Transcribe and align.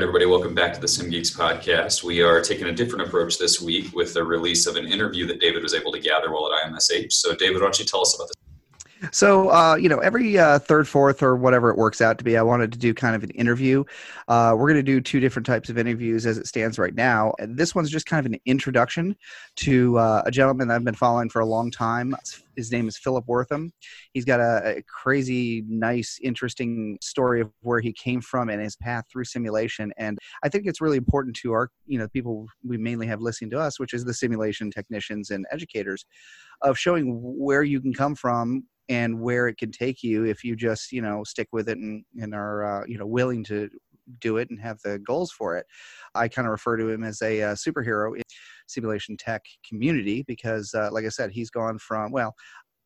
right, 0.00 0.04
everybody, 0.04 0.24
welcome 0.24 0.54
back 0.54 0.72
to 0.72 0.80
the 0.80 0.88
Sim 0.88 1.10
Geeks 1.10 1.30
podcast. 1.30 2.02
We 2.02 2.22
are 2.22 2.40
taking 2.40 2.68
a 2.68 2.72
different 2.72 3.06
approach 3.06 3.36
this 3.36 3.60
week 3.60 3.94
with 3.94 4.14
the 4.14 4.24
release 4.24 4.66
of 4.66 4.76
an 4.76 4.86
interview 4.86 5.26
that 5.26 5.40
David 5.40 5.62
was 5.62 5.74
able 5.74 5.92
to 5.92 6.00
gather 6.00 6.32
while 6.32 6.50
at 6.50 6.72
IMSH. 6.72 7.12
So, 7.12 7.34
David, 7.34 7.56
why 7.56 7.66
don't 7.66 7.78
you 7.78 7.84
tell 7.84 8.00
us 8.00 8.14
about 8.14 8.28
this? 8.28 8.39
So, 9.12 9.50
uh, 9.50 9.76
you 9.76 9.88
know, 9.88 9.98
every 9.98 10.38
uh, 10.38 10.58
third, 10.58 10.86
fourth, 10.86 11.22
or 11.22 11.36
whatever 11.36 11.70
it 11.70 11.78
works 11.78 12.00
out 12.00 12.18
to 12.18 12.24
be, 12.24 12.36
I 12.36 12.42
wanted 12.42 12.72
to 12.72 12.78
do 12.78 12.92
kind 12.92 13.16
of 13.16 13.22
an 13.22 13.30
interview. 13.30 13.84
Uh, 14.28 14.54
we're 14.56 14.68
going 14.68 14.76
to 14.76 14.82
do 14.82 15.00
two 15.00 15.20
different 15.20 15.46
types 15.46 15.70
of 15.70 15.78
interviews 15.78 16.26
as 16.26 16.38
it 16.38 16.46
stands 16.46 16.78
right 16.78 16.94
now. 16.94 17.32
And 17.38 17.56
this 17.56 17.74
one's 17.74 17.90
just 17.90 18.06
kind 18.06 18.24
of 18.24 18.30
an 18.30 18.38
introduction 18.44 19.16
to 19.56 19.98
uh, 19.98 20.22
a 20.26 20.30
gentleman 20.30 20.70
I've 20.70 20.84
been 20.84 20.94
following 20.94 21.30
for 21.30 21.40
a 21.40 21.46
long 21.46 21.70
time. 21.70 22.14
His 22.56 22.70
name 22.70 22.88
is 22.88 22.98
Philip 22.98 23.24
Wortham. 23.26 23.72
He's 24.12 24.26
got 24.26 24.40
a, 24.40 24.78
a 24.78 24.82
crazy, 24.82 25.64
nice, 25.66 26.18
interesting 26.22 26.98
story 27.00 27.40
of 27.40 27.50
where 27.62 27.80
he 27.80 27.92
came 27.92 28.20
from 28.20 28.50
and 28.50 28.60
his 28.60 28.76
path 28.76 29.04
through 29.10 29.24
simulation. 29.24 29.92
And 29.96 30.18
I 30.42 30.50
think 30.50 30.66
it's 30.66 30.80
really 30.80 30.98
important 30.98 31.36
to 31.36 31.52
our, 31.52 31.70
you 31.86 31.98
know, 31.98 32.08
people 32.08 32.46
we 32.62 32.76
mainly 32.76 33.06
have 33.06 33.22
listening 33.22 33.50
to 33.52 33.60
us, 33.60 33.80
which 33.80 33.94
is 33.94 34.04
the 34.04 34.12
simulation 34.12 34.70
technicians 34.70 35.30
and 35.30 35.46
educators, 35.50 36.04
of 36.62 36.78
showing 36.78 37.18
where 37.22 37.62
you 37.62 37.80
can 37.80 37.94
come 37.94 38.14
from 38.14 38.64
and 38.90 39.20
where 39.20 39.46
it 39.46 39.56
can 39.56 39.70
take 39.70 40.02
you 40.02 40.24
if 40.24 40.44
you 40.44 40.54
just 40.54 40.92
you 40.92 41.00
know 41.00 41.24
stick 41.24 41.48
with 41.52 41.68
it 41.70 41.78
and, 41.78 42.04
and 42.20 42.34
are 42.34 42.82
uh, 42.82 42.84
you 42.86 42.98
know 42.98 43.06
willing 43.06 43.42
to 43.44 43.70
do 44.18 44.38
it 44.38 44.50
and 44.50 44.60
have 44.60 44.80
the 44.82 44.98
goals 44.98 45.30
for 45.30 45.56
it. 45.56 45.64
I 46.16 46.26
kind 46.26 46.46
of 46.46 46.50
refer 46.50 46.76
to 46.76 46.88
him 46.88 47.04
as 47.04 47.22
a 47.22 47.42
uh, 47.42 47.54
superhero 47.54 48.16
in 48.16 48.22
simulation 48.66 49.16
tech 49.16 49.44
community 49.66 50.24
because 50.28 50.74
uh, 50.74 50.90
like 50.92 51.04
i 51.04 51.08
said 51.08 51.30
he's 51.30 51.50
gone 51.50 51.76
from 51.76 52.12
well 52.12 52.34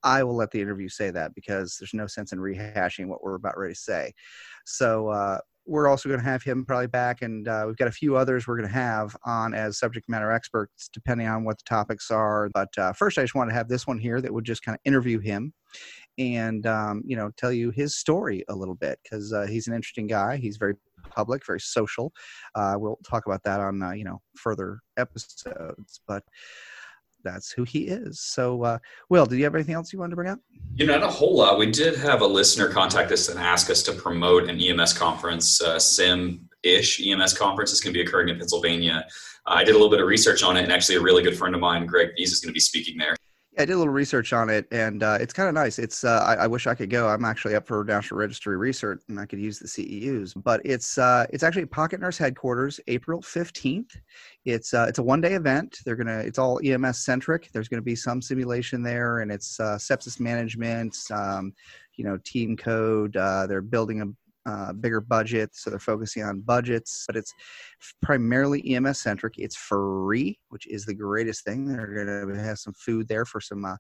i 0.03 0.23
will 0.23 0.35
let 0.35 0.51
the 0.51 0.61
interview 0.61 0.89
say 0.89 1.11
that 1.11 1.35
because 1.35 1.77
there's 1.79 1.93
no 1.93 2.07
sense 2.07 2.33
in 2.33 2.39
rehashing 2.39 3.07
what 3.07 3.23
we're 3.23 3.35
about 3.35 3.59
ready 3.59 3.75
to 3.75 3.81
say. 3.81 4.13
So 4.65 5.09
uh, 5.09 5.39
we're 5.67 5.89
also 5.89 6.09
going 6.09 6.21
to 6.21 6.27
have 6.27 6.43
him 6.43 6.65
probably 6.65 6.87
back, 6.87 7.23
and 7.23 7.49
uh, 7.49 7.65
we've 7.67 7.77
got 7.77 7.89
a 7.89 7.93
few 7.93 8.17
others 8.17 8.47
we're 8.47 8.57
going 8.57 8.69
to 8.69 8.75
have 8.75 9.17
on 9.25 9.55
as 9.55 9.79
subject 9.79 10.09
matter 10.09 10.31
experts, 10.31 10.89
depending 10.93 11.27
on 11.27 11.45
what 11.45 11.59
the 11.59 11.65
topics 11.65 12.11
are. 12.11 12.51
But 12.53 12.77
uh, 12.77 12.93
first, 12.93 13.19
I 13.19 13.23
just 13.23 13.35
want 13.35 13.51
to 13.51 13.55
have 13.55 13.69
this 13.69 13.87
one 13.87 13.99
here 13.99 14.21
that 14.21 14.33
would 14.33 14.45
just 14.45 14.63
kind 14.63 14.75
of 14.75 14.81
interview 14.85 15.19
him 15.19 15.53
and 16.19 16.67
um, 16.67 17.03
you 17.05 17.17
know 17.17 17.31
tell 17.37 17.53
you 17.53 17.71
his 17.71 17.97
story 17.97 18.45
a 18.49 18.55
little 18.55 18.75
bit 18.77 18.99
because 19.03 19.33
uh, 19.33 19.47
he's 19.47 19.67
an 19.67 19.75
interesting 19.75 20.07
guy. 20.07 20.37
He's 20.37 20.57
very 20.57 20.75
public, 21.11 21.45
very 21.47 21.61
social. 21.61 22.13
Uh, 22.55 22.75
we'll 22.77 22.99
talk 23.05 23.27
about 23.27 23.43
that 23.45 23.61
on 23.61 23.83
uh, 23.83 23.93
you 23.93 24.05
know 24.05 24.21
further 24.37 24.81
episodes, 24.97 26.01
but 26.07 26.23
that's 27.25 27.51
who 27.51 27.65
he 27.65 27.89
is. 27.89 28.21
So, 28.21 28.63
uh, 28.63 28.79
Will, 29.09 29.27
did 29.27 29.39
you 29.39 29.45
have 29.45 29.55
anything 29.55 29.75
else 29.75 29.93
you 29.93 29.99
wanted 29.99 30.11
to 30.11 30.17
bring 30.17 30.31
up? 30.31 30.39
You 30.75 30.87
know, 30.87 30.99
not 30.99 31.09
a 31.09 31.13
whole 31.13 31.37
lot. 31.37 31.59
We 31.59 31.71
did 31.71 31.97
have 31.97 32.21
a 32.21 32.27
listener 32.27 32.69
contact 32.69 33.11
us 33.11 33.29
and 33.29 33.41
ask 33.41 33.71
us 33.71 33.83
to 33.85 33.93
promote 33.93 34.49
an 34.49 34.61
EMS 34.61 34.93
conference, 34.93 35.61
uh, 35.61 35.79
Sim 35.79 36.49
ish 36.63 37.07
EMS 37.07 37.37
conference 37.37 37.73
is 37.73 37.81
going 37.81 37.93
to 37.93 37.99
be 37.99 38.07
occurring 38.07 38.31
in 38.31 38.39
Pennsylvania. 38.39 39.05
Uh, 39.47 39.55
I 39.55 39.65
did 39.65 39.73
a 39.73 39.75
little 39.75 39.91
bit 39.91 40.01
of 40.01 40.07
research 40.07 40.43
on 40.43 40.57
it, 40.57 40.63
and 40.63 40.73
actually, 40.73 40.97
a 40.97 41.01
really 41.01 41.23
good 41.23 41.37
friend 41.37 41.55
of 41.55 41.61
mine, 41.61 41.87
Greg 41.87 42.11
Vies, 42.19 42.33
is 42.33 42.41
going 42.41 42.51
to 42.51 42.55
be 42.55 42.61
speaking 42.61 42.97
there. 42.97 43.17
I 43.57 43.65
did 43.65 43.75
a 43.75 43.79
little 43.79 43.93
research 43.93 44.33
on 44.33 44.51
it, 44.51 44.67
and 44.73 45.03
uh, 45.03 45.19
it's 45.21 45.33
kind 45.33 45.49
of 45.49 45.55
nice. 45.55 45.79
It's 45.79 46.03
uh, 46.03 46.25
I, 46.27 46.45
I, 46.45 46.47
wish 46.47 46.67
I 46.67 46.75
could 46.75 46.91
go. 46.91 47.09
I'm 47.09 47.25
actually 47.25 47.55
up 47.55 47.67
for 47.67 47.85
National 47.85 48.19
Registry 48.19 48.57
research, 48.57 49.03
and 49.09 49.21
I 49.21 49.27
could 49.27 49.39
use 49.39 49.61
the 49.61 49.69
CEUs. 49.69 50.33
But 50.43 50.61
it's 50.65 50.99
uh, 50.99 51.27
it's 51.31 51.45
actually 51.45 51.67
Pocket 51.67 52.01
Nurse 52.01 52.19
headquarters, 52.19 52.81
April 52.89 53.21
15th. 53.21 53.97
It's 54.45 54.75
uh, 54.75 54.87
it's 54.89 54.99
a 54.99 55.03
one 55.03 55.21
day 55.21 55.35
event. 55.35 55.79
They're 55.85 55.95
gonna 55.95 56.19
it's 56.19 56.39
all 56.39 56.61
EMS 56.65 57.05
centric. 57.05 57.51
There's 57.53 57.69
gonna 57.69 57.83
be 57.83 57.95
some 57.95 58.21
simulation 58.21 58.83
there, 58.83 59.21
and 59.21 59.31
it's 59.31 59.61
uh, 59.61 59.77
sepsis 59.77 60.19
management, 60.19 60.97
um, 61.13 61.53
you 61.95 62.05
know, 62.05 62.19
team 62.25 62.57
code. 62.57 63.17
Uh, 63.17 63.47
they're 63.47 63.63
building 63.63 64.03
a 64.03 64.07
uh, 64.47 64.73
bigger 64.73 65.01
budget, 65.01 65.51
so 65.53 65.71
they're 65.71 65.79
focusing 65.79 66.23
on 66.23 66.41
budgets. 66.41 67.05
But 67.07 67.17
it's 67.17 67.33
primarily 68.03 68.75
EMS 68.75 69.01
centric. 69.01 69.35
It's 69.39 69.57
free, 69.57 70.39
which 70.49 70.67
is 70.67 70.85
the 70.85 70.95
greatest 70.95 71.45
thing. 71.45 71.67
They're 71.67 72.27
to 72.27 72.43
have 72.43 72.59
some 72.59 72.75
food 72.75 73.09
there 73.09 73.25
for 73.25 73.41
some 73.41 73.65
uh, 73.65 73.77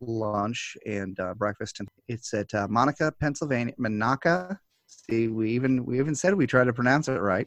lunch 0.00 0.76
and 0.86 1.18
uh, 1.20 1.34
breakfast, 1.34 1.80
and 1.80 1.88
it's 2.08 2.32
at 2.34 2.52
uh, 2.54 2.68
Monica, 2.68 3.12
Pennsylvania. 3.20 3.74
Monaca. 3.78 4.58
See, 4.86 5.28
we 5.28 5.50
even 5.52 5.84
we 5.84 5.98
even 5.98 6.14
said 6.14 6.34
we 6.34 6.46
tried 6.46 6.64
to 6.64 6.72
pronounce 6.72 7.08
it 7.08 7.20
right. 7.20 7.46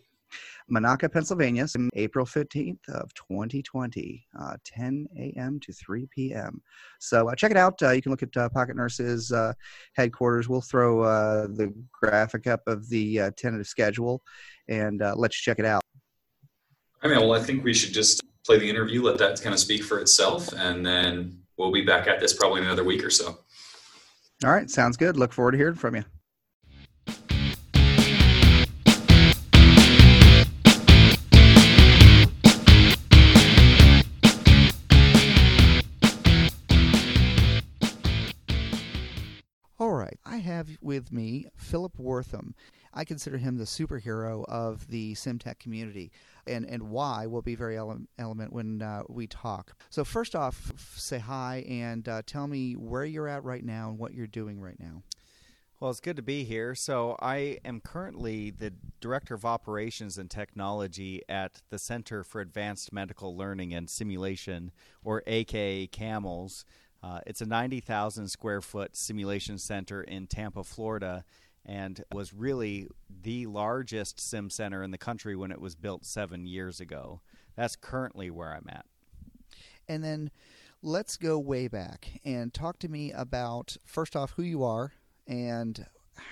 Monaca, 0.71 1.11
Pennsylvania, 1.11 1.67
April 1.95 2.25
15th 2.25 2.87
of 2.89 3.13
2020, 3.13 4.25
uh, 4.39 4.55
10 4.63 5.07
a.m. 5.17 5.59
to 5.61 5.73
3 5.73 6.07
p.m. 6.07 6.61
So 6.99 7.29
uh, 7.29 7.35
check 7.35 7.51
it 7.51 7.57
out. 7.57 7.81
Uh, 7.81 7.91
you 7.91 8.01
can 8.01 8.11
look 8.11 8.23
at 8.23 8.35
uh, 8.37 8.49
Pocket 8.49 8.75
Nurse's 8.75 9.31
uh, 9.31 9.53
headquarters. 9.95 10.47
We'll 10.49 10.61
throw 10.61 11.01
uh, 11.01 11.47
the 11.47 11.73
graphic 11.91 12.47
up 12.47 12.61
of 12.67 12.87
the 12.89 13.31
tentative 13.37 13.67
schedule 13.67 14.21
and 14.67 15.01
let 15.15 15.31
you 15.31 15.41
check 15.41 15.59
it 15.59 15.65
out. 15.65 15.81
I 17.01 17.07
mean, 17.07 17.19
well, 17.19 17.33
I 17.33 17.39
think 17.39 17.63
we 17.63 17.73
should 17.73 17.93
just 17.93 18.21
play 18.45 18.57
the 18.59 18.69
interview, 18.69 19.03
let 19.03 19.17
that 19.17 19.41
kind 19.41 19.53
of 19.53 19.59
speak 19.59 19.83
for 19.83 19.99
itself, 19.99 20.53
and 20.53 20.85
then 20.85 21.37
we'll 21.57 21.71
be 21.71 21.83
back 21.83 22.07
at 22.07 22.19
this 22.19 22.33
probably 22.33 22.61
in 22.61 22.65
another 22.67 22.83
week 22.83 23.03
or 23.03 23.09
so. 23.09 23.39
All 24.43 24.51
right, 24.51 24.69
sounds 24.69 24.97
good. 24.97 25.17
Look 25.17 25.33
forward 25.33 25.51
to 25.51 25.57
hearing 25.57 25.75
from 25.75 25.95
you. 25.95 26.03
Have 40.63 40.77
with 40.81 41.11
me 41.11 41.45
Philip 41.55 41.97
Wortham. 41.97 42.55
I 42.93 43.05
consider 43.05 43.37
him 43.37 43.57
the 43.57 43.63
superhero 43.63 44.45
of 44.47 44.87
the 44.87 45.13
SimTech 45.15 45.57
community, 45.59 46.11
and, 46.45 46.65
and 46.65 46.83
why 46.83 47.25
will 47.25 47.41
be 47.41 47.55
very 47.55 47.75
ele- 47.75 48.05
element 48.19 48.53
when 48.53 48.81
uh, 48.81 49.03
we 49.09 49.25
talk. 49.25 49.73
So, 49.89 50.03
first 50.03 50.35
off, 50.35 50.71
say 50.95 51.19
hi 51.19 51.65
and 51.67 52.07
uh, 52.07 52.21
tell 52.25 52.47
me 52.47 52.73
where 52.73 53.05
you're 53.05 53.27
at 53.27 53.43
right 53.43 53.65
now 53.65 53.89
and 53.89 53.97
what 53.97 54.13
you're 54.13 54.27
doing 54.27 54.61
right 54.61 54.79
now. 54.79 55.01
Well, 55.79 55.89
it's 55.89 55.99
good 55.99 56.15
to 56.15 56.21
be 56.21 56.43
here. 56.43 56.75
So, 56.75 57.17
I 57.19 57.57
am 57.65 57.81
currently 57.81 58.51
the 58.51 58.73
Director 59.01 59.33
of 59.33 59.43
Operations 59.43 60.19
and 60.19 60.29
Technology 60.29 61.23
at 61.27 61.63
the 61.71 61.79
Center 61.79 62.23
for 62.23 62.41
Advanced 62.41 62.93
Medical 62.93 63.35
Learning 63.35 63.73
and 63.73 63.89
Simulation, 63.89 64.71
or 65.03 65.23
AKA 65.25 65.87
CAMLS. 65.87 66.63
Uh, 67.03 67.19
it's 67.27 67.41
a 67.41 67.45
90,000 67.45 68.29
square 68.29 68.61
foot 68.61 68.95
simulation 68.95 69.57
center 69.57 70.01
in 70.01 70.25
Tampa, 70.25 70.63
Florida, 70.63 71.25
and 71.65 72.03
was 72.13 72.33
really 72.33 72.87
the 73.21 73.45
largest 73.45 74.19
sim 74.19 74.49
center 74.49 74.83
in 74.83 74.91
the 74.91 74.97
country 74.97 75.35
when 75.35 75.51
it 75.51 75.59
was 75.59 75.75
built 75.75 76.05
seven 76.05 76.45
years 76.45 76.79
ago. 76.79 77.19
That's 77.55 77.75
currently 77.75 78.29
where 78.29 78.53
I'm 78.53 78.67
at. 78.69 78.85
And 79.87 80.03
then 80.03 80.31
let's 80.81 81.17
go 81.17 81.37
way 81.37 81.67
back 81.67 82.21
and 82.23 82.53
talk 82.53 82.79
to 82.79 82.89
me 82.89 83.11
about 83.11 83.75
first 83.85 84.15
off 84.15 84.31
who 84.31 84.43
you 84.43 84.63
are 84.63 84.93
and 85.27 85.85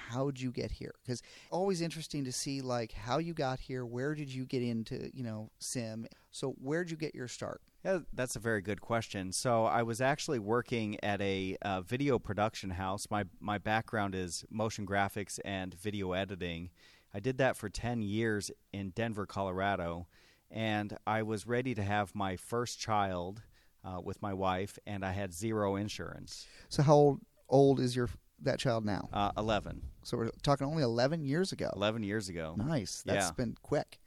how'd 0.10 0.40
you 0.40 0.52
get 0.52 0.72
here 0.72 0.94
because 1.04 1.24
always 1.50 1.82
interesting 1.82 2.24
to 2.24 2.32
see 2.32 2.62
like 2.62 2.92
how 2.92 3.18
you 3.18 3.34
got 3.34 3.60
here 3.60 3.86
where 3.86 4.14
did 4.14 4.32
you 4.32 4.46
get 4.46 4.62
into 4.62 5.10
you 5.14 5.24
know 5.24 5.50
sim 5.58 6.06
so 6.32 6.54
where'd 6.62 6.92
you 6.92 6.98
get 6.98 7.16
your 7.16 7.28
start 7.28 7.62
yeah, 7.84 8.00
that's 8.14 8.36
a 8.36 8.40
very 8.40 8.62
good 8.62 8.82
question. 8.82 9.32
So 9.32 9.66
I 9.66 9.84
was 9.84 10.02
actually 10.02 10.40
working 10.40 10.98
at 11.04 11.22
a 11.22 11.58
uh, 11.62 11.82
video 11.82 12.20
production 12.20 12.72
house. 12.72 13.08
My 13.10 13.26
my 13.40 13.58
background 13.58 14.14
is 14.16 14.46
motion 14.50 14.86
graphics 14.86 15.40
and 15.44 15.74
video 15.74 16.14
editing. 16.14 16.70
I 17.14 17.20
did 17.20 17.38
that 17.40 17.58
for 17.58 17.70
10 17.70 18.02
years 18.02 18.52
in 18.72 18.92
Denver, 18.92 19.26
Colorado, 19.26 20.08
and 20.50 20.98
I 21.06 21.24
was 21.24 21.46
ready 21.46 21.76
to 21.76 21.84
have 21.84 22.16
my 22.16 22.38
first 22.38 22.80
child 22.80 23.42
uh, 23.84 24.00
with 24.02 24.22
my 24.22 24.34
wife, 24.34 24.80
and 24.86 25.04
I 25.04 25.12
had 25.12 25.34
zero 25.34 25.76
insurance. 25.76 26.48
So 26.70 26.84
how 26.84 26.96
old, 26.96 27.22
old 27.50 27.80
is 27.80 27.96
your 27.96 28.10
that 28.44 28.60
child 28.60 28.86
now? 28.86 29.10
Uh, 29.12 29.32
11. 29.38 29.82
So 30.04 30.18
we're 30.18 30.30
talking 30.42 30.66
only 30.66 30.84
11 30.84 31.26
years 31.26 31.52
ago. 31.52 31.70
11 31.76 32.04
years 32.04 32.30
ago. 32.30 32.56
Nice. 32.58 33.04
That's 33.06 33.28
yeah. 33.28 33.32
been 33.32 33.56
quick. 33.62 34.00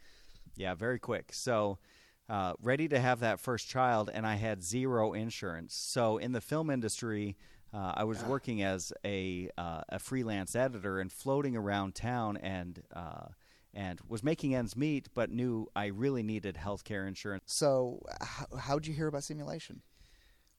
Yeah, 0.57 0.75
very 0.75 0.99
quick. 0.99 1.33
So 1.33 1.79
uh, 2.29 2.55
ready 2.63 2.89
to 2.89 2.99
have 2.99 3.21
that 3.21 3.41
first 3.41 3.69
child, 3.69 4.11
and 4.13 4.27
I 4.27 4.37
had 4.37 4.63
zero 4.63 5.13
insurance. 5.13 5.75
So 5.75 6.19
in 6.19 6.33
the 6.33 6.41
film 6.41 6.71
industry, 6.71 7.37
uh, 7.73 7.93
I 7.97 8.05
was 8.05 8.23
working 8.25 8.63
as 8.63 8.93
a 9.05 9.51
uh, 9.59 9.83
a 9.89 9.99
freelance 9.99 10.55
editor 10.55 11.01
and 11.01 11.11
floating 11.11 11.57
around 11.57 11.95
town 11.95 12.37
and 12.37 12.83
uh, 12.95 13.27
and 13.75 14.01
was 14.09 14.23
making 14.23 14.55
ends 14.55 14.77
meet, 14.77 15.09
but 15.15 15.31
knew 15.31 15.69
I 15.75 15.87
really 15.87 16.23
needed 16.23 16.57
healthcare 16.57 17.07
insurance. 17.07 17.43
So, 17.47 18.01
how 18.59 18.79
did 18.79 18.87
you 18.87 18.95
hear 18.95 19.09
about 19.09 19.25
simulation? 19.25 19.83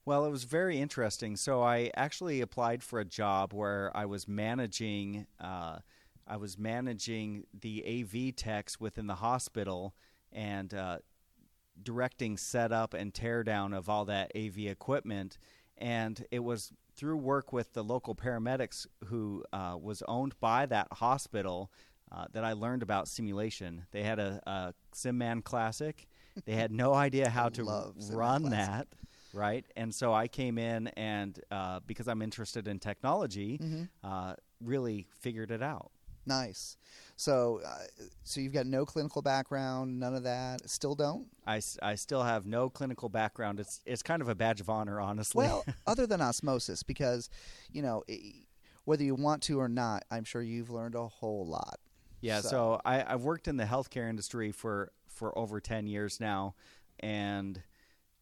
Well, 0.05 0.25
it 0.25 0.29
was 0.29 0.43
very 0.43 0.79
interesting. 0.79 1.35
So 1.35 1.63
I 1.63 1.89
actually 1.95 2.41
applied 2.41 2.83
for 2.83 2.99
a 2.99 3.05
job 3.05 3.53
where 3.53 3.91
I 3.95 4.05
was 4.05 4.27
managing. 4.27 5.25
Uh, 5.39 5.79
I 6.27 6.37
was 6.37 6.57
managing 6.57 7.45
the 7.53 7.83
AV 7.85 8.35
techs 8.35 8.79
within 8.79 9.07
the 9.07 9.15
hospital, 9.15 9.95
and 10.31 10.73
uh, 10.73 10.97
directing 11.81 12.37
setup 12.37 12.93
and 12.93 13.13
teardown 13.13 13.75
of 13.77 13.89
all 13.89 14.05
that 14.05 14.31
AV 14.35 14.59
equipment. 14.67 15.37
And 15.77 16.25
it 16.31 16.39
was 16.39 16.71
through 16.95 17.17
work 17.17 17.51
with 17.51 17.73
the 17.73 17.83
local 17.83 18.15
paramedics 18.15 18.87
who 19.05 19.43
uh, 19.51 19.77
was 19.81 20.01
owned 20.07 20.39
by 20.39 20.65
that 20.67 20.87
hospital. 20.93 21.71
uh, 22.11 22.25
that 22.33 22.43
I 22.45 22.53
learned 22.53 22.83
about 22.83 23.07
simulation. 23.07 23.85
They 23.91 24.03
had 24.03 24.19
a, 24.19 24.39
a 24.45 24.73
SimMan 24.93 25.43
Classic. 25.43 26.07
They 26.45 26.53
had 26.53 26.71
no 26.71 26.93
idea 27.07 27.29
how 27.29 27.49
to 27.49 27.63
run 28.11 28.43
Classic. 28.43 28.51
that, 28.51 28.87
right? 29.33 29.65
And 29.75 29.93
so 29.93 30.13
I 30.13 30.27
came 30.27 30.57
in 30.59 30.87
and 30.89 31.37
uh, 31.51 31.79
because 31.87 32.07
I'm 32.07 32.21
interested 32.21 32.67
in 32.67 32.79
technology, 32.79 33.57
Mm-hmm. 33.57 33.83
uh, 34.03 34.35
really 34.61 35.07
figured 35.19 35.49
it 35.51 35.61
out. 35.63 35.91
Nice. 36.25 36.77
So, 37.17 37.61
uh, 37.65 37.85
so 38.23 38.41
you've 38.41 38.53
got 38.53 38.65
no 38.65 38.85
clinical 38.85 39.21
background, 39.21 39.99
none 39.99 40.15
of 40.15 40.23
that. 40.23 40.69
Still 40.69 40.95
don't. 40.95 41.27
I, 41.47 41.61
I 41.81 41.95
still 41.95 42.23
have 42.23 42.45
no 42.45 42.69
clinical 42.69 43.07
background. 43.09 43.59
It's 43.59 43.81
it's 43.85 44.03
kind 44.03 44.21
of 44.21 44.27
a 44.29 44.35
badge 44.35 44.59
of 44.61 44.69
honor, 44.69 44.99
honestly. 44.99 45.45
Well, 45.45 45.63
other 45.87 46.05
than 46.07 46.21
osmosis, 46.21 46.83
because 46.83 47.29
you 47.71 47.81
know 47.81 48.03
i- 48.09 48.33
whether 48.85 49.03
you 49.03 49.15
want 49.15 49.43
to 49.43 49.59
or 49.59 49.67
not, 49.69 50.03
I'm 50.11 50.23
sure 50.23 50.41
you've 50.41 50.69
learned 50.69 50.95
a 50.95 51.07
whole 51.07 51.45
lot. 51.45 51.79
Yeah, 52.21 52.41
so, 52.41 52.81
I, 52.85 53.03
I've 53.03 53.23
worked 53.23 53.47
in 53.47 53.57
the 53.57 53.65
healthcare 53.65 54.09
industry 54.09 54.51
for, 54.51 54.91
for 55.07 55.37
over 55.37 55.59
10 55.59 55.85
years 55.85 56.19
now, 56.19 56.55
and 56.99 57.61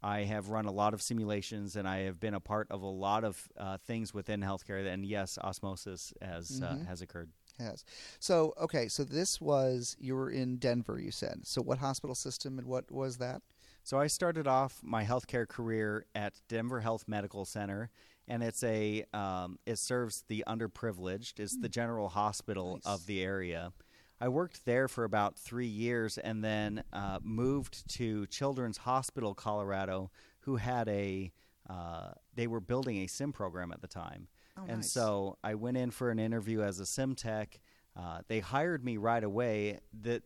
I 0.01 0.23
have 0.23 0.49
run 0.49 0.65
a 0.65 0.71
lot 0.71 0.93
of 0.93 1.01
simulations, 1.01 1.75
and 1.77 1.87
I 1.87 1.99
have 1.99 2.19
been 2.19 2.33
a 2.33 2.39
part 2.41 2.67
of 2.69 2.81
a 2.81 2.85
lot 2.87 3.23
of 3.23 3.41
uh, 3.57 3.77
things 3.77 4.13
within 4.13 4.41
healthcare. 4.41 4.85
And 4.85 5.05
yes, 5.05 5.37
osmosis 5.41 6.13
has 6.21 6.61
uh, 6.61 6.75
has 6.87 7.01
occurred. 7.01 7.29
Has. 7.59 7.83
So, 8.19 8.53
okay, 8.59 8.87
so 8.87 9.03
this 9.03 9.39
was 9.39 9.95
you 9.99 10.15
were 10.15 10.29
in 10.29 10.57
Denver, 10.57 10.99
you 10.99 11.11
said. 11.11 11.41
So, 11.43 11.61
what 11.61 11.77
hospital 11.79 12.15
system 12.15 12.57
and 12.57 12.67
what 12.67 12.91
was 12.91 13.17
that? 13.17 13.41
So 13.85 13.99
I 13.99 14.07
started 14.07 14.47
off 14.47 14.79
my 14.81 15.03
healthcare 15.03 15.47
career 15.47 16.05
at 16.15 16.39
Denver 16.47 16.79
Health 16.79 17.03
Medical 17.05 17.43
Center, 17.43 17.89
and 18.29 18.41
it's 18.41 18.63
a 18.63 19.03
um, 19.13 19.59
it 19.65 19.77
serves 19.77 20.23
the 20.29 20.43
underprivileged. 20.47 21.39
It's 21.39 21.57
the 21.57 21.67
general 21.67 22.07
hospital 22.07 22.75
Nice. 22.75 22.85
of 22.85 23.05
the 23.07 23.21
area. 23.21 23.73
I 24.21 24.29
worked 24.29 24.63
there 24.63 24.87
for 24.87 25.03
about 25.03 25.37
three 25.37 25.67
years, 25.67 26.17
and 26.17 26.41
then 26.41 26.83
uh, 26.93 27.19
moved 27.21 27.89
to 27.95 28.25
Children's 28.27 28.77
Hospital 28.77 29.35
Colorado, 29.35 30.11
who 30.41 30.55
had 30.55 30.87
a 30.87 31.33
uh, 31.69 32.11
they 32.33 32.47
were 32.47 32.61
building 32.61 32.99
a 32.99 33.07
sim 33.07 33.33
program 33.33 33.73
at 33.73 33.81
the 33.81 33.87
time, 33.87 34.29
Oh, 34.57 34.63
and 34.67 34.77
nice. 34.77 34.91
so 34.91 35.37
I 35.43 35.55
went 35.55 35.77
in 35.77 35.91
for 35.91 36.11
an 36.11 36.19
interview 36.19 36.61
as 36.61 36.79
a 36.79 36.85
sim 36.85 37.15
tech. 37.15 37.59
Uh, 37.97 38.19
they 38.27 38.39
hired 38.39 38.83
me 38.83 38.97
right 38.97 39.23
away. 39.23 39.79
That 40.01 40.23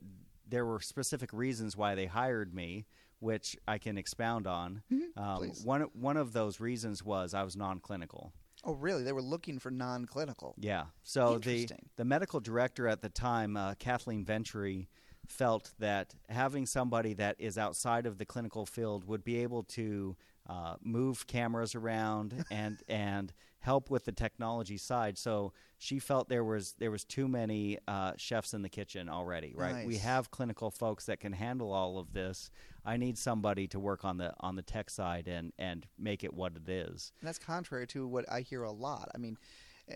there 0.48 0.66
were 0.66 0.80
specific 0.80 1.32
reasons 1.34 1.76
why 1.78 1.96
they 1.96 2.06
hired 2.06 2.54
me, 2.54 2.86
which 3.20 3.56
I 3.68 3.78
can 3.78 3.98
expound 3.98 4.48
on. 4.48 4.82
Um, 4.92 5.02
Mm-hmm. 5.18 5.38
please. 5.38 5.62
one 5.66 5.82
one 5.94 6.18
of 6.18 6.34
those 6.34 6.60
reasons 6.60 7.04
was 7.04 7.34
I 7.34 7.44
was 7.44 7.56
non-clinical. 7.56 8.34
Oh, 8.64 8.74
really? 8.74 9.04
They 9.04 9.14
were 9.14 9.22
looking 9.22 9.60
for 9.60 9.72
non-clinical. 9.72 10.56
Yeah. 10.60 10.86
So 11.04 11.38
the 11.40 11.68
the 11.96 12.06
medical 12.06 12.40
director 12.40 12.88
at 12.88 13.02
the 13.02 13.10
time, 13.10 13.56
uh, 13.56 13.76
Kathleen 13.76 14.26
Venturi, 14.26 14.90
felt 15.26 15.72
that 15.80 16.16
having 16.30 16.66
somebody 16.66 17.14
that 17.14 17.36
is 17.40 17.58
outside 17.58 18.06
of 18.06 18.18
the 18.18 18.26
clinical 18.26 18.66
field 18.66 19.06
would 19.06 19.24
be 19.24 19.38
able 19.44 19.64
to 19.64 20.16
uh, 20.50 20.76
move 20.82 21.28
cameras 21.28 21.76
around 21.76 22.46
and 22.52 22.82
and 22.88 23.34
help 23.68 23.90
with 23.90 24.06
the 24.06 24.14
technology 24.14 24.78
side. 24.78 25.18
So 25.18 25.52
she 25.78 26.00
felt 26.00 26.30
there 26.30 26.46
was 26.46 26.74
there 26.80 26.90
was 26.90 27.04
too 27.04 27.28
many 27.28 27.78
uh, 27.86 28.14
chefs 28.16 28.54
in 28.54 28.62
the 28.62 28.70
kitchen 28.70 29.10
already. 29.10 29.54
Right. 29.56 29.86
We 29.86 29.98
have 29.98 30.32
clinical 30.32 30.72
folks 30.72 31.06
that 31.08 31.20
can 31.20 31.34
handle 31.34 31.74
all 31.74 32.00
of 32.00 32.14
this. 32.14 32.50
I 32.86 32.96
need 32.96 33.18
somebody 33.18 33.68
to 33.68 33.80
work 33.80 34.06
on 34.06 34.18
the 34.18 34.34
on 34.40 34.56
the 34.56 34.62
tech 34.62 34.90
side 34.90 35.28
and 35.28 35.52
and 35.60 35.86
make 36.00 36.24
it 36.24 36.34
what 36.34 36.54
it 36.56 36.70
is. 36.70 37.12
And 37.20 37.28
that's 37.28 37.40
contrary 37.40 37.88
to 37.88 38.08
what 38.08 38.24
I 38.32 38.40
hear 38.40 38.64
a 38.64 38.72
lot. 38.72 39.10
I 39.14 39.18
mean, 39.18 39.38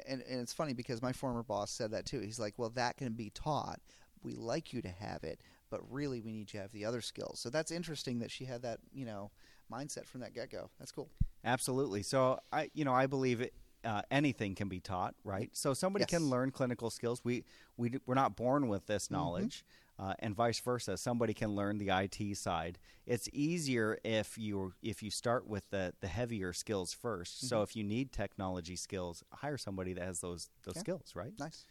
and, 0.06 0.22
and 0.30 0.42
it's 0.42 0.54
funny 0.54 0.74
because 0.74 1.02
my 1.02 1.14
former 1.14 1.42
boss 1.42 1.72
said 1.72 1.92
that 1.92 2.06
too. 2.06 2.20
He's 2.20 2.40
like, 2.40 2.60
well, 2.60 2.72
that 2.72 2.98
can 2.98 3.14
be 3.14 3.30
taught. 3.30 3.80
We 4.22 4.36
like 4.36 4.74
you 4.74 4.82
to 4.82 4.90
have 4.90 5.24
it, 5.24 5.40
but 5.70 5.80
really 5.90 6.20
we 6.20 6.34
need 6.34 6.52
you 6.54 6.60
to 6.60 6.64
have 6.64 6.74
the 6.74 6.84
other 6.84 7.02
skills. 7.02 7.40
So 7.40 7.50
that's 7.50 7.72
interesting 7.72 8.20
that 8.20 8.32
she 8.32 8.44
had 8.44 8.62
that, 8.64 8.80
you 8.94 9.06
know, 9.06 9.32
mindset 9.72 10.06
from 10.06 10.22
that 10.22 10.36
get 10.36 10.52
go. 10.52 10.70
That's 10.78 10.92
cool. 10.92 11.10
Absolutely. 11.44 12.04
So 12.04 12.40
I, 12.52 12.70
you 12.74 12.86
know, 12.86 12.94
I 12.94 13.08
believe 13.08 13.42
it, 13.42 13.54
uh, 13.84 14.02
anything 14.12 14.56
can 14.56 14.68
be 14.70 14.80
taught, 14.80 15.16
right? 15.24 15.50
So 15.54 15.74
somebody 15.74 16.06
can 16.06 16.30
learn 16.30 16.52
clinical 16.52 16.90
skills. 16.90 17.22
We 17.24 17.44
we 17.78 18.00
we're 18.06 18.16
not 18.16 18.36
born 18.36 18.68
with 18.68 18.88
this 18.88 19.10
Mm-hmm. 19.12 19.14
knowledge, 19.14 19.66
uh, 20.00 20.14
and 20.20 20.36
vice 20.36 20.60
versa. 20.60 20.98
Somebody 20.98 21.34
can 21.34 21.56
learn 21.56 21.78
the 21.78 21.90
IT 21.92 22.36
side. 22.38 22.78
It's 23.06 23.28
easier 23.34 23.98
if 24.04 24.38
you 24.38 24.74
if 24.82 25.02
you 25.04 25.10
start 25.12 25.48
with 25.48 25.70
the 25.70 25.94
the 26.02 26.08
heavier 26.08 26.54
skills 26.54 26.94
1st 26.94 27.48
So 27.48 27.62
if 27.64 27.76
you 27.76 27.84
need 27.84 28.12
technology 28.12 28.76
skills, 28.76 29.24
hire 29.34 29.58
somebody 29.58 29.94
that 29.94 30.04
has 30.04 30.20
those 30.22 30.50
those 30.64 30.76
Mm-hmm. 30.76 30.80
Yeah. 30.80 30.82
skills, 30.82 31.16
right? 31.16 31.34
Nice. 31.40 31.66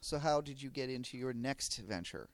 So 0.00 0.18
how 0.18 0.40
did 0.40 0.62
you 0.62 0.70
get 0.70 0.90
into 0.90 1.16
your 1.18 1.32
next 1.32 1.76
venture? 1.78 2.28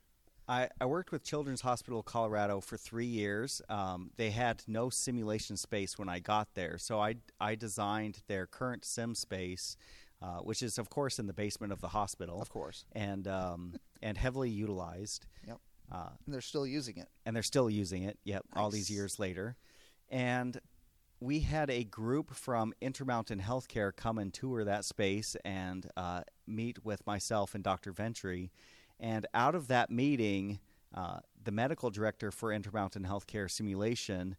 I, 0.49 0.69
I 0.81 0.87
worked 0.87 1.11
with 1.13 1.25
Children's 1.25 1.61
Hospital 1.63 2.03
Colorado 2.03 2.61
for 2.61 2.77
three 2.77 3.07
years. 3.07 3.61
Um, 3.69 4.11
they 4.17 4.31
had 4.31 4.63
no 4.69 4.91
simulation 4.91 5.57
space 5.57 5.99
when 5.99 6.09
I 6.09 6.21
got 6.21 6.55
there, 6.55 6.79
so 6.79 7.01
I, 7.01 7.17
I 7.41 7.55
designed 7.57 8.23
their 8.29 8.47
current 8.47 8.85
sim 8.85 9.15
space, 9.15 9.77
uh, 10.23 10.39
which 10.39 10.63
is 10.63 10.79
of 10.79 10.89
course 10.89 11.19
in 11.19 11.27
the 11.27 11.33
basement 11.33 11.73
of 11.73 11.81
the 11.81 11.89
hospital, 11.89 12.41
Of 12.41 12.49
course. 12.51 12.85
and 12.93 13.27
um, 13.27 13.75
and 14.03 14.17
heavily 14.17 14.51
utilized. 14.51 15.27
Yep. 15.47 15.59
Uh, 15.91 16.11
And 16.27 16.35
they're 16.35 16.41
still 16.41 16.67
using 16.67 16.97
it. 16.97 17.09
and 17.25 17.35
they're 17.35 17.43
still 17.43 17.69
using 17.71 18.05
it. 18.05 18.19
Yep, 18.25 18.45
all 18.55 18.71
these 18.71 18.91
years 18.91 19.19
later, 19.19 19.57
and 20.11 20.61
we 21.19 21.41
had 21.41 21.71
a 21.71 21.83
group 21.83 22.35
from 22.35 22.73
Intermountain 22.81 23.41
Healthcare 23.41 23.91
come 23.95 24.19
and 24.19 24.33
tour 24.33 24.63
that 24.65 24.85
space 24.85 25.35
and 25.45 25.89
uh, 25.97 26.21
meet 26.47 26.85
with 26.85 27.05
myself 27.07 27.55
and 27.55 27.65
Dr. 27.65 27.91
Ventry. 27.91 28.53
And 28.99 29.27
out 29.35 29.55
of 29.55 29.69
that 29.69 29.91
meeting, 29.91 30.61
uh, 30.95 31.19
the 31.43 31.53
medical 31.53 31.91
director 31.91 32.31
for 32.31 32.53
Intermountain 32.53 33.05
Healthcare 33.05 33.51
Simulation 33.51 34.37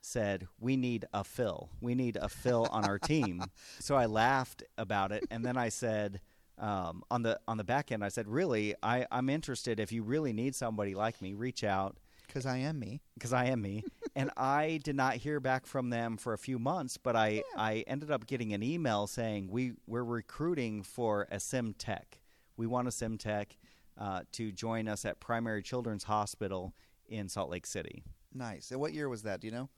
said, 0.00 0.48
"We 0.58 0.76
need 0.76 1.04
a 1.14 1.22
fill. 1.24 1.70
We 1.80 1.94
need 1.94 2.16
a 2.16 2.28
fill 2.28 2.66
on 2.70 2.84
our 2.84 2.98
team." 2.98 3.44
So 3.78 3.94
I 3.96 4.06
laughed 4.06 4.62
about 4.78 5.12
it, 5.12 5.24
and 5.30 5.44
then 5.44 5.56
I 5.56 5.68
said. 5.68 6.20
Um, 6.58 7.02
on 7.10 7.22
the 7.22 7.40
on 7.48 7.56
the 7.56 7.64
back 7.64 7.90
end, 7.90 8.04
I 8.04 8.08
said, 8.08 8.28
"Really, 8.28 8.74
I, 8.82 9.06
I'm 9.10 9.30
interested. 9.30 9.80
If 9.80 9.90
you 9.90 10.02
really 10.02 10.34
need 10.34 10.54
somebody 10.54 10.94
like 10.94 11.20
me, 11.22 11.32
reach 11.32 11.64
out 11.64 11.96
Because 12.26 12.44
I 12.44 12.58
am 12.58 12.78
me. 12.78 13.00
because 13.14 13.32
I 13.32 13.46
am 13.46 13.62
me. 13.62 13.82
and 14.14 14.30
I 14.36 14.78
did 14.84 14.94
not 14.94 15.14
hear 15.16 15.40
back 15.40 15.64
from 15.66 15.88
them 15.88 16.18
for 16.18 16.34
a 16.34 16.38
few 16.38 16.58
months, 16.58 16.98
but 16.98 17.16
I, 17.16 17.42
I 17.56 17.84
ended 17.86 18.10
up 18.10 18.26
getting 18.26 18.52
an 18.52 18.62
email 18.62 19.06
saying 19.06 19.48
we 19.50 19.72
we're 19.86 20.04
recruiting 20.04 20.82
for 20.82 21.26
a 21.30 21.40
sim 21.40 21.72
tech. 21.78 22.20
We 22.58 22.66
want 22.66 22.86
a 22.86 22.92
sim 22.92 23.16
tech 23.16 23.56
uh, 23.98 24.22
to 24.32 24.52
join 24.52 24.88
us 24.88 25.04
at 25.04 25.20
Primary 25.20 25.62
Children's 25.62 26.04
Hospital 26.04 26.74
in 27.08 27.28
Salt 27.28 27.50
Lake 27.50 27.66
City. 27.66 28.04
Nice. 28.34 28.70
And 28.70 28.80
what 28.80 28.92
year 28.92 29.08
was 29.08 29.22
that? 29.24 29.40
Do 29.40 29.46
you 29.46 29.52
know? 29.52 29.68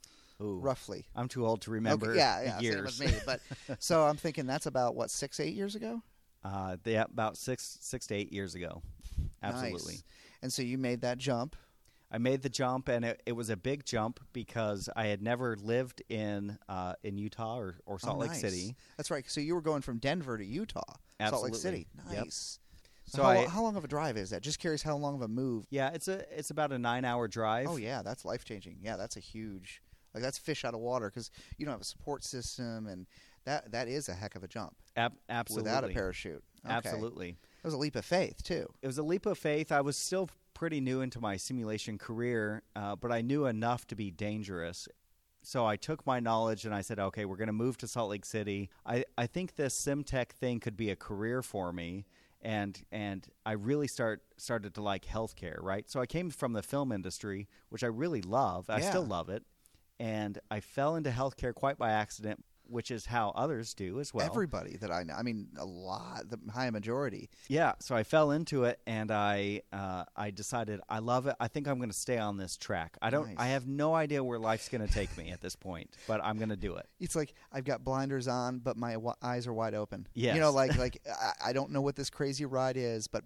Ooh, 0.43 0.59
Roughly. 0.61 1.07
I'm 1.15 1.29
too 1.29 1.47
old 1.47 1.63
to 1.63 1.71
remember 1.71 2.11
Okay, 2.11 2.19
yeah, 2.19 2.43
yeah, 2.43 2.61
years. 2.61 2.95
same 2.97 3.07
with 3.07 3.15
me. 3.15 3.21
But 3.27 3.41
so 3.83 4.03
I'm 4.05 4.17
thinking 4.17 4.47
that's 4.47 4.67
about 4.67 4.95
what 4.97 5.11
six, 5.11 5.39
eight 5.41 5.55
years 5.55 5.75
ago. 5.75 6.03
uh, 6.45 6.77
they, 6.83 6.97
about 6.97 7.37
six 7.37 7.79
six 7.81 8.07
to 8.09 8.15
eight 8.15 8.33
years 8.33 8.55
ago. 8.55 8.83
Absolutely. 9.43 9.95
Nice. 9.95 10.05
And 10.43 10.53
so 10.53 10.63
you 10.63 10.79
made 10.79 11.03
that 11.03 11.19
jump. 11.19 11.57
I 12.11 12.19
made 12.19 12.43
the 12.43 12.49
jump, 12.49 12.89
and 12.89 13.05
it, 13.05 13.23
it 13.27 13.33
was 13.33 13.51
a 13.51 13.57
big 13.57 13.85
jump 13.85 14.21
because 14.33 14.89
I 14.95 15.07
had 15.07 15.21
never 15.23 15.57
lived 15.57 16.03
in 16.09 16.59
uh, 16.69 16.95
in 17.03 17.19
Utah 17.19 17.59
or, 17.59 17.77
or 17.87 17.99
Salt 17.99 18.17
Oh, 18.17 18.21
Lake 18.21 18.31
nice. 18.31 18.41
City. 18.41 18.77
That's 18.97 19.11
right. 19.11 19.25
So 19.29 19.41
you 19.41 19.55
were 19.55 19.63
going 19.63 19.83
from 19.83 19.99
Denver 19.99 20.39
to 20.39 20.45
Utah, 20.45 20.81
Salt 20.87 20.99
Lake 21.45 21.53
Absolutely. 21.55 21.59
City. 21.59 21.87
Nice. 22.13 22.59
So 23.07 23.23
how, 23.23 23.29
I- 23.31 23.47
how 23.47 23.63
long 23.63 23.77
of 23.77 23.85
a 23.85 23.89
drive 23.89 24.17
is 24.17 24.31
that? 24.31 24.43
Just 24.43 24.59
curious, 24.59 24.83
how 24.83 24.97
long 24.97 25.15
of 25.17 25.23
a 25.23 25.29
move? 25.29 25.67
Yeah, 25.71 25.91
it's 25.93 26.09
a 26.09 26.25
it's 26.37 26.51
about 26.51 26.73
a 26.73 26.79
nine 26.79 27.05
hour 27.05 27.29
drive. 27.29 27.67
Oh 27.69 27.77
yeah, 27.77 28.03
that's 28.03 28.25
life 28.25 28.45
changing. 28.45 28.79
Yeah, 28.83 28.97
that's 28.97 29.17
a 29.17 29.21
huge, 29.21 29.83
like 30.15 30.23
that's 30.23 30.39
fish 30.39 30.65
out 30.65 30.75
of 30.75 30.81
water 30.81 31.11
because 31.11 31.31
you 31.59 31.67
don't 31.67 31.73
have 31.75 31.81
a 31.83 31.85
support 31.85 32.25
system, 32.25 32.87
and 32.87 33.07
that 33.45 33.73
that 33.73 33.89
is 33.89 34.09
a 34.09 34.15
heck 34.15 34.37
of 34.37 34.43
a 34.43 34.49
jump 34.49 34.75
Ab- 34.97 35.13
absolutely. 35.29 35.69
without 35.71 35.85
a 35.85 35.89
parachute. 35.89 36.43
Okay. 36.65 36.75
Absolutely. 36.75 37.29
It 37.31 37.65
was 37.67 37.75
a 37.75 37.79
leap 37.79 37.95
of 37.97 38.05
faith 38.07 38.43
too. 38.43 38.67
It 38.83 38.87
was 38.87 38.97
a 38.99 39.03
leap 39.03 39.27
of 39.27 39.37
faith. 39.39 39.71
I 39.71 39.83
was 39.83 39.97
still 39.99 40.31
pretty 40.55 40.81
new 40.81 41.01
into 41.03 41.21
my 41.21 41.37
simulation 41.37 41.99
career, 41.99 42.63
uh, 42.75 42.97
but 42.97 43.11
I 43.13 43.21
knew 43.21 43.45
enough 43.47 43.87
to 43.89 43.95
be 43.97 44.11
dangerous. 44.11 44.89
So 45.43 45.67
I 45.67 45.77
took 45.77 46.07
my 46.07 46.21
knowledge 46.21 46.65
and 46.65 46.75
I 46.75 46.81
said, 46.81 46.99
okay, 46.99 47.27
we're 47.27 47.37
going 47.37 47.49
to 47.49 47.53
move 47.53 47.77
to 47.79 47.87
Salt 47.89 48.09
Lake 48.09 48.25
City. 48.25 48.71
I, 48.87 49.05
I 49.19 49.27
think 49.27 49.57
this 49.57 49.79
SimTech 49.79 50.31
thing 50.31 50.59
could 50.59 50.75
be 50.77 50.89
a 50.89 50.97
career 50.97 51.43
for 51.43 51.71
me. 51.71 52.07
And 52.45 52.79
and 52.93 53.27
I 53.47 53.53
really 53.53 53.89
start 53.89 54.23
started 54.37 54.75
to 54.75 54.83
like 54.83 55.07
healthcare, 55.07 55.57
right? 55.63 55.89
So 55.89 56.01
I 56.01 56.07
came 56.07 56.29
from 56.31 56.53
the 56.53 56.63
film 56.63 56.93
industry, 56.93 57.49
which 57.71 57.83
I 57.83 57.87
really 57.87 58.21
love. 58.21 58.69
I 58.69 58.81
Yeah. 58.81 58.91
still 58.91 59.07
love 59.07 59.31
it. 59.31 59.45
And 59.99 60.39
I 60.51 60.61
fell 60.61 60.95
into 60.97 61.11
healthcare 61.11 61.55
quite 61.55 61.79
by 61.79 61.91
accident, 61.91 62.45
which 62.67 62.91
is 62.91 63.07
how 63.07 63.31
others 63.37 63.75
do 63.75 64.01
as 64.01 64.13
well. 64.13 64.27
Everybody 64.27 64.77
that 64.79 64.91
I 64.91 65.03
know, 65.03 65.15
I 65.15 65.23
mean, 65.23 65.49
a 65.59 65.65
lot, 65.65 66.29
the 66.29 66.39
high 66.53 66.71
majority. 66.71 67.31
Yeah, 67.49 67.73
so 67.81 67.95
I 67.95 68.03
fell 68.03 68.31
into 68.31 68.65
it, 68.65 68.81
and 68.87 69.11
I 69.11 69.63
uh, 69.73 70.05
I 70.17 70.31
decided 70.31 70.81
I 70.89 70.99
love 70.99 71.27
it. 71.27 71.37
I 71.41 71.49
think 71.49 71.69
I'm 71.69 71.79
going 71.79 71.91
to 71.91 71.97
stay 71.97 72.19
on 72.19 72.37
this 72.37 72.57
track. 72.57 72.97
I 73.03 73.11
don't. 73.11 73.29
Nice. 73.29 73.37
I 73.39 73.47
have 73.49 73.67
no 73.67 73.95
idea 73.95 74.23
where 74.23 74.39
life's 74.39 74.69
going 74.69 74.87
to 74.87 74.93
take 74.93 75.17
me 75.17 75.31
at 75.31 75.41
this 75.41 75.57
point, 75.57 75.91
but 76.07 76.21
I'm 76.25 76.37
going 76.39 76.49
to 76.51 76.57
do 76.57 76.77
it. 76.77 76.87
It's 77.01 77.17
like 77.17 77.35
I've 77.53 77.65
got 77.65 77.85
blinders 77.85 78.29
on, 78.29 78.59
but 78.59 78.77
my 78.77 78.95
w- 78.95 79.15
eyes 79.23 79.47
are 79.47 79.53
wide 79.53 79.75
open. 79.75 80.07
Yeah, 80.15 80.35
You 80.35 80.41
know, 80.41 80.51
like 80.51 80.77
like 80.79 80.99
I, 81.09 81.51
I 81.51 81.53
don't 81.53 81.71
know 81.71 81.81
what 81.81 81.97
this 81.97 82.11
crazy 82.11 82.45
ride 82.45 82.77
is, 82.77 83.07
but 83.09 83.25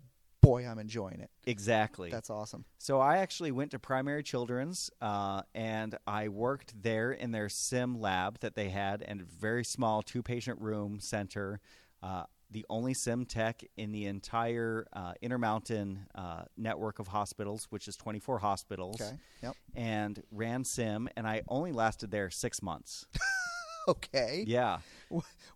boy, 0.48 0.66
I'm 0.66 0.78
enjoying 0.78 1.20
it. 1.20 1.30
Exactly. 1.46 2.10
That's 2.10 2.30
awesome. 2.30 2.64
So 2.78 3.00
I 3.00 3.18
actually 3.18 3.50
went 3.50 3.70
to 3.72 3.78
Primary 3.78 4.22
Children's, 4.22 4.90
uh, 5.00 5.42
and 5.54 5.96
I 6.06 6.28
worked 6.28 6.82
there 6.82 7.12
in 7.12 7.32
their 7.32 7.48
sim 7.48 8.00
lab 8.00 8.38
that 8.40 8.54
they 8.54 8.70
had, 8.70 9.02
and 9.02 9.20
a 9.20 9.24
very 9.24 9.64
small 9.64 10.02
two 10.02 10.22
patient 10.22 10.60
room 10.60 11.00
center. 11.00 11.60
Uh, 12.02 12.24
the 12.50 12.64
only 12.70 12.94
sim 12.94 13.26
tech 13.26 13.62
in 13.76 13.92
the 13.92 14.06
entire 14.06 14.86
uh, 14.94 15.12
Intermountain 15.20 16.06
uh, 16.14 16.44
network 16.56 16.98
of 16.98 17.08
hospitals, 17.08 17.66
which 17.68 17.86
is 17.88 17.96
24 17.96 18.38
hospitals, 18.38 19.00
Okay. 19.02 19.16
Yep. 19.42 19.54
and 19.74 20.22
ran 20.30 20.64
sim, 20.64 21.08
and 21.14 21.26
I 21.26 21.42
only 21.48 21.72
lasted 21.72 22.10
there 22.10 22.30
six 22.30 22.62
months. 22.62 23.06
Okay. 23.98 24.44
yeah. 24.46 24.78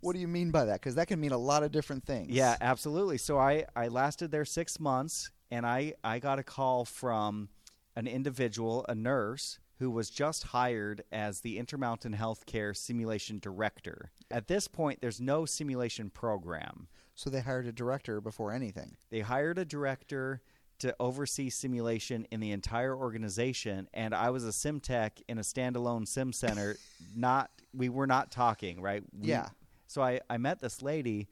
What 0.00 0.14
do 0.14 0.18
you 0.18 0.28
mean 0.28 0.50
by 0.50 0.64
that? 0.64 0.80
Because 0.80 0.94
that 0.94 1.06
can 1.06 1.20
mean 1.20 1.32
a 1.32 1.38
lot 1.38 1.62
of 1.62 1.70
different 1.70 2.06
things. 2.06 2.30
Yeah, 2.30 2.56
absolutely. 2.60 3.18
So 3.18 3.38
I, 3.38 3.66
I 3.76 3.88
lasted 3.88 4.30
there 4.30 4.46
six 4.46 4.80
months, 4.80 5.30
and 5.50 5.66
I, 5.66 5.94
I 6.02 6.18
got 6.18 6.38
a 6.38 6.42
call 6.42 6.86
from 6.86 7.50
an 7.94 8.06
individual, 8.06 8.86
a 8.88 8.94
nurse, 8.94 9.58
who 9.78 9.90
was 9.90 10.08
just 10.08 10.44
hired 10.44 11.04
as 11.12 11.40
the 11.40 11.58
Intermountain 11.58 12.14
Healthcare 12.14 12.74
Simulation 12.74 13.38
Director. 13.38 14.12
At 14.30 14.48
this 14.48 14.66
point, 14.66 15.00
there's 15.02 15.20
no 15.20 15.44
simulation 15.44 16.08
program. 16.08 16.88
So 17.14 17.28
they 17.28 17.40
hired 17.40 17.66
a 17.66 17.72
director 17.72 18.20
before 18.20 18.52
anything. 18.52 18.96
They 19.10 19.20
hired 19.20 19.58
a 19.58 19.64
director 19.66 20.40
to 20.82 20.94
oversee 21.00 21.48
simulation 21.50 22.26
in 22.30 22.38
the 22.40 22.50
entire 22.52 22.94
organization, 22.96 23.88
and 23.94 24.14
I 24.14 24.30
was 24.30 24.44
a 24.44 24.52
sim 24.52 24.78
tech 24.80 25.20
in 25.28 25.38
a 25.38 25.42
standalone 25.42 26.06
sim 26.06 26.32
center. 26.32 26.76
not 27.16 27.50
we 27.74 27.88
were 27.88 28.06
not 28.06 28.30
talking, 28.30 28.80
right? 28.80 29.02
We- 29.18 29.28
Yeah. 29.28 29.48
So 29.86 30.02
I, 30.02 30.20
I 30.30 30.38
met 30.38 30.60
this 30.60 30.80
lady, 30.82 31.28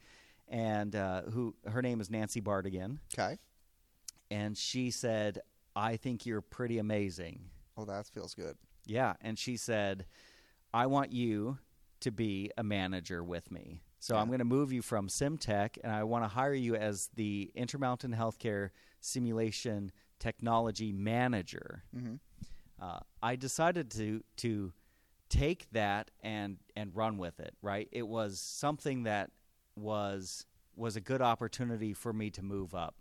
and 0.48 0.94
uh, 0.96 1.22
who 1.22 1.54
her 1.66 1.80
name 1.82 2.00
is 2.00 2.10
Nancy 2.10 2.40
Bardigan, 2.40 2.98
Okay. 3.18 3.38
and 4.30 4.56
she 4.56 4.90
said, 4.90 5.40
"I 5.74 5.96
think 5.96 6.26
you're 6.26 6.40
pretty 6.42 6.78
amazing." 6.78 7.50
Oh, 7.76 7.84
that 7.86 8.06
feels 8.06 8.34
good. 8.34 8.56
Yeah, 8.86 9.14
and 9.22 9.38
she 9.38 9.56
said, 9.56 10.04
"I 10.74 10.86
want 10.86 11.12
you 11.12 11.58
to 12.00 12.10
be 12.10 12.50
a 12.58 12.62
manager 12.62 13.22
with 13.24 13.50
me. 13.50 13.80
So 14.02 14.16
I'm 14.16 14.26
going 14.28 14.38
to 14.40 14.44
move 14.46 14.72
you 14.72 14.82
from 14.82 15.08
SimTech, 15.08 15.76
and 15.84 15.92
I 15.92 16.04
want 16.04 16.24
to 16.24 16.28
hire 16.28 16.54
you 16.54 16.74
as 16.74 17.10
the 17.14 17.50
Intermountain 17.54 18.12
Healthcare 18.14 18.70
Simulation 19.00 19.92
Technology 20.18 20.92
Manager." 20.92 21.84
hmm 21.94 22.16
Uh, 22.80 23.00
I 23.22 23.36
decided 23.36 23.90
to 23.92 24.24
to 24.36 24.72
take 25.28 25.70
that 25.72 26.10
and 26.22 26.58
and 26.74 26.96
run 26.96 27.18
with 27.18 27.38
it. 27.40 27.54
Right, 27.62 27.88
it 27.92 28.08
was 28.08 28.40
something 28.40 29.02
that 29.04 29.30
was 29.76 30.46
was 30.76 30.96
a 30.96 31.00
good 31.00 31.20
opportunity 31.20 31.92
for 31.92 32.12
me 32.12 32.30
to 32.30 32.42
move 32.42 32.74
up. 32.74 32.94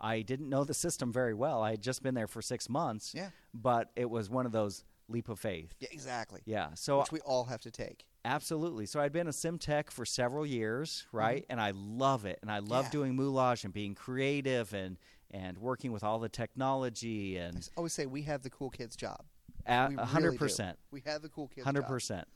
I 0.00 0.20
didn't 0.22 0.48
know 0.50 0.64
the 0.64 0.74
system 0.74 1.10
very 1.12 1.32
well. 1.32 1.62
I 1.62 1.70
had 1.70 1.80
just 1.82 2.02
been 2.02 2.14
there 2.14 2.26
for 2.26 2.42
six 2.42 2.68
months, 2.68 3.14
Yeah. 3.14 3.30
but 3.54 3.90
it 3.96 4.10
was 4.10 4.28
one 4.28 4.44
of 4.44 4.52
those 4.52 4.84
leap 5.08 5.28
of 5.28 5.38
faith. 5.40 5.74
Yeah, 5.80 5.88
exactly. 5.92 6.42
Yeah. 6.44 6.74
So 6.74 6.98
Which 7.00 7.12
we 7.12 7.20
all 7.20 7.44
have 7.44 7.60
to 7.62 7.70
take. 7.70 8.04
Absolutely. 8.24 8.86
So 8.86 9.00
I'd 9.00 9.12
been 9.12 9.28
a 9.28 9.32
sim 9.32 9.58
tech 9.58 9.90
for 9.90 10.04
several 10.04 10.46
years, 10.46 11.06
right? 11.12 11.44
And 11.48 11.60
I 11.60 11.72
love 11.74 12.24
it. 12.26 12.38
And 12.42 12.50
I 12.50 12.58
love 12.60 12.86
Yeah. 12.86 12.90
doing 12.90 13.16
moulage 13.16 13.64
and 13.64 13.72
being 13.72 13.94
creative 13.94 14.72
and 14.74 14.96
and 15.30 15.58
working 15.58 15.90
with 15.90 16.04
all 16.04 16.20
the 16.20 16.28
technology 16.28 17.36
and 17.38 17.56
s- 17.56 17.68
always 17.76 17.92
say 17.92 18.06
we 18.06 18.22
have 18.22 18.42
the 18.42 18.50
cool 18.50 18.70
kids 18.70 18.94
job. 18.94 19.18
a 19.66 19.88
We 19.88 19.94
a 19.94 19.98
really 19.98 20.06
hundred 20.08 20.38
percent. 20.38 20.78
We 20.92 21.00
have 21.06 21.22
the 21.22 21.28
cool 21.28 21.48
kids 21.48 21.64
Hundred 21.64 21.82
job. 21.82 21.88
percent. 21.90 22.28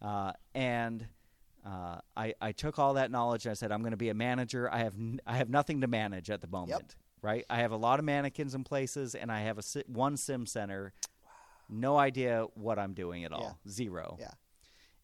Uh, 0.00 0.32
and 0.54 1.06
uh, 1.64 2.00
I 2.16 2.34
I 2.40 2.50
took 2.52 2.78
all 2.80 2.94
that 2.94 3.10
knowledge. 3.12 3.46
and 3.46 3.52
I 3.52 3.54
said 3.54 3.70
I'm 3.70 3.82
going 3.82 3.92
to 3.92 3.96
be 3.96 4.08
a 4.08 4.14
manager. 4.14 4.68
I 4.72 4.78
have 4.78 4.94
n- 4.94 5.20
I 5.26 5.36
have 5.36 5.48
nothing 5.48 5.80
to 5.82 5.86
manage 5.86 6.30
at 6.30 6.40
the 6.40 6.48
moment. 6.48 6.70
yep. 6.70 6.92
Right. 7.22 7.44
I 7.48 7.58
have 7.58 7.70
a 7.70 7.76
lot 7.76 8.00
of 8.00 8.04
mannequins 8.04 8.52
in 8.56 8.64
places, 8.64 9.14
and 9.14 9.30
I 9.30 9.42
have 9.42 9.56
a 9.58 9.62
si- 9.62 9.84
one 9.86 10.16
sim 10.16 10.44
center. 10.44 10.92
No 11.68 11.96
idea 11.96 12.46
what 12.54 12.80
I'm 12.80 12.94
doing 12.94 13.24
at 13.24 13.30
all. 13.32 13.60
Zero. 13.68 14.16
Yeah. 14.18 14.32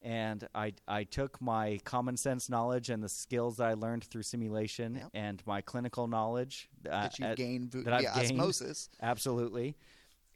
And 0.02 0.47
I 0.55 0.75
I 0.87 1.05
took 1.05 1.40
my 1.40 1.81
common 1.85 2.17
sense 2.17 2.49
knowledge 2.49 2.88
and 2.88 3.02
the 3.02 3.09
skills 3.09 3.57
that 3.57 3.67
I 3.67 3.75
learned 3.75 4.05
through 4.05 4.23
simulation 4.23 4.95
Yep. 4.95 5.11
and 5.14 5.43
my 5.47 5.61
clinical 5.61 6.07
knowledge 6.07 6.69
uh, 6.87 7.02
That 7.02 7.19
you 7.19 7.25
at- 7.26 7.37
gain 7.37 7.69
vo- 7.69 7.83
that 7.83 7.93
I've 7.95 8.14
gained. 8.28 8.40
osmosis. 8.40 8.88
absolutely, 9.02 9.76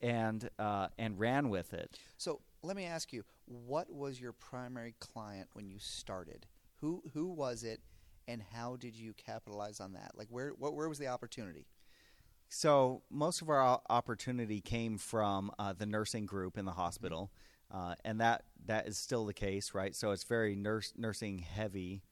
and 0.00 0.48
uh, 0.58 0.88
and 0.98 1.18
ran 1.18 1.48
with 1.48 1.72
it. 1.74 1.96
So 2.18 2.40
let 2.62 2.76
me 2.76 2.84
ask 2.86 3.12
you, 3.12 3.24
what 3.46 3.88
was 3.92 4.20
your 4.20 4.32
primary 4.32 4.94
client 4.98 5.48
when 5.52 5.68
you 5.68 5.78
started? 5.78 6.46
Who 6.80 7.02
who 7.14 7.28
was 7.28 7.62
it, 7.62 7.80
and 8.26 8.42
how 8.42 8.74
did 8.76 8.96
you 8.96 9.12
capitalize 9.14 9.78
on 9.78 9.92
that? 9.92 10.10
Like 10.16 10.26
where 10.28 10.50
what, 10.58 10.74
where 10.74 10.88
was 10.88 10.98
the 10.98 11.06
opportunity? 11.06 11.66
So 12.48 13.02
most 13.10 13.40
of 13.40 13.48
our 13.48 13.80
opportunity 13.88 14.60
came 14.60 14.98
from 14.98 15.50
uh, 15.58 15.72
the 15.72 15.86
nursing 15.86 16.26
group 16.26 16.58
in 16.58 16.64
the 16.66 16.72
hospital, 16.72 17.30
uh, 17.72 17.94
and 18.04 18.20
that 18.20 18.44
that 18.66 18.86
is 18.86 18.98
still 18.98 19.24
the 19.26 19.34
case, 19.34 19.74
right? 19.74 19.94
So 19.96 20.10
it's 20.12 20.24
very 20.24 20.54
nurse 20.54 20.92
nursing 20.96 21.38
heavy. 21.38 22.02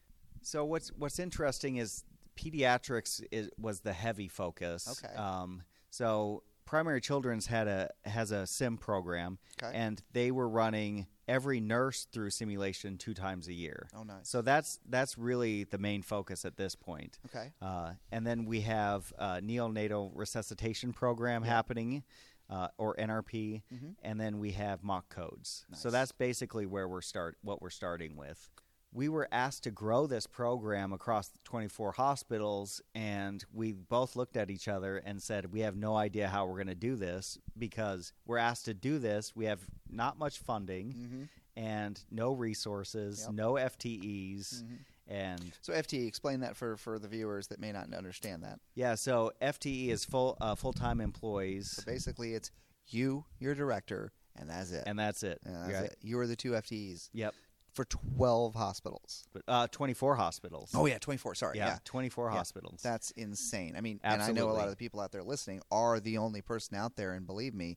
So 0.43 0.65
what's 0.65 0.89
what's 0.97 1.19
interesting 1.19 1.77
is 1.77 2.05
pediatrics 2.37 3.23
is, 3.31 3.51
was 3.59 3.81
the 3.81 3.93
heavy 3.93 4.29
focus. 4.29 5.03
Okay. 5.05 5.15
Um, 5.15 5.63
so 5.91 6.43
primary 6.65 7.01
children's 7.01 7.47
had 7.47 7.69
a 7.69 7.91
has 8.05 8.31
a 8.31 8.47
sim 8.47 8.77
program, 8.79 9.39
Okay. 9.63 9.77
and 9.77 10.03
they 10.13 10.31
were 10.31 10.49
running 10.49 11.07
every 11.29 11.61
nurse 11.61 12.07
through 12.11 12.31
simulation 12.31 12.97
two 12.97 13.15
times 13.15 13.47
a 13.49 13.53
year. 13.53 13.89
Oh, 13.95 14.03
nice. 14.03 14.29
So 14.29 14.43
that's 14.43 14.81
that's 14.89 15.19
really 15.19 15.65
the 15.65 15.79
main 15.79 16.03
focus 16.03 16.45
at 16.45 16.57
this 16.57 16.75
point. 16.75 17.19
Okay. 17.27 17.53
Uh, 17.61 17.93
and 18.11 18.27
then 18.27 18.45
we 18.47 18.63
have 18.63 19.13
uh, 19.19 19.37
neonatal 19.37 20.13
resuscitation 20.15 20.93
program 20.93 21.43
happening, 21.43 22.03
uh, 22.51 22.69
or 22.77 22.95
NRP, 22.99 23.63
Mhm. 23.73 23.95
and 24.03 24.21
then 24.21 24.39
we 24.39 24.53
have 24.53 24.83
mock 24.83 25.09
codes. 25.09 25.65
So 25.73 25.89
that's 25.91 26.13
basically 26.13 26.67
where 26.67 26.89
we're 26.89 27.01
start 27.01 27.39
what 27.43 27.63
we're 27.63 27.71
starting 27.71 28.17
with. 28.17 28.51
We 28.93 29.09
were 29.09 29.29
asked 29.31 29.63
to 29.65 29.71
grow 29.71 30.09
this 30.09 30.27
program 30.27 30.93
across 30.93 31.31
24 31.45 31.93
hospitals, 31.93 32.83
and 32.93 33.45
we 33.53 33.71
both 33.73 34.17
looked 34.17 34.37
at 34.37 34.51
each 34.51 34.67
other 34.67 34.97
and 34.97 35.23
said, 35.23 35.53
"We 35.53 35.61
have 35.61 35.77
no 35.77 35.97
idea 35.97 36.29
how 36.29 36.45
we're 36.47 36.57
going 36.57 36.67
to 36.67 36.75
do 36.75 36.97
this 36.97 37.39
because 37.57 38.13
we're 38.27 38.39
asked 38.39 38.65
to 38.65 38.75
do 38.75 38.99
this. 38.99 39.37
We 39.37 39.45
have 39.45 39.65
not 39.89 40.19
much 40.19 40.41
funding 40.41 40.93
Mm-hmm. 40.93 41.23
and 41.57 42.05
no 42.11 42.33
resources, 42.33 43.21
Yep. 43.27 43.33
no 43.35 43.57
FTEs, 43.59 44.65
Mhm. 44.65 44.79
And 45.11 45.53
So 45.61 45.73
FTE, 45.73 46.07
explain 46.07 46.41
that 46.41 46.57
for 46.57 46.77
for 46.77 46.99
the 46.99 47.09
viewers 47.09 47.49
that 47.49 47.59
may 47.61 47.73
not 47.73 47.93
understand 47.93 48.43
that. 48.45 48.61
Yeah, 48.75 48.95
so 48.95 49.33
FTE 49.43 49.89
is 49.89 50.05
full 50.05 50.37
uh, 50.41 50.55
full 50.55 50.73
time 50.73 51.01
employees, 51.01 51.71
So 51.73 51.83
basically, 51.85 52.35
it's 52.35 52.51
you, 52.87 53.25
your 53.39 53.55
director, 53.55 54.13
and 54.37 54.49
that's 54.49 54.71
it. 54.73 54.85
and 54.87 54.99
that's 54.99 55.23
it. 55.23 55.41
And 55.45 55.55
that's 55.57 55.73
right? 55.75 55.85
it. 55.85 55.97
You 56.03 56.19
are 56.21 56.27
the 56.27 56.37
two 56.37 56.53
FTEs 56.53 57.11
Yep. 57.13 57.35
for 57.75 57.85
twelve 57.85 58.55
hospitals. 58.55 59.25
But, 59.33 59.43
uh, 59.49 59.67
twenty 59.71 59.95
four 59.95 60.15
hospitals. 60.17 60.71
Oh 60.75 60.87
yeah, 60.87 60.99
twenty 60.99 61.19
four. 61.19 61.35
Sorry. 61.35 61.59
yeah, 61.59 61.67
yeah. 61.67 61.79
twenty 61.85 62.09
four 62.09 62.31
Yeah. 62.31 62.39
hospitals. 62.39 62.81
That's 62.83 63.11
insane. 63.13 63.75
I 63.77 63.81
mean, 63.81 64.01
and 64.05 64.23
I 64.23 64.33
know 64.33 64.51
a 64.51 64.53
lot 64.53 64.65
of 64.65 64.71
the 64.71 64.77
people 64.77 65.01
out 65.01 65.13
there 65.13 65.23
listening 65.23 65.61
are 65.71 66.01
the 66.01 66.19
only 66.19 66.41
person 66.43 66.77
out 66.77 66.97
there, 66.97 67.13
and 67.13 67.27
believe 67.27 67.55
me, 67.55 67.77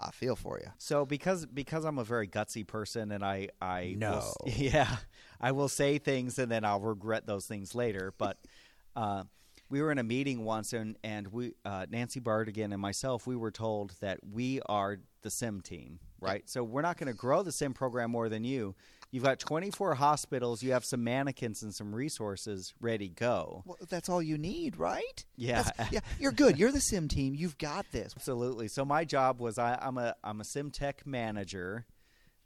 I 0.00 0.10
feel 0.10 0.34
for 0.36 0.58
you. 0.58 0.70
so 0.78 1.04
because 1.06 1.46
because 1.46 1.84
I'm 1.84 1.98
a 1.98 2.04
very 2.04 2.26
gutsy 2.28 2.66
person, 2.66 3.12
and 3.12 3.24
I 3.24 3.48
I 3.60 3.96
will 3.98 3.98
No. 3.98 4.18
s- 4.18 4.36
yeah 4.58 4.96
I 5.40 5.52
will 5.52 5.68
say 5.68 5.98
things 5.98 6.38
and 6.38 6.50
then 6.50 6.64
I'll 6.64 6.80
regret 6.80 7.26
those 7.26 7.46
things 7.46 7.74
later. 7.74 8.12
But 8.18 8.38
uh, 8.96 9.24
we 9.68 9.80
were 9.80 9.90
in 9.92 9.98
a 9.98 10.02
meeting 10.04 10.44
once, 10.44 10.72
and 10.72 10.96
and 11.04 11.28
we 11.28 11.52
uh, 11.64 11.86
Nancy 11.88 12.20
Bardigan 12.20 12.72
and 12.72 12.80
myself 12.80 13.26
we 13.26 13.36
were 13.36 13.50
told 13.52 13.94
that 14.00 14.18
we 14.28 14.60
are 14.66 14.98
the 15.22 15.30
sim 15.30 15.60
team, 15.60 15.98
right? 16.20 16.42
So 16.48 16.62
we're 16.64 16.82
not 16.82 16.96
going 16.98 17.06
to 17.12 17.16
grow 17.16 17.42
the 17.42 17.52
sim 17.52 17.74
program 17.74 18.10
more 18.10 18.28
than 18.28 18.44
you. 18.44 18.74
You've 19.10 19.24
got 19.24 19.38
24 19.38 19.94
hospitals. 19.96 20.62
You 20.62 20.72
have 20.72 20.84
some 20.86 21.04
mannequins 21.04 21.62
and 21.62 21.74
some 21.74 21.94
resources 21.94 22.72
ready 22.80 23.10
go. 23.10 23.62
Well, 23.66 23.76
that's 23.90 24.08
all 24.08 24.22
you 24.22 24.38
need, 24.38 24.78
right? 24.78 25.24
Yeah. 25.36 25.62
That's- 25.62 25.92
yeah. 25.92 26.00
You're 26.18 26.32
good. 26.32 26.58
You're 26.58 26.72
the 26.72 26.80
sim 26.80 27.08
team. 27.08 27.34
You've 27.34 27.58
got 27.58 27.84
this. 27.92 28.14
Absolutely. 28.16 28.68
So 28.68 28.84
my 28.86 29.04
job 29.04 29.38
was 29.40 29.58
I, 29.58 29.78
I'm 29.82 29.98
a 29.98 30.14
I'm 30.24 30.40
a 30.40 30.44
sim 30.44 30.70
tech 30.70 31.06
manager. 31.06 31.84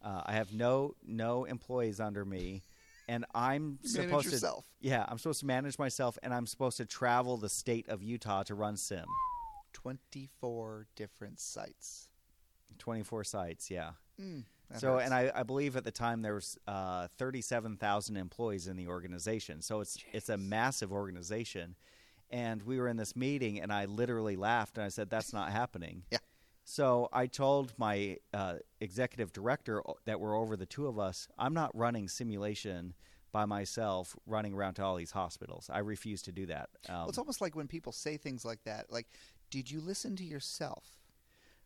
Uh, 0.03 0.23
I 0.27 0.33
have 0.33 0.53
no 0.53 0.95
no 1.07 1.45
employees 1.45 2.01
under 2.01 2.25
me, 2.25 2.63
and 3.09 3.25
I'm 3.35 3.79
manage 3.83 3.91
supposed 3.93 4.31
yourself. 4.33 4.65
to 4.83 4.89
yeah 4.89 5.05
I'm 5.09 5.19
supposed 5.19 5.41
to 5.41 5.47
manage 5.47 5.79
myself, 5.79 6.19
and 6.23 6.35
I'm 6.35 6.47
supposed 6.47 6.77
to 6.79 6.85
travel 6.85 7.37
the 7.37 7.49
state 7.49 7.89
of 7.89 8.03
Utah 8.03 8.43
to 8.45 8.55
run 8.57 8.77
sim. 8.77 9.05
Twenty-four 9.73 10.87
different 10.97 11.39
sites. 11.39 12.09
24 12.79 13.25
sites, 13.25 13.71
yeah. 13.71 13.93
Mm, 14.21 14.45
so, 14.77 14.95
hurts. 14.95 15.05
and 15.05 15.15
I, 15.15 15.31
I 15.35 15.43
believe 15.43 15.77
at 15.77 15.85
the 15.85 15.91
time 15.91 16.23
there 16.23 16.35
was 16.35 16.59
uh, 16.67 17.09
37,000 17.19 18.17
employees 18.17 18.67
in 18.67 18.77
the 18.77 18.89
organization. 18.89 19.63
So 19.63 19.81
it's 19.81 19.99
it's 20.13 20.29
a 20.29 20.37
massive 20.37 20.93
organization. 20.93 21.77
And 22.31 22.63
we 22.65 22.81
were 22.81 22.89
in 22.89 22.97
this 22.97 23.15
meeting, 23.15 23.61
and 23.61 23.73
I 23.73 23.85
literally 23.85 24.35
laughed, 24.35 24.79
and 24.79 24.85
I 24.85 24.89
said, 24.89 25.09
"That's 25.11 25.33
not 25.33 25.53
happening." 25.53 26.03
Yeah. 26.13 26.19
So 26.69 27.09
I 27.13 27.29
told 27.29 27.73
my 27.79 28.17
uh, 28.35 28.55
executive 28.81 29.33
director 29.33 29.85
that 30.05 30.19
were 30.19 30.35
over 30.35 30.57
the 30.57 30.67
two 30.67 30.89
of 30.89 30.99
us, 30.99 31.29
"I'm 31.39 31.55
not 31.55 31.71
running 31.77 32.09
simulation 32.09 32.95
by 33.37 33.45
myself 33.45 34.17
running 34.27 34.55
around 34.55 34.75
to 34.75 34.83
all 34.83 34.97
these 34.97 35.11
hospitals. 35.11 35.69
I 35.71 35.81
refuse 35.81 36.23
to 36.23 36.33
do 36.33 36.47
that. 36.47 36.71
Um, 36.89 36.95
well, 37.01 37.09
it's 37.11 37.19
almost 37.19 37.43
like 37.43 37.55
when 37.55 37.69
people 37.69 37.93
say 37.93 38.17
things 38.17 38.47
like 38.47 38.65
that. 38.65 38.91
Like, 38.91 39.07
did 39.51 39.71
you 39.71 39.81
listen 39.81 40.17
to 40.17 40.25
yourself? 40.25 40.96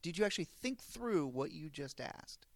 Did 0.02 0.18
you 0.18 0.24
actually 0.24 0.48
think 0.62 0.82
through 0.82 1.26
what 1.26 1.52
you 1.52 1.68
just 1.68 2.00
asked? 2.00 2.46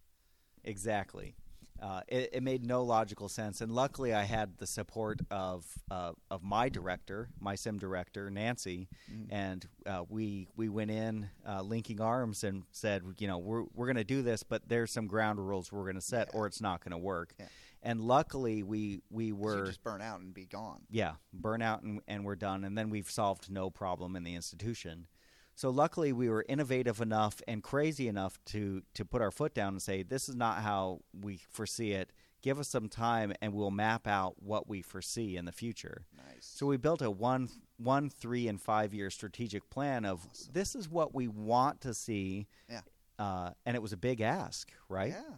Exactly. 0.63 1.35
Uh, 1.81 1.99
it, 2.07 2.29
it, 2.31 2.43
made 2.43 2.63
no 2.63 2.83
logical 2.83 3.27
sense, 3.27 3.59
and 3.59 3.69
luckily 3.69 4.13
I 4.13 4.23
had 4.23 4.57
the 4.59 4.65
support 4.65 5.19
of 5.29 5.65
uh, 5.91 6.13
of 6.31 6.41
my 6.41 6.69
director, 6.69 7.27
my 7.37 7.55
sim 7.55 7.77
director, 7.77 8.29
Nancy, 8.29 8.87
mm. 9.11 9.27
and 9.29 9.67
uh, 9.85 10.03
we 10.07 10.47
we 10.55 10.69
went 10.69 10.89
in 10.89 11.29
uh, 11.45 11.61
linking 11.61 11.99
arms 11.99 12.45
and 12.45 12.63
said, 12.71 13.03
you 13.17 13.27
know, 13.27 13.39
we're 13.39 13.65
we're 13.73 13.87
going 13.87 13.97
to 13.97 14.05
do 14.05 14.21
this, 14.21 14.41
but 14.41 14.69
there's 14.69 14.89
some 14.89 15.05
ground 15.05 15.45
rules 15.45 15.69
we're 15.69 15.83
going 15.83 15.95
to 15.95 16.01
set, 16.01 16.29
yeah. 16.31 16.39
or 16.39 16.47
it's 16.47 16.61
not 16.61 16.81
going 16.81 16.93
to 16.93 16.97
work. 16.97 17.33
Yeah. 17.37 17.47
And 17.83 17.99
luckily, 17.99 18.63
we 18.63 19.01
we 19.09 19.33
were 19.33 19.65
just 19.65 19.83
burn 19.83 20.01
out 20.01 20.21
and 20.21 20.33
be 20.33 20.45
gone. 20.45 20.83
Yeah, 20.89 21.15
burn 21.33 21.61
out 21.61 21.83
and, 21.83 21.99
and 22.07 22.23
we're 22.23 22.37
done, 22.37 22.63
and 22.63 22.77
then 22.77 22.89
we've 22.89 23.11
solved 23.11 23.51
no 23.51 23.69
problem 23.69 24.15
in 24.15 24.23
the 24.23 24.33
institution. 24.33 25.07
So 25.55 25.69
luckily, 25.69 26.11
we 26.11 26.27
were 26.27 26.45
innovative 26.49 26.99
enough 26.99 27.41
and 27.47 27.63
crazy 27.63 28.09
enough 28.09 28.37
to 28.47 28.83
to 28.93 29.05
put 29.05 29.21
our 29.21 29.31
foot 29.31 29.53
down 29.53 29.69
and 29.69 29.81
say, 29.81 30.03
"This 30.03 30.27
is 30.27 30.35
not 30.35 30.61
how 30.61 30.99
we 31.13 31.37
foresee 31.49 31.93
it. 31.93 32.11
Give 32.41 32.59
us 32.59 32.67
some 32.67 32.89
time, 32.89 33.33
and 33.41 33.53
we'll 33.53 33.71
map 33.71 34.05
out 34.05 34.35
what 34.43 34.67
we 34.67 34.81
foresee 34.81 35.37
in 35.37 35.45
the 35.45 35.53
future." 35.53 36.05
Nice. 36.15 36.45
So 36.45 36.65
we 36.65 36.75
built 36.75 37.01
a 37.01 37.09
one, 37.09 37.49
one, 37.77 38.09
three, 38.09 38.49
and 38.49 38.61
five 38.61 38.93
year 38.93 39.09
strategic 39.09 39.69
plan 39.69 40.03
of 40.03 40.27
awesome. 40.29 40.49
this 40.51 40.75
is 40.75 40.89
what 40.89 41.15
we 41.15 41.29
want 41.29 41.79
to 41.81 41.93
see. 41.93 42.47
Yeah. 42.69 42.81
Uh, 43.17 43.51
and 43.65 43.75
it 43.77 43.81
was 43.81 43.93
a 43.93 43.97
big 43.97 44.19
ask, 44.19 44.73
right? 44.89 45.13
Yeah. 45.13 45.35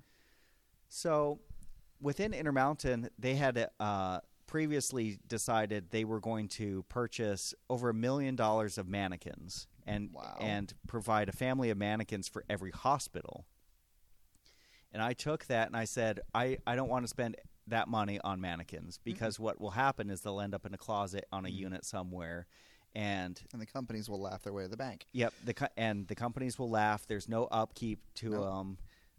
So 0.90 1.40
within 2.02 2.34
Intermountain, 2.34 3.12
they 3.20 3.36
had 3.36 3.70
uh, 3.80 4.22
previously 4.48 5.20
decided 5.28 5.92
they 5.92 6.06
were 6.06 6.20
going 6.20 6.48
to 6.48 6.84
purchase 6.90 7.54
over 7.70 7.90
a 7.90 7.94
million 7.94 8.36
dollars 8.36 8.80
of 8.80 8.88
mannequins 8.88 9.68
and 9.88 10.10
wow. 10.14 10.38
and 10.40 10.74
provide 10.88 11.30
a 11.30 11.32
family 11.32 11.70
of 11.70 11.78
mannequins 11.78 12.28
for 12.28 12.44
every 12.50 12.72
hospital. 12.72 13.46
And 14.92 15.02
I 15.02 15.14
took 15.14 15.46
that 15.48 15.68
and 15.68 15.76
I 15.76 15.86
said, 15.86 16.22
I, 16.34 16.58
I 16.66 16.76
don't 16.76 16.90
want 16.90 17.04
to 17.04 17.10
spend 17.10 17.36
that 17.68 17.88
money 17.88 18.20
on 18.24 18.40
mannequins 18.40 18.98
mm-hmm. 18.98 19.12
because 19.12 19.36
mm-hmm. 19.36 19.44
what 19.44 19.62
will 19.62 19.72
happen 19.72 20.10
is 20.10 20.22
they'll 20.22 20.42
end 20.42 20.56
up 20.56 20.66
in 20.66 20.74
a 20.74 20.78
closet 20.78 21.26
on 21.32 21.46
a 21.46 21.50
mm-hmm. 21.50 21.58
unit 21.58 21.86
somewhere 21.86 22.48
and 22.98 23.40
and 23.54 23.62
the 23.62 23.66
companies 23.66 24.10
will 24.10 24.20
laugh 24.20 24.42
their 24.42 24.54
way 24.54 24.64
to 24.64 24.70
the 24.70 24.78
bank. 24.78 25.06
Yep, 25.12 25.34
the 25.46 25.70
and 25.78 26.08
the 26.08 26.16
companies 26.16 26.58
will 26.58 26.70
laugh. 26.70 27.06
There's 27.06 27.30
no 27.30 27.46
upkeep 27.46 28.00
to 28.16 28.32
them. 28.32 28.78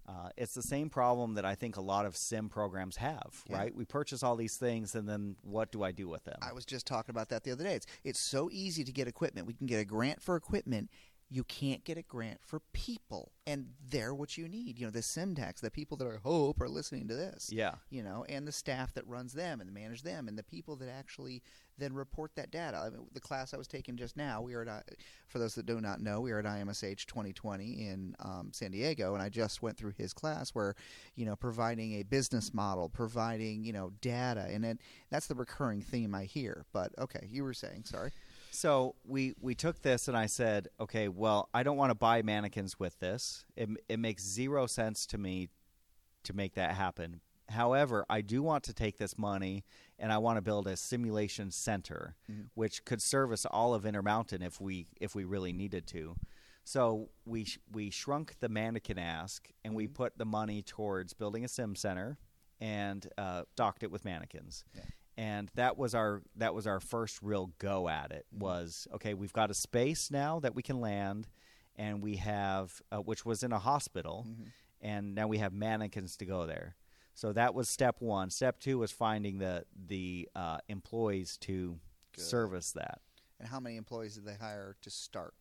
Uh, 0.09 0.31
it's 0.39 0.55
the 0.55 0.63
same 0.63 0.89
problem 0.89 1.35
that 1.35 1.45
I 1.45 1.55
think 1.55 1.77
a 1.77 1.83
lot 1.83 2.07
of 2.07 2.17
sim 2.17 2.49
programs 2.49 2.97
have, 2.97 3.45
yeah. 3.47 3.59
right? 3.59 3.75
We 3.75 3.85
purchase 3.85 4.23
all 4.23 4.37
these 4.37 4.57
things, 4.57 4.95
and 4.95 5.07
then 5.07 5.37
what 5.43 5.71
do 5.71 5.83
I 5.83 5.93
do 5.93 6.09
with 6.09 6.25
them? 6.25 6.39
I 6.41 6.55
was 6.55 6.65
just 6.65 6.87
talking 6.87 7.11
about 7.11 7.29
that 7.29 7.45
the 7.45 7.53
other 7.53 7.65
day. 7.65 7.75
It's 7.75 7.87
it's 8.05 8.19
so 8.19 8.49
easy 8.51 8.85
to 8.85 8.93
get 8.93 9.07
equipment. 9.07 9.47
We 9.47 9.53
can 9.53 9.67
get 9.67 9.81
a 9.81 9.85
grant 9.85 10.23
for 10.23 10.35
equipment, 10.37 10.89
you 11.31 11.45
can't 11.45 11.85
get 11.85 11.99
a 11.99 12.03
grant 12.03 12.41
for 12.43 12.61
people 12.73 13.33
and 13.47 13.67
they're 13.91 14.15
what 14.15 14.39
you 14.39 14.49
need. 14.49 14.79
You 14.79 14.87
know 14.87 14.91
the 14.91 15.03
sim 15.03 15.35
techs 15.35 15.61
the 15.61 15.71
people 15.71 15.97
that 15.99 16.07
i 16.07 16.17
hope 16.23 16.61
are 16.61 16.69
listening 16.69 17.09
to 17.09 17.15
this 17.15 17.51
yeah. 17.53 17.75
you 17.91 18.03
know 18.03 18.25
and 18.29 18.47
the 18.47 18.53
staff 18.53 18.95
that 18.95 19.07
runs 19.07 19.33
them 19.33 19.61
and 19.61 19.73
manage 19.73 20.03
them 20.03 20.29
and 20.29 20.39
the 20.39 20.43
people 20.43 20.77
that 20.77 20.89
actually 20.89 21.43
then 21.79 21.95
report 21.95 22.33
that 22.35 22.51
data. 22.51 22.77
I 22.77 22.91
mean, 22.91 23.07
the 23.13 23.21
class 23.21 23.55
i 23.55 23.57
was 23.57 23.69
taking 23.69 23.97
just 23.97 24.17
now 24.17 24.41
we 24.41 24.55
are 24.55 24.63
at 24.63 24.91
for 25.29 25.39
those 25.39 25.55
that 25.55 25.67
do 25.67 25.81
not 25.81 26.01
know 26.01 26.21
we 26.21 26.33
are 26.33 26.39
at 26.39 26.45
imsh 26.45 27.07
2020 27.07 27.65
in 27.65 28.15
um, 28.21 28.51
san 28.53 28.71
diego 28.71 29.15
and 29.15 29.23
i 29.23 29.29
just 29.29 29.63
went 29.63 29.77
through 29.77 29.93
his 29.97 30.13
class 30.13 30.51
where 30.51 30.75
you 31.15 31.25
know 31.25 31.37
providing 31.37 31.95
a 31.95 32.03
business 32.03 32.53
model 32.53 32.89
providing 32.89 33.65
you 33.65 33.73
know 33.73 33.93
data 34.01 34.47
and 34.51 34.65
it, 34.65 34.79
that's 35.11 35.27
the 35.27 35.35
recurring 35.35 35.81
theme 35.81 36.15
i 36.15 36.25
hear. 36.25 36.65
But 36.73 36.93
okay 36.99 37.29
you 37.31 37.45
were 37.45 37.55
saying 37.55 37.85
sorry 37.85 38.11
so 38.51 38.95
we 39.05 39.35
we 39.41 39.55
took 39.55 39.83
this 39.83 40.09
and 40.09 40.17
I 40.17 40.27
said, 40.27 40.69
okay, 40.81 41.09
well, 41.09 41.49
I 41.55 41.63
don't 41.63 41.77
want 41.77 41.91
to 41.91 41.95
buy 41.95 42.23
mannequins 42.23 42.79
with 42.79 42.99
this. 42.99 43.45
It 43.57 43.69
it 43.89 43.99
makes 43.99 44.25
zero 44.25 44.67
sense 44.67 45.07
to 45.07 45.19
me 45.19 45.49
to 46.25 46.33
make 46.33 46.55
that 46.55 46.75
happen. 46.75 47.21
However, 47.51 48.05
I 48.11 48.21
do 48.21 48.43
want 48.43 48.65
to 48.65 48.75
take 48.75 48.99
this 48.99 49.17
money 49.17 49.65
and 49.99 50.13
I 50.13 50.19
want 50.19 50.37
to 50.37 50.43
build 50.43 50.67
a 50.67 50.77
simulation 50.77 51.51
center, 51.51 52.15
mm-hmm. 52.31 52.43
which 52.55 52.85
could 52.85 53.01
service 53.01 53.47
all 53.47 53.73
of 53.73 53.87
Intermountain 53.87 54.43
if 54.43 54.61
we 54.61 54.89
if 55.01 55.15
we 55.15 55.25
really 55.25 55.53
needed 55.53 55.87
to. 55.89 56.17
So 56.65 57.09
we 57.25 57.47
we 57.73 57.91
shrunk 57.91 58.37
the 58.41 58.49
mannequin 58.49 58.99
ask 58.99 59.49
and 59.65 59.75
we 59.75 59.85
mm-hmm. 59.85 59.95
put 59.95 60.19
the 60.19 60.27
money 60.27 60.63
towards 60.63 61.15
building 61.15 61.45
a 61.45 61.49
sim 61.49 61.75
center 61.75 62.19
and 62.61 63.07
uh, 63.17 63.43
stocked 63.53 63.83
it 63.83 63.91
with 63.91 64.05
mannequins. 64.05 64.65
Yeah 64.75 64.83
and 65.19 65.51
that 65.57 65.77
was 65.77 65.97
our 65.97 66.23
that 66.37 66.55
was 66.55 66.67
our 66.67 66.79
first 66.79 67.19
real 67.21 67.51
go 67.59 67.89
at 67.89 68.13
it 68.13 68.25
mm-hmm. 68.33 68.45
was 68.45 68.87
okay 68.95 69.13
we've 69.13 69.33
got 69.33 69.51
a 69.51 69.55
space 69.55 70.11
now 70.11 70.39
that 70.41 70.55
we 70.55 70.63
can 70.63 70.81
land 70.81 71.29
and 71.77 72.01
we 72.01 72.17
have 72.17 72.81
uh, 72.93 72.99
which 72.99 73.27
was 73.27 73.43
in 73.43 73.53
a 73.53 73.59
hospital 73.59 74.25
mm-hmm. 74.27 74.45
and 74.81 75.15
now 75.15 75.27
we 75.27 75.39
have 75.39 75.53
mannequins 75.53 76.17
to 76.17 76.25
go 76.25 76.47
there 76.47 76.77
so 77.15 77.33
that 77.33 77.53
was 77.53 77.69
step 77.69 77.97
one 77.99 78.31
step 78.31 78.61
two 78.61 78.79
was 78.79 78.93
finding 78.93 79.39
the 79.39 79.65
the 79.89 80.29
uh, 80.35 80.59
employees 80.69 81.37
to 81.37 81.79
Good. 82.15 82.25
service 82.25 82.73
that 82.73 83.01
and 83.41 83.49
how 83.49 83.61
many 83.61 83.77
employees 83.77 84.15
did 84.15 84.25
they 84.25 84.37
hire 84.37 84.77
to 84.81 84.91
start 84.91 85.35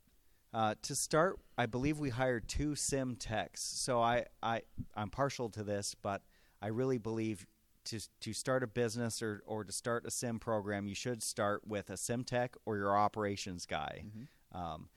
uh, 0.53 0.73
to 0.81 0.95
start 0.95 1.37
i 1.57 1.67
believe 1.67 1.99
we 1.99 2.09
hired 2.09 2.47
two 2.47 2.73
sim 2.73 3.15
techs 3.15 3.61
so 3.61 4.01
I, 4.01 4.25
I 4.41 4.63
i'm 4.95 5.11
partial 5.11 5.49
to 5.49 5.63
this 5.63 5.95
but 6.01 6.23
i 6.63 6.67
really 6.67 6.97
believe 6.97 7.45
to 7.87 7.99
to 8.21 8.33
start 8.33 8.63
a 8.63 8.67
business 8.67 9.21
or 9.21 9.41
or 9.45 9.63
to 9.63 9.71
start 9.71 10.05
a 10.05 10.11
sim 10.11 10.39
program, 10.39 10.87
you 10.87 10.95
should 10.95 11.23
start 11.23 11.67
with 11.67 11.89
a 11.89 11.97
sim 11.97 12.23
tech 12.23 12.55
or 12.65 12.77
your 12.77 12.97
operations 12.97 13.65
guy. 13.65 14.03
Mm-hmm. 14.05 14.57
Um, 14.57 14.89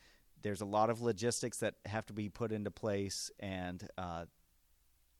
there's 0.42 0.60
a 0.60 0.66
lot 0.66 0.90
of 0.90 1.02
logistics 1.02 1.58
that 1.58 1.74
have 1.86 2.06
to 2.06 2.12
be 2.12 2.28
put 2.28 2.52
into 2.52 2.70
place, 2.70 3.30
and 3.40 3.86
uh, 3.98 4.24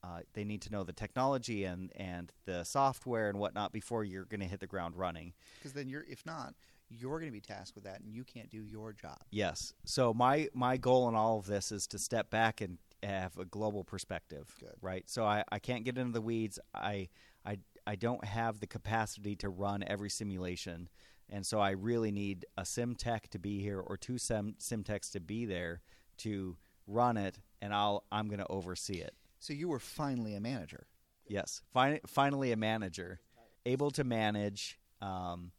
uh, 0.02 0.20
they 0.32 0.44
need 0.44 0.62
to 0.62 0.72
know 0.72 0.82
the 0.82 0.92
technology 0.92 1.64
and 1.64 1.92
and 1.96 2.32
the 2.44 2.64
software 2.64 3.28
and 3.28 3.38
whatnot 3.38 3.72
before 3.72 4.04
you're 4.04 4.24
going 4.24 4.40
to 4.40 4.46
hit 4.46 4.60
the 4.60 4.66
ground 4.66 4.96
running. 4.96 5.32
Because 5.58 5.72
then 5.72 5.88
you're, 5.88 6.04
if 6.08 6.24
not, 6.24 6.54
you're 6.88 7.18
going 7.18 7.30
to 7.30 7.32
be 7.32 7.40
tasked 7.40 7.74
with 7.74 7.84
that, 7.84 8.00
and 8.00 8.12
you 8.12 8.24
can't 8.24 8.50
do 8.50 8.62
your 8.62 8.92
job. 8.92 9.18
Yes. 9.30 9.74
So 9.84 10.12
my 10.14 10.48
my 10.54 10.76
goal 10.76 11.08
in 11.08 11.14
all 11.14 11.38
of 11.38 11.46
this 11.46 11.70
is 11.70 11.86
to 11.88 11.98
step 11.98 12.30
back 12.30 12.60
and 12.60 12.78
have 13.02 13.36
a 13.38 13.44
global 13.44 13.84
perspective. 13.84 14.54
Good. 14.60 14.74
Right. 14.80 15.08
So 15.08 15.24
I, 15.24 15.44
I 15.50 15.58
can't 15.58 15.84
get 15.84 15.98
into 15.98 16.12
the 16.12 16.20
weeds. 16.20 16.58
I 16.74 17.08
I 17.44 17.58
I 17.86 17.96
don't 17.96 18.24
have 18.24 18.60
the 18.60 18.66
capacity 18.66 19.36
to 19.36 19.48
run 19.48 19.82
every 19.86 20.10
simulation, 20.10 20.88
and 21.28 21.46
so 21.46 21.58
I 21.58 21.70
really 21.70 22.10
need 22.10 22.46
a 22.56 22.64
sim 22.64 22.94
tech 22.94 23.28
to 23.30 23.38
be 23.38 23.60
here 23.60 23.80
or 23.80 23.96
two 23.96 24.18
sim 24.18 24.54
sim 24.58 24.84
techs 24.84 25.10
to 25.10 25.20
be 25.20 25.44
there 25.46 25.82
to 26.18 26.56
run 26.86 27.16
it, 27.16 27.38
and 27.62 27.74
I'll 27.74 28.04
I'm 28.12 28.28
going 28.28 28.40
to 28.40 28.50
oversee 28.50 28.98
it. 28.98 29.14
So 29.38 29.52
you 29.52 29.68
were 29.68 29.78
finally 29.78 30.34
a 30.34 30.40
manager. 30.40 30.86
Yes, 31.26 31.62
fin- 31.72 32.00
finally 32.06 32.52
a 32.52 32.56
manager, 32.56 33.20
able 33.64 33.90
to 33.92 34.04
manage. 34.04 34.78
Um, 35.00 35.52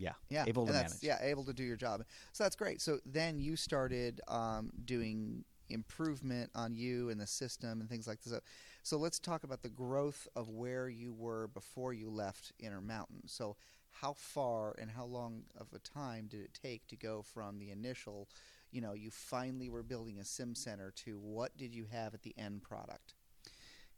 yeah, 0.00 0.12
yeah, 0.30 0.44
able 0.46 0.66
to 0.66 0.72
manage. 0.72 0.92
Yeah, 1.02 1.18
able 1.22 1.44
to 1.44 1.52
do 1.52 1.62
your 1.62 1.76
job. 1.76 2.02
So 2.32 2.44
that's 2.44 2.56
great. 2.56 2.80
So 2.80 2.98
then 3.04 3.38
you 3.38 3.54
started 3.54 4.20
um, 4.28 4.70
doing 4.84 5.44
improvement 5.68 6.50
on 6.54 6.74
you 6.74 7.10
and 7.10 7.20
the 7.20 7.26
system 7.26 7.80
and 7.80 7.88
things 7.88 8.08
like 8.08 8.20
this. 8.22 8.40
So 8.82 8.96
let's 8.96 9.18
talk 9.18 9.44
about 9.44 9.62
the 9.62 9.68
growth 9.68 10.26
of 10.34 10.48
where 10.48 10.88
you 10.88 11.12
were 11.12 11.48
before 11.48 11.92
you 11.92 12.10
left 12.10 12.52
Intermountain. 12.58 13.22
So 13.26 13.56
how 13.90 14.14
far 14.14 14.74
and 14.80 14.90
how 14.90 15.04
long 15.04 15.42
of 15.58 15.68
a 15.74 15.78
time 15.78 16.26
did 16.28 16.40
it 16.40 16.58
take 16.60 16.86
to 16.88 16.96
go 16.96 17.22
from 17.22 17.58
the 17.58 17.70
initial, 17.70 18.28
you 18.70 18.80
know, 18.80 18.94
you 18.94 19.10
finally 19.10 19.68
were 19.68 19.82
building 19.82 20.18
a 20.18 20.24
sim 20.24 20.54
center 20.54 20.92
to 21.04 21.18
what 21.18 21.56
did 21.56 21.74
you 21.74 21.86
have 21.90 22.14
at 22.14 22.22
the 22.22 22.34
end 22.38 22.62
product? 22.62 23.14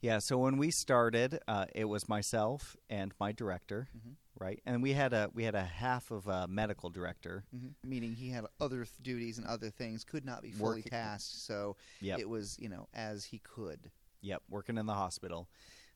Yeah, 0.02 0.18
so 0.18 0.36
when 0.36 0.56
we 0.56 0.72
started, 0.72 1.38
uh, 1.46 1.66
it 1.76 1.84
was 1.84 2.08
myself 2.08 2.76
and 2.90 3.14
my 3.20 3.30
director, 3.30 3.86
mm-hmm. 3.96 4.10
right? 4.36 4.60
And 4.66 4.82
we 4.82 4.92
had 4.94 5.12
a 5.12 5.30
we 5.32 5.44
had 5.44 5.54
a 5.54 5.62
half 5.62 6.10
of 6.10 6.26
a 6.26 6.48
medical 6.48 6.90
director, 6.90 7.44
mm-hmm. 7.54 7.88
meaning 7.88 8.12
he 8.14 8.28
had 8.28 8.44
other 8.60 8.78
th- 8.78 8.90
duties 9.00 9.38
and 9.38 9.46
other 9.46 9.70
things, 9.70 10.02
could 10.02 10.24
not 10.24 10.42
be 10.42 10.50
fully 10.50 10.78
Work- 10.78 10.90
tasked. 10.90 11.46
So 11.46 11.76
yep. 12.00 12.18
it 12.18 12.28
was 12.28 12.58
you 12.58 12.68
know 12.68 12.88
as 12.92 13.24
he 13.24 13.38
could. 13.38 13.92
Yep, 14.22 14.42
working 14.50 14.76
in 14.76 14.86
the 14.86 14.94
hospital. 14.94 15.48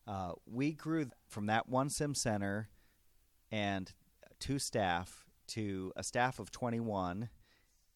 Uh, 0.07 0.33
we 0.47 0.73
grew 0.73 1.11
from 1.27 1.47
that 1.47 1.69
one 1.69 1.90
sim 1.90 2.14
center 2.14 2.69
and 3.51 3.92
two 4.38 4.61
staff 4.61 5.27
to 5.49 5.92
a 5.97 6.05
staff 6.05 6.38
of 6.38 6.53
twenty 6.53 6.79
one 6.79 7.29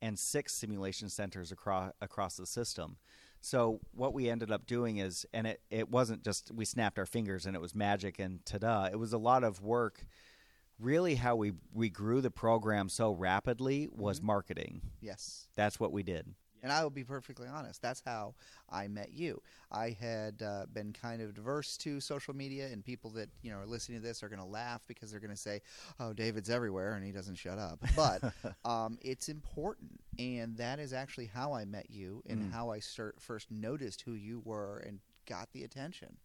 and 0.03 0.18
six 0.18 0.55
simulation 0.55 1.09
centers 1.09 1.53
across 1.53 1.92
across 2.01 2.37
the 2.37 2.46
system. 2.46 2.96
So 3.40 3.81
what 3.92 4.12
we 4.12 4.29
ended 4.29 4.50
up 4.50 4.66
doing 4.66 4.98
is, 4.98 5.26
and 5.33 5.46
it, 5.46 5.61
it 5.70 5.90
wasn't 5.90 6.22
just 6.22 6.50
we 6.55 6.64
snapped 6.64 6.98
our 6.98 7.07
fingers 7.07 7.46
and 7.46 7.57
it 7.57 7.61
was 7.61 7.74
magic 7.74 8.18
and 8.18 8.44
ta-da. 8.44 8.85
It 8.85 8.98
was 8.98 9.12
a 9.12 9.18
lot 9.18 9.44
of 9.44 9.62
work. 9.62 10.05
Really, 10.79 11.16
how 11.16 11.37
we 11.37 11.53
we 11.74 11.90
grew 11.90 12.20
the 12.20 12.31
program 12.31 12.88
so 12.88 13.12
rapidly 13.12 13.88
was 13.90 14.18
mm-hmm. 14.18 14.26
marketing. 14.29 14.81
Yes, 15.00 15.48
that's 15.55 15.79
what 15.79 15.92
we 15.92 16.03
did. 16.03 16.35
And 16.62 16.73
I 16.73 16.83
will 16.83 16.90
be 16.90 17.05
perfectly 17.05 17.49
honest. 17.49 17.81
That's 17.83 18.03
how 18.05 18.35
I 18.70 18.88
met 18.88 19.12
you. 19.12 19.40
I 19.70 19.90
had 20.01 20.42
uh, 20.42 20.66
been 20.73 20.92
kind 20.92 21.23
of 21.23 21.35
diverse 21.35 21.77
to 21.79 22.01
social 22.01 22.35
media, 22.35 22.66
and 22.66 22.85
people 22.85 23.11
that 23.11 23.29
you 23.42 23.51
know 23.51 23.59
are 23.59 23.66
listening 23.66 24.01
to 24.01 24.07
this 24.07 24.23
are 24.23 24.29
going 24.29 24.40
to 24.40 24.44
laugh 24.46 24.83
because 24.87 25.11
they're 25.11 25.20
going 25.20 25.31
to 25.35 25.37
say, 25.37 25.61
"Oh, 25.99 26.12
David's 26.12 26.51
everywhere 26.51 26.94
and 26.94 27.05
he 27.05 27.12
doesn't 27.12 27.37
shut 27.37 27.59
up." 27.59 27.79
But 27.96 28.23
um, 28.64 28.99
it's 29.01 29.29
important, 29.29 30.01
and 30.18 30.57
that 30.59 30.79
is 30.79 30.92
actually 30.92 31.27
how 31.27 31.53
I 31.53 31.64
met 31.64 31.90
you 31.90 32.23
and 32.29 32.42
Mm. 32.42 32.51
how 32.53 32.70
I 32.70 32.79
start, 32.81 33.16
first 33.20 33.51
noticed 33.51 34.03
who 34.03 34.12
you 34.12 34.40
were 34.44 34.79
and 34.87 35.01
got 35.27 35.53
the 35.53 35.64
attention, 35.64 36.16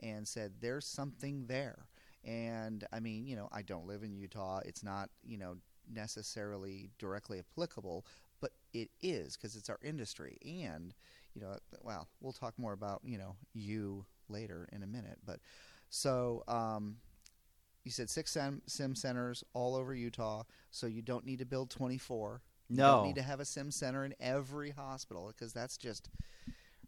and 0.00 0.26
said, 0.26 0.52
"There's 0.60 0.86
something 0.86 1.46
there." 1.46 1.86
And 2.24 2.84
I 2.92 3.00
mean, 3.00 3.26
you 3.26 3.36
know, 3.36 3.48
I 3.52 3.62
don't 3.62 3.86
live 3.86 4.02
in 4.02 4.12
Utah. 4.14 4.60
It's 4.64 4.82
not, 4.82 5.10
you 5.24 5.38
know, 5.38 5.56
necessarily 5.92 6.90
directly 6.98 7.38
applicable, 7.38 8.04
but 8.40 8.52
it 8.72 8.90
is 9.02 9.36
because 9.36 9.56
it's 9.56 9.70
our 9.70 9.78
industry. 9.82 10.38
And, 10.42 10.94
you 11.34 11.40
know, 11.42 11.56
well, 11.82 12.08
we'll 12.20 12.32
talk 12.32 12.58
more 12.58 12.72
about, 12.72 13.00
you 13.04 13.18
know, 13.18 13.36
you 13.52 14.04
later 14.28 14.68
in 14.72 14.82
a 14.82 14.86
minute. 14.86 15.18
But 15.24 15.40
so, 15.90 16.44
um, 16.48 16.96
you 17.84 17.90
said 17.90 18.10
six 18.10 18.32
sim, 18.32 18.62
sim 18.66 18.94
centers 18.94 19.42
all 19.54 19.74
over 19.74 19.94
Utah, 19.94 20.44
so 20.70 20.86
you 20.86 21.02
don't 21.02 21.24
need 21.24 21.38
to 21.38 21.46
build 21.46 21.70
24. 21.70 22.42
You 22.68 22.76
No. 22.76 22.92
don't 22.92 23.02
need 23.02 23.16
to 23.16 23.22
have 23.22 23.40
a 23.40 23.44
sim 23.44 23.70
center 23.70 24.04
in 24.04 24.14
every 24.20 24.70
hospital 24.70 25.28
because 25.28 25.52
that's 25.52 25.76
just 25.76 26.08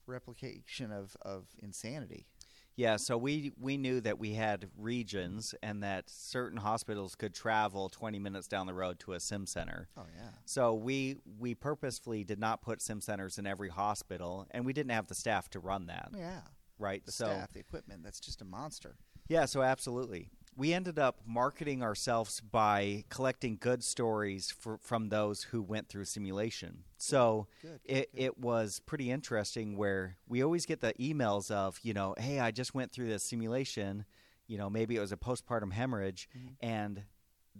replication 0.06 0.92
of, 0.92 1.16
of 1.22 1.46
insanity. 1.62 2.26
Yeah, 2.76 2.96
so 2.96 3.18
we 3.18 3.52
we 3.60 3.76
knew 3.76 4.00
that 4.00 4.18
we 4.18 4.32
had 4.34 4.68
regions 4.78 5.54
and 5.62 5.82
that 5.82 6.08
certain 6.08 6.58
hospitals 6.58 7.14
could 7.14 7.34
travel 7.34 7.88
20 7.90 8.18
minutes 8.18 8.48
down 8.48 8.66
the 8.66 8.74
road 8.74 8.98
to 9.00 9.12
a 9.12 9.20
sim 9.20 9.46
center. 9.46 9.88
Oh, 9.96 10.06
yeah. 10.16 10.30
So 10.46 10.74
we 10.74 11.16
we 11.38 11.54
purposefully 11.54 12.24
did 12.24 12.38
not 12.38 12.62
put 12.62 12.80
sim 12.80 13.00
centers 13.00 13.38
in 13.38 13.46
every 13.46 13.68
hospital, 13.68 14.46
and 14.52 14.64
we 14.64 14.72
didn't 14.72 14.92
have 14.92 15.06
the 15.06 15.14
staff 15.14 15.50
to 15.50 15.60
run 15.60 15.86
that. 15.86 16.10
Yeah. 16.16 16.40
Right. 16.78 17.04
The 17.04 17.12
so 17.12 17.26
staff, 17.26 17.52
the 17.52 17.60
equipment, 17.60 18.02
that's 18.02 18.20
just 18.20 18.40
a 18.40 18.44
monster. 18.44 18.96
yeah, 19.28 19.44
so 19.44 19.62
absolutely. 19.62 20.30
We 20.54 20.74
ended 20.74 20.98
up 20.98 21.20
marketing 21.26 21.82
ourselves 21.82 22.40
by 22.40 23.04
collecting 23.08 23.56
good 23.58 23.82
stories 23.82 24.50
for, 24.50 24.78
from 24.78 25.08
those 25.08 25.44
who 25.44 25.62
went 25.62 25.88
through 25.88 26.04
simulation. 26.04 26.84
So 26.98 27.46
Good, 27.62 27.80
it, 27.84 28.12
good. 28.12 28.22
it 28.22 28.38
was 28.38 28.80
pretty 28.84 29.10
interesting 29.10 29.76
where 29.76 30.18
we 30.28 30.42
always 30.42 30.66
get 30.66 30.80
the 30.80 30.92
emails 30.94 31.50
of, 31.50 31.78
you 31.82 31.94
know, 31.94 32.14
hey, 32.18 32.38
I 32.38 32.50
just 32.50 32.74
went 32.74 32.92
through 32.92 33.08
this 33.08 33.24
simulation. 33.24 34.04
You 34.46 34.58
know, 34.58 34.68
maybe 34.68 34.96
it 34.96 35.00
was 35.00 35.12
a 35.12 35.16
postpartum 35.16 35.72
hemorrhage. 35.72 36.28
Mm-hmm. 36.36 36.48
And 36.60 37.02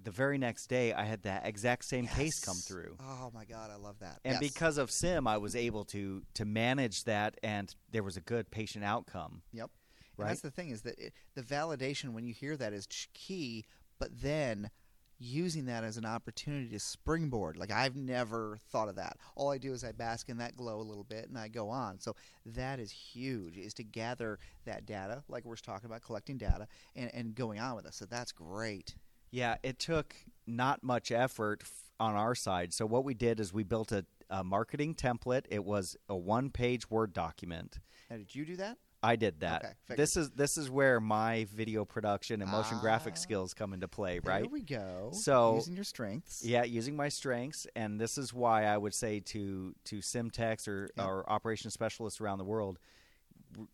the 0.01 0.11
very 0.11 0.37
next 0.39 0.67
day, 0.69 0.93
I 0.93 1.05
had 1.05 1.23
that 1.23 1.47
exact 1.47 1.85
same 1.85 2.07
case 2.07 2.41
come 2.41 2.57
through. 2.57 2.97
Oh 3.01 3.31
my 3.33 3.45
God, 3.45 3.71
I 3.71 3.77
love 3.77 3.99
that. 4.01 4.21
And 4.25 4.39
Yes. 4.41 4.53
because 4.53 4.79
of 4.79 4.91
sim, 4.91 5.27
I 5.27 5.39
was 5.39 5.55
able 5.57 5.85
to 5.87 6.23
to 6.35 6.45
manage 6.45 7.05
that, 7.05 7.39
and 7.43 7.75
there 7.91 8.03
was 8.03 8.17
a 8.17 8.21
good 8.23 8.51
patient 8.51 8.85
outcome. 8.85 9.43
Yep. 9.53 9.71
And 10.19 10.25
Right? 10.25 10.29
that's 10.29 10.41
the 10.41 10.51
thing 10.51 10.71
is 10.71 10.83
that 10.83 10.99
it, 10.99 11.13
the 11.35 11.43
validation 11.43 12.13
when 12.13 12.25
you 12.25 12.35
hear 12.35 12.57
that 12.57 12.73
is 12.73 12.87
key, 13.15 13.65
but 13.99 14.11
then 14.21 14.71
using 15.19 15.67
that 15.67 15.85
as 15.85 15.97
an 15.97 16.05
opportunity 16.05 16.69
to 16.69 16.81
springboard. 16.81 17.57
Like 17.57 17.71
I've 17.71 17.95
never 17.95 18.59
thought 18.71 18.89
of 18.89 18.97
that. 18.97 19.17
All 19.37 19.51
I 19.53 19.59
do 19.59 19.73
is 19.73 19.85
I 19.85 19.93
bask 19.93 20.29
in 20.29 20.39
that 20.39 20.57
glow 20.57 20.81
a 20.81 20.83
little 20.83 21.05
bit 21.05 21.29
and 21.29 21.39
I 21.39 21.47
go 21.47 21.69
on. 21.69 22.01
So 22.01 22.17
that 22.45 22.81
is 22.81 22.91
huge 22.91 23.57
is 23.57 23.73
to 23.75 23.85
gather 23.85 24.41
that 24.65 24.85
data, 24.85 25.23
like 25.29 25.45
we're 25.45 25.55
talking 25.57 25.87
about 25.87 26.03
collecting 26.03 26.39
data 26.39 26.67
and, 26.97 27.11
and 27.15 27.35
going 27.37 27.61
on 27.61 27.77
with 27.77 27.87
it. 27.87 27.95
So 27.95 28.05
that's 28.05 28.33
great. 28.33 28.97
Yeah, 29.31 29.57
it 29.63 29.79
took 29.79 30.17
not 30.47 30.83
much 30.83 31.13
effort 31.13 31.61
f- 31.63 31.71
on 32.01 32.17
our 32.17 32.35
side. 32.35 32.75
So 32.75 32.85
what 32.85 33.05
we 33.05 33.15
did 33.15 33.39
is 33.39 33.53
we 33.53 33.63
built 33.63 33.93
a, 33.93 34.05
a 34.29 34.43
marketing 34.43 34.95
template. 34.95 35.45
It 35.49 35.65
was 35.65 35.97
a 36.09 36.17
one-page 36.17 36.91
Word 36.91 37.13
document. 37.13 37.79
Now 38.11 38.17
did 38.17 38.35
you 38.35 38.45
do 38.45 38.57
that? 38.57 38.77
I 39.03 39.17
did 39.17 39.41
that. 39.41 39.65
Okay, 39.65 39.97
this 39.97 40.17
is 40.17 40.31
this 40.31 40.57
is 40.57 40.71
where 40.71 41.01
my 41.01 41.47
video 41.53 41.85
production 41.85 42.41
and 42.41 42.51
motion 42.51 42.77
Ah. 42.79 42.81
graphic 42.81 43.17
skills 43.17 43.53
come 43.55 43.73
into 43.73 43.89
play, 43.89 44.21
right? 44.21 44.43
There 44.43 44.51
we 44.51 44.63
go. 44.63 45.11
So- 45.13 45.57
using 45.57 45.75
your 45.75 45.85
strengths. 45.85 46.45
Yeah, 46.45 46.63
using 46.65 46.95
my 46.97 47.09
strengths, 47.09 47.67
and 47.75 48.01
this 48.01 48.17
is 48.17 48.33
why 48.33 48.65
I 48.65 48.79
would 48.79 48.95
say 48.95 49.21
to 49.21 49.75
to 49.85 50.01
sim 50.01 50.31
techs 50.31 50.69
or 50.69 50.91
Yeah. 50.97 51.07
or 51.07 51.29
operations 51.29 51.75
specialists 51.75 52.21
around 52.21 52.39
the 52.39 52.45
world, 52.45 52.79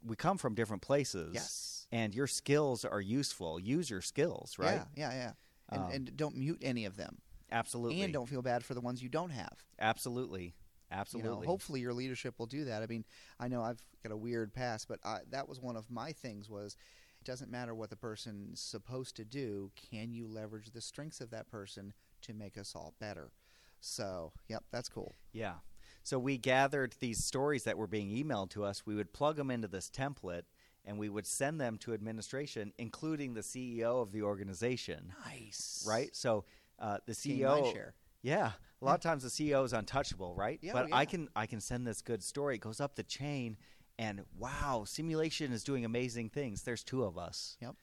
we 0.02 0.16
come 0.16 0.38
from 0.38 0.54
different 0.54 0.82
places. 0.82 1.34
Yes. 1.34 1.74
and 1.90 2.14
your 2.14 2.26
skills 2.26 2.84
are 2.84 3.00
useful. 3.00 3.58
Use 3.58 3.88
your 3.88 4.02
skills, 4.02 4.58
right? 4.58 4.82
Yeah, 4.94 5.10
yeah, 5.10 5.14
yeah. 5.14 5.32
And, 5.70 5.82
Um, 5.84 5.90
and 5.90 6.16
don't 6.18 6.36
mute 6.36 6.58
any 6.60 6.84
of 6.84 6.96
them. 6.96 7.22
Absolutely, 7.50 8.02
And 8.02 8.12
don't 8.12 8.26
feel 8.28 8.42
bad 8.42 8.62
for 8.62 8.74
the 8.74 8.82
ones 8.82 9.02
you 9.02 9.08
don't 9.08 9.30
have. 9.30 9.64
absolutely, 9.78 10.54
You 10.90 10.96
absolutely. 10.96 11.30
know, 11.30 11.46
hopefully 11.46 11.80
your 11.80 11.92
leadership 11.92 12.38
will 12.38 12.46
do 12.46 12.64
that. 12.64 12.82
I 12.82 12.86
mean, 12.86 13.04
I 13.38 13.48
know 13.48 13.62
I've 13.62 13.82
got 14.02 14.12
a 14.12 14.16
weird 14.16 14.52
past, 14.52 14.88
but 14.88 15.00
I, 15.04 15.20
that 15.30 15.48
was 15.48 15.60
one 15.60 15.76
of 15.76 15.90
my 15.90 16.12
things 16.12 16.48
was 16.48 16.76
it 17.20 17.24
doesn't 17.24 17.50
matter 17.50 17.74
what 17.74 17.90
the 17.90 17.96
person's 17.96 18.60
supposed 18.60 19.16
to 19.16 19.24
do. 19.24 19.70
Can 19.90 20.12
you 20.12 20.26
leverage 20.26 20.70
the 20.70 20.80
strengths 20.80 21.20
of 21.20 21.30
that 21.30 21.50
person 21.50 21.92
to 22.22 22.32
make 22.32 22.56
us 22.56 22.74
all 22.74 22.94
better? 23.00 23.32
So, 23.80 24.32
yep, 24.48 24.64
that's 24.70 24.88
cool. 24.88 25.14
Yeah. 25.32 25.54
So 26.02 26.18
we 26.18 26.38
gathered 26.38 26.94
these 27.00 27.24
stories 27.24 27.64
that 27.64 27.76
were 27.76 27.86
being 27.86 28.08
emailed 28.08 28.50
to 28.50 28.64
us. 28.64 28.86
We 28.86 28.94
would 28.94 29.12
plug 29.12 29.36
them 29.36 29.50
into 29.50 29.68
this 29.68 29.90
template 29.90 30.44
and 30.84 30.98
we 30.98 31.08
would 31.08 31.26
send 31.26 31.60
them 31.60 31.76
to 31.78 31.92
administration, 31.92 32.72
including 32.78 33.34
the 33.34 33.42
CEO 33.42 34.00
of 34.00 34.12
the 34.12 34.22
organization. 34.22 35.12
Nice. 35.26 35.84
Right? 35.86 36.08
So 36.16 36.44
uh, 36.78 36.98
the 37.06 37.12
CEO. 37.12 37.74
Yeah. 38.22 38.52
A 38.80 38.84
lot 38.84 38.94
of 38.94 39.00
times 39.00 39.22
the 39.24 39.28
CEO 39.28 39.64
is 39.64 39.72
untouchable, 39.72 40.34
right? 40.34 40.58
Yeah, 40.62 40.72
but 40.72 40.86
oh, 40.92 40.96
I 40.96 41.04
can 41.04 41.28
I 41.34 41.46
can 41.46 41.60
send 41.60 41.86
this 41.86 42.00
good 42.00 42.22
story. 42.22 42.56
It 42.56 42.60
goes 42.60 42.80
up 42.80 42.94
the 42.94 43.02
chain 43.02 43.56
and 43.98 44.22
wow, 44.38 44.84
simulation 44.86 45.52
is 45.52 45.64
doing 45.64 45.84
amazing 45.84 46.30
things. 46.30 46.62
There's 46.62 46.84
two 46.84 47.02
of 47.02 47.18
us. 47.18 47.56
Yep. 47.60 47.74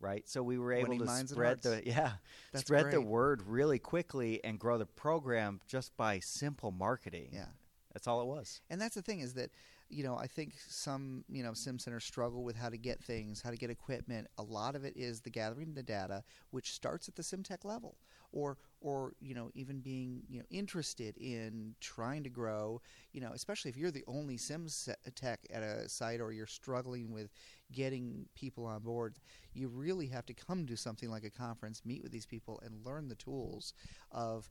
Right? 0.00 0.28
So 0.28 0.42
we 0.42 0.58
were 0.58 0.72
able 0.72 0.90
Winning 0.90 1.06
to 1.06 1.28
spread 1.28 1.62
the 1.62 1.82
yeah, 1.84 2.12
That's 2.52 2.64
spread 2.64 2.90
the 2.90 3.00
word 3.00 3.42
really 3.46 3.78
quickly 3.78 4.42
and 4.42 4.58
grow 4.58 4.78
the 4.78 4.86
program 4.86 5.60
just 5.66 5.96
by 5.96 6.20
simple 6.20 6.70
marketing. 6.72 7.28
Yeah. 7.32 7.44
That's 7.92 8.06
all 8.06 8.20
it 8.20 8.26
was. 8.26 8.60
And 8.70 8.80
that's 8.80 8.94
the 8.94 9.02
thing 9.02 9.20
is 9.20 9.34
that, 9.34 9.50
you 9.88 10.04
know, 10.04 10.16
I 10.16 10.26
think 10.26 10.54
some, 10.68 11.24
you 11.28 11.42
know, 11.42 11.52
sim 11.52 11.78
centers 11.78 12.04
struggle 12.04 12.44
with 12.44 12.56
how 12.56 12.68
to 12.68 12.78
get 12.78 13.02
things, 13.02 13.42
how 13.42 13.50
to 13.50 13.56
get 13.56 13.68
equipment. 13.68 14.28
A 14.38 14.42
lot 14.42 14.74
of 14.74 14.84
it 14.84 14.96
is 14.96 15.20
the 15.20 15.30
gathering 15.30 15.74
the 15.74 15.82
data, 15.82 16.22
which 16.50 16.72
starts 16.72 17.08
at 17.08 17.16
the 17.16 17.22
SimTech 17.22 17.64
level, 17.64 17.96
or, 18.32 18.58
or 18.80 19.12
you 19.20 19.34
know, 19.34 19.50
even 19.54 19.80
being, 19.80 20.22
you 20.28 20.38
know, 20.38 20.44
interested 20.50 21.16
in 21.18 21.74
trying 21.80 22.22
to 22.24 22.30
grow. 22.30 22.80
You 23.12 23.20
know, 23.20 23.32
especially 23.34 23.70
if 23.70 23.76
you're 23.76 23.90
the 23.90 24.04
only 24.06 24.36
sim 24.36 24.66
tech 25.14 25.40
at 25.52 25.62
a 25.62 25.88
site, 25.88 26.20
or 26.20 26.32
you're 26.32 26.46
struggling 26.46 27.12
with 27.12 27.30
getting 27.72 28.26
people 28.34 28.66
on 28.66 28.82
board. 28.82 29.16
You 29.54 29.68
really 29.68 30.06
have 30.08 30.26
to 30.26 30.34
come 30.34 30.66
to 30.66 30.76
something 30.76 31.10
like 31.10 31.24
a 31.24 31.30
conference, 31.30 31.82
meet 31.84 32.02
with 32.02 32.12
these 32.12 32.26
people, 32.26 32.60
and 32.64 32.84
learn 32.84 33.08
the 33.08 33.14
tools 33.16 33.74
of 34.12 34.48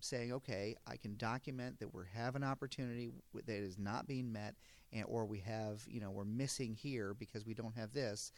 saying, 0.00 0.32
okay, 0.32 0.76
I 0.86 0.96
can 0.96 1.16
document 1.16 1.78
that 1.78 1.94
we 1.94 2.02
have 2.14 2.34
an 2.34 2.44
opportunity 2.44 3.10
that 3.34 3.48
is 3.48 3.78
not 3.78 4.06
being 4.06 4.32
met, 4.32 4.56
and 4.92 5.04
or 5.06 5.24
we 5.24 5.38
have, 5.38 5.84
you 5.88 6.00
know, 6.00 6.10
we're 6.10 6.24
missing 6.24 6.74
here 6.74 7.14
because 7.14 7.46
we 7.46 7.54
don't 7.54 7.76
have 7.76 7.92
this. 7.92 8.32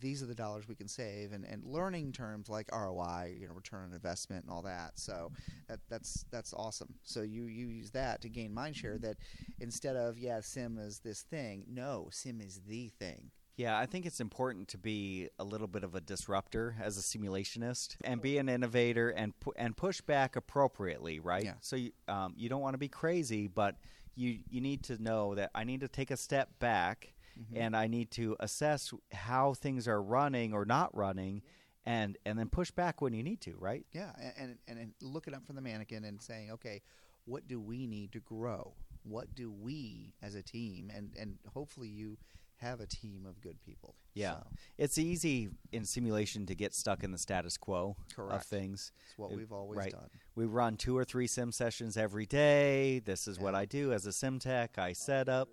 These 0.00 0.22
are 0.22 0.26
the 0.26 0.34
dollars 0.34 0.68
we 0.68 0.74
can 0.74 0.88
save, 0.88 1.32
and, 1.32 1.44
and 1.44 1.64
learning 1.64 2.12
terms 2.12 2.48
like 2.48 2.70
ROI, 2.72 3.36
you 3.38 3.48
know, 3.48 3.54
return 3.54 3.84
on 3.84 3.92
investment, 3.92 4.44
and 4.44 4.52
all 4.52 4.62
that. 4.62 4.92
So 4.98 5.32
that 5.68 5.80
that's 5.88 6.24
that's 6.30 6.52
awesome. 6.52 6.94
So 7.02 7.22
you 7.22 7.46
you 7.46 7.68
use 7.68 7.90
that 7.92 8.20
to 8.22 8.28
gain 8.28 8.52
mind 8.52 8.76
share. 8.76 8.98
That 8.98 9.16
instead 9.60 9.96
of 9.96 10.18
yeah, 10.18 10.40
sim 10.40 10.78
is 10.78 10.98
this 10.98 11.22
thing. 11.22 11.64
No, 11.68 12.08
sim 12.10 12.40
is 12.40 12.60
the 12.66 12.88
thing. 12.88 13.30
Yeah, 13.56 13.78
I 13.78 13.86
think 13.86 14.04
it's 14.04 14.20
important 14.20 14.68
to 14.68 14.78
be 14.78 15.28
a 15.38 15.44
little 15.44 15.68
bit 15.68 15.84
of 15.84 15.94
a 15.94 16.00
disruptor 16.00 16.74
as 16.82 16.98
a 16.98 17.00
simulationist 17.00 17.96
and 18.02 18.20
be 18.20 18.38
an 18.38 18.48
innovator 18.48 19.10
and 19.10 19.38
pu- 19.38 19.52
and 19.56 19.76
push 19.76 20.00
back 20.00 20.34
appropriately, 20.34 21.20
right? 21.20 21.44
Yeah. 21.44 21.54
So 21.60 21.76
you, 21.76 21.92
um, 22.08 22.34
you 22.36 22.48
don't 22.48 22.62
want 22.62 22.74
to 22.74 22.78
be 22.78 22.88
crazy, 22.88 23.46
but 23.46 23.76
you 24.16 24.40
you 24.50 24.60
need 24.60 24.82
to 24.84 25.00
know 25.00 25.36
that 25.36 25.50
I 25.54 25.64
need 25.64 25.80
to 25.80 25.88
take 25.88 26.10
a 26.10 26.16
step 26.16 26.58
back 26.58 27.13
Mm-hmm. 27.38 27.56
and 27.56 27.76
I 27.76 27.86
need 27.88 28.10
to 28.12 28.36
assess 28.40 28.92
how 29.12 29.54
things 29.54 29.88
are 29.88 30.00
running 30.00 30.52
or 30.52 30.64
not 30.64 30.94
running, 30.96 31.42
and 31.84 32.16
and 32.24 32.38
then 32.38 32.48
push 32.48 32.70
back 32.70 33.00
when 33.02 33.12
you 33.12 33.22
need 33.22 33.40
to, 33.42 33.54
right? 33.58 33.84
Yeah, 33.92 34.12
and, 34.38 34.56
and 34.68 34.78
and 34.78 34.92
looking 35.02 35.34
up 35.34 35.44
from 35.46 35.56
the 35.56 35.62
mannequin 35.62 36.04
and 36.04 36.22
saying, 36.22 36.50
okay, 36.52 36.82
what 37.24 37.48
do 37.48 37.60
we 37.60 37.86
need 37.86 38.12
to 38.12 38.20
grow? 38.20 38.74
What 39.02 39.34
do 39.34 39.50
we 39.50 40.14
as 40.22 40.34
a 40.34 40.42
team, 40.42 40.90
and 40.94 41.10
and 41.18 41.38
hopefully 41.52 41.88
you 41.88 42.16
have 42.58 42.80
a 42.80 42.86
team 42.86 43.26
of 43.28 43.40
good 43.40 43.60
people. 43.66 43.96
Yeah, 44.14 44.36
So, 44.36 44.46
it's 44.78 44.96
easy 44.96 45.50
in 45.72 45.84
simulation 45.84 46.46
to 46.46 46.54
get 46.54 46.72
stuck 46.72 47.02
in 47.02 47.10
the 47.10 47.18
status 47.18 47.58
quo 47.58 47.96
of 48.16 48.42
things. 48.44 48.92
it's 49.08 49.18
what 49.18 49.32
It- 49.32 49.36
we've 49.36 49.52
always 49.52 49.76
right. 49.76 49.90
done. 49.90 50.08
We 50.36 50.44
run 50.46 50.76
two 50.76 50.96
or 50.96 51.04
three 51.04 51.26
sim 51.26 51.50
sessions 51.50 51.96
every 51.96 52.26
day. 52.26 53.00
This 53.00 53.26
is 53.26 53.40
what 53.40 53.56
I 53.56 53.66
do 53.66 53.92
as 53.92 54.06
a 54.06 54.12
sim 54.12 54.38
tech. 54.38 54.78
I 54.78 54.92
set 54.92 55.28
up, 55.28 55.48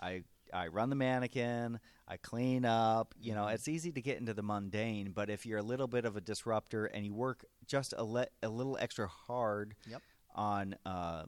I 0.00 0.24
I 0.54 0.68
run 0.68 0.88
the 0.88 0.96
mannequin, 0.96 1.80
I 2.06 2.16
clean 2.16 2.64
up. 2.64 3.14
You 3.18 3.34
know, 3.34 3.44
Mhm. 3.46 3.54
it's 3.54 3.68
easy 3.68 3.90
to 3.92 4.00
get 4.00 4.18
into 4.18 4.32
the 4.32 4.42
mundane, 4.42 5.10
but 5.12 5.28
if 5.28 5.44
you're 5.44 5.58
a 5.58 5.62
little 5.62 5.88
bit 5.88 6.04
of 6.04 6.16
a 6.16 6.20
disruptor 6.20 6.86
and 6.86 7.04
you 7.04 7.12
work 7.12 7.44
just 7.66 7.92
a, 7.96 8.04
le- 8.04 8.28
a 8.42 8.48
little 8.48 8.78
extra 8.78 9.08
hard 9.08 9.74
Yep. 9.86 10.02
on 10.34 10.76
uh, 10.86 11.26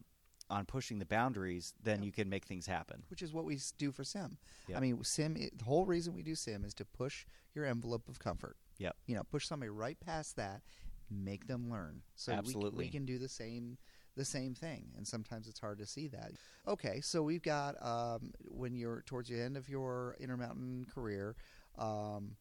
on 0.48 0.64
pushing 0.64 1.00
the 1.00 1.04
boundaries, 1.06 1.74
then 1.82 2.04
you 2.04 2.12
can 2.12 2.28
make 2.28 2.44
things 2.44 2.66
happen. 2.66 3.02
which 3.08 3.20
is 3.20 3.32
what 3.32 3.44
we 3.44 3.58
do 3.78 3.90
for 3.90 4.04
sim. 4.04 4.38
Yep. 4.68 4.76
I 4.78 4.80
mean, 4.80 5.02
sim. 5.02 5.36
i- 5.36 5.50
The 5.52 5.64
whole 5.64 5.86
reason 5.86 6.14
we 6.14 6.22
do 6.22 6.36
sim 6.36 6.64
is 6.64 6.72
to 6.74 6.84
push 6.84 7.26
your 7.52 7.64
envelope 7.64 8.08
of 8.08 8.20
comfort. 8.20 8.56
Yep. 8.78 8.96
You 9.06 9.16
know, 9.16 9.24
push 9.24 9.44
somebody 9.48 9.70
right 9.70 9.98
past 9.98 10.36
that, 10.36 10.62
make 11.10 11.48
them 11.48 11.68
learn. 11.68 12.04
So 12.14 12.30
we 12.30 12.38
Absolutely. 12.38 12.84
we, 12.84 12.90
can 12.92 13.04
do 13.04 13.18
the 13.18 13.28
same 13.28 13.76
the 14.16 14.24
same 14.24 14.54
thing, 14.54 14.88
and 14.96 15.06
sometimes 15.06 15.46
it's 15.46 15.60
hard 15.60 15.78
to 15.78 15.86
see 15.86 16.08
that. 16.08 16.32
Okay, 16.66 17.00
so 17.00 17.22
we've 17.22 17.42
got 17.42 17.74
um, 17.84 18.32
when 18.44 18.74
you're 18.74 19.02
towards 19.06 19.28
the 19.28 19.40
end 19.40 19.56
of 19.56 19.68
your 19.68 20.16
Intermountain 20.18 20.86
career. 20.92 21.36
Um, 21.78 22.36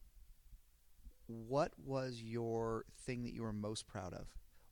what 1.28 1.74
was 1.84 2.22
your 2.22 2.86
thing 3.06 3.24
that 3.24 3.34
you 3.34 3.44
were 3.44 3.54
most 3.54 3.88
proud 3.88 4.14
of? 4.14 4.28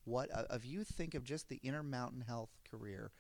What 0.06 0.30
uh, 0.34 0.44
if 0.52 0.66
you 0.66 0.84
think 0.84 1.14
of 1.14 1.24
just 1.24 1.50
the 1.50 1.60
Intermountain 1.64 2.22
Health 2.22 2.52
career? 2.70 3.12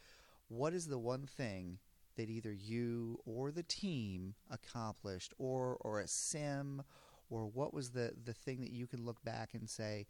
What 0.47 0.73
is 0.73 0.87
the 0.87 0.99
one 0.99 1.25
thing 1.25 1.79
that 2.15 2.29
either 2.29 2.53
you 2.53 3.19
or 3.25 3.51
the 3.51 3.63
team 3.63 4.35
accomplished, 4.49 5.33
or 5.37 5.77
or 5.81 5.99
a 5.99 6.07
sim, 6.07 6.83
or 7.29 7.47
what 7.47 7.73
was 7.73 7.91
the 7.91 8.13
the 8.23 8.33
thing 8.33 8.61
that 8.61 8.71
you 8.71 8.87
can 8.87 9.03
look 9.05 9.23
back 9.23 9.53
and 9.53 9.69
say, 9.69 10.05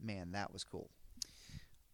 "Man, 0.00 0.32
that 0.32 0.52
was 0.52 0.64
cool." 0.64 0.90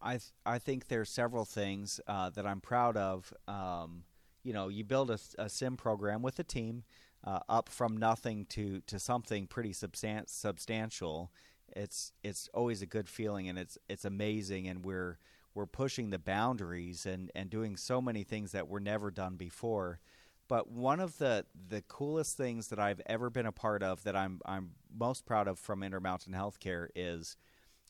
I 0.03 0.12
th- 0.12 0.33
I 0.45 0.59
think 0.59 0.88
there's 0.88 1.11
several 1.11 1.45
things 1.45 2.01
uh, 2.07 2.31
that 2.31 2.47
I'm 2.47 2.61
proud 2.61 2.97
of. 2.97 3.33
Um, 3.49 4.05
you 4.43 4.53
know, 4.53 4.69
you 4.69 4.85
build 4.85 5.11
a, 5.11 5.19
a 5.38 5.49
sim 5.49 5.77
program 5.77 6.23
with 6.23 6.38
a 6.38 6.45
team 6.45 6.85
uh, 7.25 7.41
up 7.49 7.69
from 7.69 7.97
nothing 7.97 8.47
to, 8.47 8.81
to 8.87 8.99
something 8.99 9.47
pretty 9.47 9.73
substan- 9.73 10.29
substantial. 10.29 11.31
It's 11.75 12.12
it's 12.23 12.49
always 12.53 12.83
a 12.83 12.87
good 12.87 13.09
feeling, 13.09 13.49
and 13.49 13.59
it's 13.59 13.79
it's 13.88 14.05
amazing, 14.05 14.69
and 14.69 14.85
we're 14.85 15.19
we're 15.55 15.67
pushing 15.67 16.11
the 16.11 16.19
boundaries 16.19 17.07
and, 17.07 17.31
and 17.35 17.51
doing 17.51 17.77
so 17.77 18.01
many 18.01 18.25
things 18.25 18.53
that 18.53 18.69
were 18.69 18.81
never 18.81 19.11
done 19.11 19.37
before. 19.37 20.01
But 20.49 20.71
one 20.71 21.01
of 21.01 21.19
the, 21.19 21.47
the 21.69 21.83
coolest 21.83 22.37
things 22.37 22.69
that 22.69 22.79
I've 22.79 23.01
ever 23.07 23.31
been 23.31 23.47
a 23.47 23.53
part 23.53 23.83
of 23.83 24.03
that 24.05 24.17
I'm 24.17 24.41
I'm 24.45 24.73
most 24.95 25.25
proud 25.25 25.49
of 25.49 25.59
from 25.59 25.83
Intermountain 25.83 26.35
Healthcare 26.35 26.88
is 26.95 27.37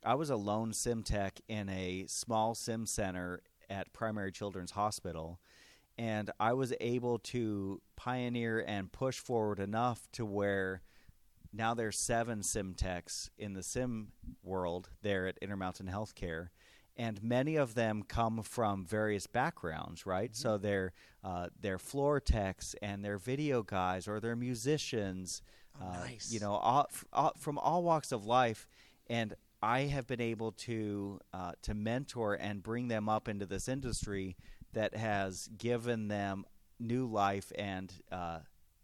I 0.04 0.14
was 0.14 0.30
a 0.30 0.36
lone 0.36 0.72
sim 0.72 1.02
tech 1.02 1.40
in 1.48 1.68
a 1.68 2.04
small 2.08 2.54
sim 2.54 2.86
center 2.86 3.40
at 3.70 3.92
Primary 3.92 4.32
Children's 4.32 4.72
Hospital, 4.72 5.38
and 5.96 6.30
I 6.40 6.52
was 6.54 6.72
able 6.80 7.18
to 7.18 7.80
pioneer 7.96 8.64
and 8.66 8.90
push 8.90 9.18
forward 9.18 9.60
enough 9.60 10.08
to 10.12 10.24
where 10.24 10.82
now 11.52 11.74
there's 11.74 11.98
seven 11.98 12.42
sim 12.42 12.74
techs 12.74 13.30
in 13.38 13.52
the 13.52 13.62
sim 13.62 14.08
world 14.42 14.90
there 15.02 15.26
at 15.26 15.38
Intermountain 15.40 15.86
Healthcare. 15.86 16.48
And 16.94 17.22
many 17.22 17.56
of 17.56 17.74
them 17.74 18.02
come 18.06 18.42
from 18.42 18.84
various 18.84 19.26
backgrounds, 19.26 20.04
right? 20.04 20.36
So 20.36 20.58
they're 20.58 20.92
uh, 21.24 21.48
they're 21.58 21.78
floor 21.78 22.20
techs 22.20 22.74
and 22.82 23.02
they're 23.02 23.18
video 23.18 23.62
guys 23.62 24.06
or 24.06 24.20
they're 24.20 24.36
musicians, 24.36 25.42
Oh, 25.80 25.86
uh, 25.86 26.06
you 26.28 26.38
know, 26.38 26.52
all, 26.52 26.90
all, 27.12 27.32
from 27.38 27.56
all 27.58 27.82
walks 27.82 28.12
of 28.12 28.26
life. 28.26 28.66
And 29.08 29.34
I 29.62 29.82
have 29.82 30.06
been 30.06 30.20
able 30.20 30.52
to 30.52 31.20
uh, 31.32 31.52
to 31.62 31.74
mentor 31.74 32.34
and 32.34 32.62
bring 32.62 32.88
them 32.88 33.08
up 33.08 33.28
into 33.28 33.46
this 33.46 33.68
industry 33.68 34.36
that 34.72 34.96
has 34.96 35.48
given 35.56 36.08
them 36.08 36.44
new 36.80 37.06
life 37.06 37.52
and 37.56 37.92
uh, 38.10 38.40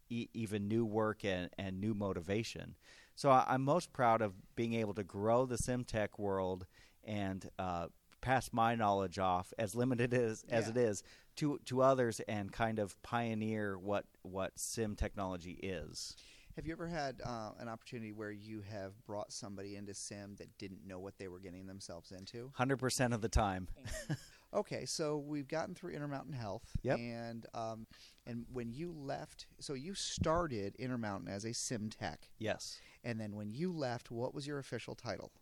e- 0.09 0.29
even 0.35 0.69
new 0.69 0.85
work 0.85 1.25
and, 1.25 1.51
and 1.59 1.81
new 1.81 1.95
motivation. 1.95 2.77
So 3.17 3.31
I, 3.31 3.45
I'm 3.49 3.63
most 3.65 3.93
proud 3.93 4.23
of 4.23 4.35
being 4.55 4.75
able 4.75 4.95
to 4.95 5.03
grow 5.05 5.47
the 5.47 5.57
SimTech 5.57 6.11
world 6.19 6.67
and 7.03 7.49
uh, 7.59 7.87
pass 8.21 8.51
my 8.53 8.75
knowledge 8.77 9.19
off, 9.19 9.53
as 9.59 9.75
limited 9.75 10.13
as, 10.15 10.45
as 10.51 10.67
Yeah. 10.67 10.71
it 10.71 10.77
is, 10.77 11.03
to 11.37 11.59
to 11.67 11.83
others 11.83 12.21
and 12.29 12.53
kind 12.53 12.79
of 12.79 13.01
pioneer 13.03 13.79
what 13.79 14.05
what 14.23 14.53
sim 14.57 14.95
technology 14.95 15.59
is. 15.63 16.15
Have 16.59 16.67
you 16.67 16.73
ever 16.73 16.89
had 16.89 17.21
uh, 17.25 17.51
an 17.61 17.69
opportunity 17.69 18.11
where 18.11 18.33
you 18.33 18.65
have 18.69 18.91
brought 19.07 19.33
somebody 19.33 19.77
into 19.77 19.95
sim 19.95 20.35
that 20.41 20.49
didn't 20.59 20.85
know 20.85 20.99
what 20.99 21.17
they 21.17 21.29
were 21.29 21.39
getting 21.39 21.69
themselves 21.69 22.11
into? 22.11 22.51
Hundred 22.53 22.79
percent 22.79 23.15
of 23.15 23.21
the 23.23 23.29
time. 23.29 23.69
Okay, 24.55 24.87
so 24.87 25.19
we've 25.19 25.47
gotten 25.47 25.75
through 25.75 25.93
Intermountain 25.93 26.33
Health, 26.33 26.63
Yep. 26.81 26.99
and 26.99 27.45
um, 27.53 27.87
and 28.27 28.47
when 28.51 28.73
you 28.73 28.95
left, 28.97 29.47
so 29.61 29.75
you 29.75 29.93
started 29.93 30.75
Intermountain 30.77 31.29
as 31.29 31.45
a 31.45 31.53
sim 31.53 31.91
tech, 31.91 32.31
yes. 32.39 32.81
and 33.05 33.21
then 33.21 33.37
when 33.37 33.53
you 33.53 33.71
left, 33.71 34.11
what 34.11 34.35
was 34.35 34.47
your 34.47 34.59
official 34.59 34.95
title? 34.95 35.33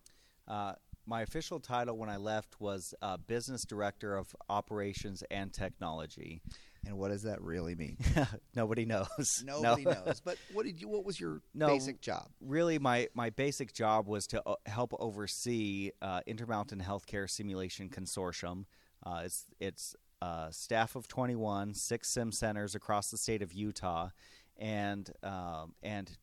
Uh, 0.49 0.73
my 1.07 1.23
official 1.23 1.61
title 1.61 1.97
when 1.97 2.11
I 2.11 2.17
left 2.17 2.61
was 2.61 2.95
uh, 3.01 3.17
Business 3.17 3.65
Director 3.65 4.17
of 4.17 4.35
Operations 4.49 5.23
and 5.31 5.53
Technology. 5.53 6.43
And 6.87 6.97
what 6.97 7.09
does 7.11 7.25
that 7.25 7.43
really 7.43 7.75
mean? 7.75 7.97
Nobody 8.55 8.85
knows. 8.87 9.43
Nobody 9.45 9.85
No. 9.85 9.91
knows. 10.07 10.21
But 10.25 10.39
what 10.53 10.65
did 10.67 10.81
you? 10.81 10.89
What 10.89 11.05
was 11.05 11.19
your 11.21 11.43
No. 11.55 11.67
basic 11.67 12.01
job? 12.01 12.29
really 12.41 12.79
my, 12.79 13.09
my 13.13 13.31
basic 13.31 13.73
job 13.73 14.07
was 14.07 14.27
to 14.29 14.43
uh, 14.47 14.55
help 14.67 14.95
oversee 15.01 15.91
uh, 16.01 16.21
Intermountain 16.27 16.81
Healthcare 16.81 17.29
Simulation 17.29 17.89
Consortium. 17.89 18.67
Uh, 19.05 19.23
it's 19.25 19.45
it's 19.61 19.97
a 20.23 20.49
staff 20.53 20.95
of 20.97 21.09
21, 21.09 21.75
six 21.75 22.09
sim 22.09 22.31
centers 22.33 22.75
across 22.75 23.11
the 23.11 23.19
state 23.19 23.43
of 23.43 23.53
Utah, 23.53 24.11
and 24.57 25.11
um, 25.25 25.75
and 25.83 26.17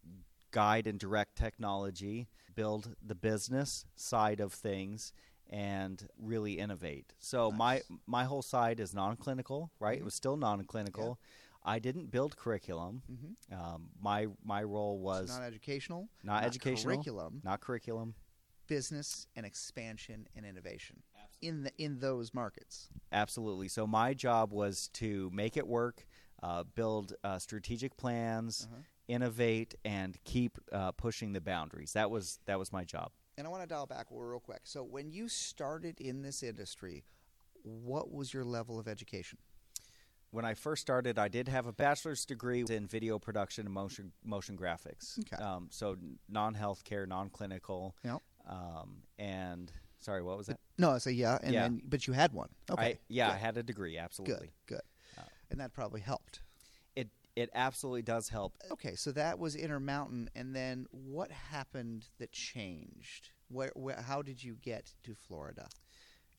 guide 0.51 0.87
and 0.87 0.97
direct 0.99 1.35
technology, 1.35 2.27
build 2.55 2.95
the 3.05 3.15
business 3.15 3.85
side 3.95 4.39
of 4.39 4.53
things, 4.53 5.11
and 5.53 6.07
really 6.17 6.53
innovate. 6.53 7.13
So 7.19 7.51
my 7.51 7.81
my 8.07 8.23
whole 8.25 8.41
side 8.41 8.79
is 8.79 8.93
non-clinical, 8.93 9.71
right? 9.79 9.99
It 9.99 10.03
was 10.03 10.15
still 10.15 10.35
non-clinical. 10.35 11.19
I 11.65 11.79
didn't 11.79 12.11
build 12.11 12.35
curriculum. 12.35 13.03
Um, 13.51 13.89
my 14.01 14.27
my 14.43 14.63
role 14.63 14.97
was 14.99 15.29
Not 15.29 15.43
educational, 15.43 16.09
not, 16.23 16.43
educational 16.43 16.95
curriculum, 16.95 17.41
not 17.43 17.61
curriculum 17.61 18.15
business 18.67 19.27
and 19.35 19.45
expansion 19.45 20.27
and 20.35 20.45
innovation 20.45 21.03
in 21.41 21.63
the 21.63 21.71
in 21.77 21.99
those 21.99 22.33
markets. 22.33 22.89
absolutely 23.11 23.67
so 23.67 23.85
my 23.85 24.13
job 24.13 24.53
was 24.53 24.87
to 24.93 25.29
make 25.33 25.57
it 25.57 25.67
work 25.67 26.05
uh, 26.41 26.63
build 26.75 27.13
uh, 27.23 27.37
strategic 27.37 27.95
plans 27.97 28.67
Uh-huh. 28.71 28.81
innovate 29.09 29.75
and 29.83 30.17
keep 30.23 30.57
uh, 30.71 30.91
pushing 30.93 31.33
the 31.33 31.41
boundaries 31.41 31.91
that 31.93 32.09
was 32.09 32.39
that 32.45 32.57
was 32.57 32.71
my 32.71 32.85
job 32.85 33.11
And 33.37 33.47
I 33.47 33.49
want 33.49 33.63
to 33.63 33.67
dial 33.67 33.85
back 33.85 34.07
real 34.11 34.39
quick. 34.39 34.61
So 34.63 34.83
when 34.83 35.11
you 35.11 35.27
started 35.27 35.99
in 35.99 36.21
this 36.21 36.43
industry, 36.43 37.03
what 37.63 38.11
was 38.11 38.33
your 38.33 38.43
level 38.43 38.79
of 38.79 38.87
education? 38.87 39.39
when 40.33 40.45
I 40.45 40.55
first 40.55 40.81
started, 40.81 41.19
I 41.19 41.27
did 41.27 41.47
have 41.47 41.67
a 41.67 41.71
bachelor's 41.71 42.25
degree 42.25 42.65
in 42.67 42.87
video 42.87 43.19
production 43.19 43.67
and 43.67 43.73
motion 43.73 44.11
motion 44.25 44.57
graphics. 44.57 45.19
Okay. 45.19 45.41
Um, 45.41 45.67
so 45.69 45.95
non 46.27 46.55
healthcare, 46.55 47.07
non 47.07 47.29
clinical. 47.29 47.95
Yep. 48.03 48.17
Um, 48.49 49.03
and 49.19 49.71
sorry, 49.99 50.23
what 50.23 50.37
was 50.39 50.47
that? 50.47 50.59
No, 50.79 50.89
I 50.89 50.97
say 50.97 51.11
yeah, 51.11 51.37
and 51.43 51.53
Yeah. 51.53 51.61
then 51.61 51.81
but 51.85 52.07
you 52.07 52.13
had 52.13 52.33
one. 52.33 52.49
Okay, 52.71 52.83
I, 52.83 52.97
yeah, 53.09 53.29
I 53.29 53.35
had 53.37 53.57
a 53.57 53.63
degree. 53.63 53.97
Absolutely. 53.99 54.51
good, 54.65 54.77
good, 54.77 55.21
Uh, 55.21 55.27
and 55.51 55.59
that 55.59 55.71
probably 55.71 56.01
helped. 56.01 56.41
It 57.35 57.49
absolutely 57.55 58.03
does 58.03 58.29
help. 58.29 58.55
Okay, 58.71 58.95
so 58.95 59.11
that 59.13 59.39
was 59.39 59.55
Intermountain, 59.55 60.29
and 60.35 60.55
then 60.55 60.85
what 60.91 61.31
happened 61.31 62.07
that 62.19 62.31
changed? 62.31 63.29
Where, 63.49 63.71
where 63.75 64.01
how 64.01 64.21
did 64.21 64.43
you 64.43 64.55
get 64.61 64.93
to 65.03 65.15
Florida, 65.15 65.67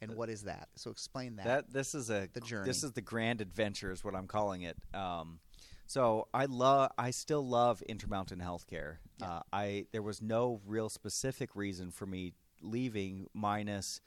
and 0.00 0.14
what 0.14 0.28
is 0.30 0.42
that? 0.42 0.68
So 0.76 0.90
explain 0.90 1.36
that. 1.36 1.44
That 1.46 1.72
this 1.72 1.94
is 1.94 2.10
a 2.10 2.28
The 2.32 2.40
journey. 2.40 2.66
This 2.66 2.84
is 2.84 2.92
the 2.92 3.00
grand 3.02 3.40
adventure, 3.40 3.90
is 3.90 4.04
what 4.04 4.14
I'm 4.14 4.26
calling 4.26 4.62
it. 4.62 4.76
Um, 4.94 5.40
so 5.86 6.28
I 6.32 6.46
love, 6.46 6.92
I 6.96 7.10
still 7.10 7.46
love 7.46 7.82
Intermountain 7.82 8.38
Healthcare. 8.40 8.96
Yeah. 9.20 9.26
Uh, 9.28 9.42
I 9.52 9.86
there 9.92 10.02
was 10.02 10.22
no 10.22 10.60
real 10.66 10.88
specific 10.88 11.54
reason 11.56 11.90
for 11.90 12.06
me 12.06 12.32
leaving, 12.62 13.26
minus 13.34 14.00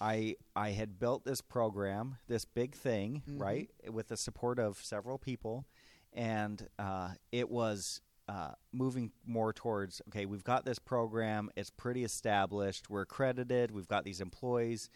I 0.00 0.36
I 0.56 0.70
had 0.70 0.98
built 0.98 1.24
this 1.24 1.40
program, 1.40 2.16
this 2.28 2.44
big 2.44 2.74
thing, 2.74 3.22
Mm-hmm. 3.28 3.42
right, 3.42 3.70
with 3.90 4.08
the 4.08 4.16
support 4.16 4.58
of 4.58 4.78
several 4.82 5.18
people, 5.18 5.66
and 6.12 6.66
uh, 6.78 7.10
it 7.32 7.50
was. 7.50 8.00
Uh, 8.28 8.52
moving 8.72 9.10
more 9.26 9.52
towards 9.52 10.00
okay, 10.06 10.24
we've 10.24 10.44
got 10.44 10.64
this 10.64 10.78
program. 10.78 11.50
It's 11.56 11.70
pretty 11.70 12.04
established. 12.04 12.88
We're 12.88 13.00
accredited. 13.00 13.72
We've 13.72 13.88
got 13.88 14.04
these 14.04 14.20
employees 14.20 14.88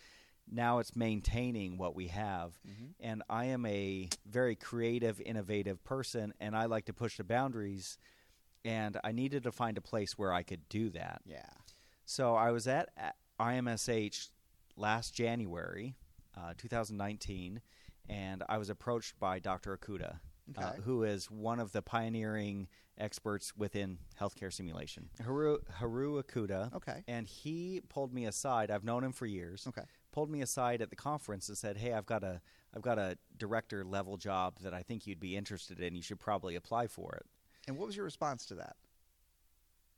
now 0.51 0.79
it's 0.79 0.95
maintaining 0.95 1.79
what 1.79 1.95
we 1.95 2.09
have 2.09 2.53
and 3.01 3.23
i 3.29 3.47
am 3.47 3.65
a 3.67 4.09
very 4.27 4.55
creative 4.55 5.21
innovative 5.21 5.83
person 5.85 6.33
and 6.41 6.57
i 6.57 6.67
like 6.67 6.85
to 6.85 6.93
push 6.93 7.17
the 7.17 7.25
boundaries 7.25 7.99
and 8.65 8.99
i 9.05 9.13
needed 9.13 9.43
to 9.43 9.53
find 9.53 9.79
a 9.79 9.83
place 9.83 10.19
where 10.19 10.33
i 10.33 10.43
could 10.43 10.69
do 10.69 10.91
that 10.91 11.21
yeah. 11.25 11.47
so 12.05 12.35
i 12.35 12.51
was 12.51 12.67
at 12.67 12.91
at 12.97 13.17
imsh 13.41 14.29
last 14.77 15.15
january 15.15 15.95
uh, 16.37 16.53
2019 16.57 17.61
and 18.09 18.43
i 18.49 18.59
was 18.59 18.71
approached 18.71 19.19
by 19.19 19.39
dr 19.39 19.79
Okuda 19.79 20.19
uh, 20.57 20.73
who 20.85 21.03
is 21.05 21.31
one 21.31 21.59
of 21.61 21.73
the 21.73 21.83
pioneering 21.83 22.69
experts 22.99 23.53
within 23.57 23.99
healthcare 24.21 24.53
simulation 24.53 25.09
haru, 25.25 25.59
haru 25.79 26.23
Okuda 26.23 26.73
Okay. 26.75 27.03
and 27.09 27.27
he 27.27 27.81
pulled 27.89 28.13
me 28.13 28.25
aside 28.27 28.71
i've 28.71 28.85
known 28.85 29.03
him 29.03 29.13
for 29.13 29.27
years 29.27 29.67
Okay. 29.69 29.83
pulled 30.13 30.31
me 30.31 30.43
aside 30.43 30.81
at 30.83 30.91
the 30.91 30.97
conference 30.97 31.49
and 31.49 31.59
said, 31.59 31.77
"Hey, 31.77 31.93
I've 31.93 32.07
got 32.07 32.23
a 32.23 32.41
I've 32.73 32.83
got 32.83 32.99
a 32.99 33.19
director 33.37 33.85
level 33.85 34.17
job 34.17 34.59
that 34.61 34.73
I 34.73 34.83
think 34.85 35.07
you'd 35.09 35.19
be 35.19 35.37
interested 35.37 35.81
in. 35.81 35.95
You 35.97 36.03
should 36.03 36.21
probably 36.21 36.55
apply 36.55 36.87
for 36.87 37.15
it. 37.15 37.27
And 37.67 37.77
what 37.77 37.87
was 37.87 37.97
your 37.97 38.05
response 38.05 38.47
to 38.47 38.55
that? 38.57 38.77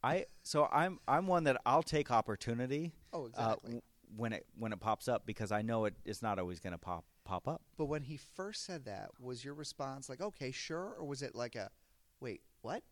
I 0.03 0.27
so 0.43 0.69
I'm 0.73 1.01
I'm 1.09 1.27
one 1.27 1.45
that 1.45 1.61
I'll 1.67 1.83
take 1.83 2.11
opportunity. 2.11 2.93
Oh, 3.13 3.25
uh, 3.25 3.27
exactly. 3.27 3.57
w- 3.73 3.83
when 4.17 4.33
it 4.33 4.47
when 4.59 4.73
it 4.73 4.81
pops 4.81 5.07
up 5.09 5.27
because 5.27 5.53
I 5.53 5.61
know 5.63 5.85
it 5.85 5.95
it's 6.07 6.23
not 6.23 6.39
always 6.39 6.61
going 6.61 6.73
to 6.73 6.79
pop 6.79 7.05
pop 7.27 7.47
up. 7.49 7.63
But 7.77 7.87
when 7.87 8.03
he 8.03 8.17
first 8.17 8.65
said 8.65 8.85
that, 8.87 9.11
was 9.21 9.45
your 9.45 9.55
response 9.55 10.09
like, 10.09 10.21
"Okay, 10.21 10.51
sure," 10.51 10.95
or 10.99 11.05
was 11.05 11.23
it 11.23 11.35
like 11.35 11.55
a, 11.57 11.71
"Wait, 12.21 12.41
what?" 12.63 12.83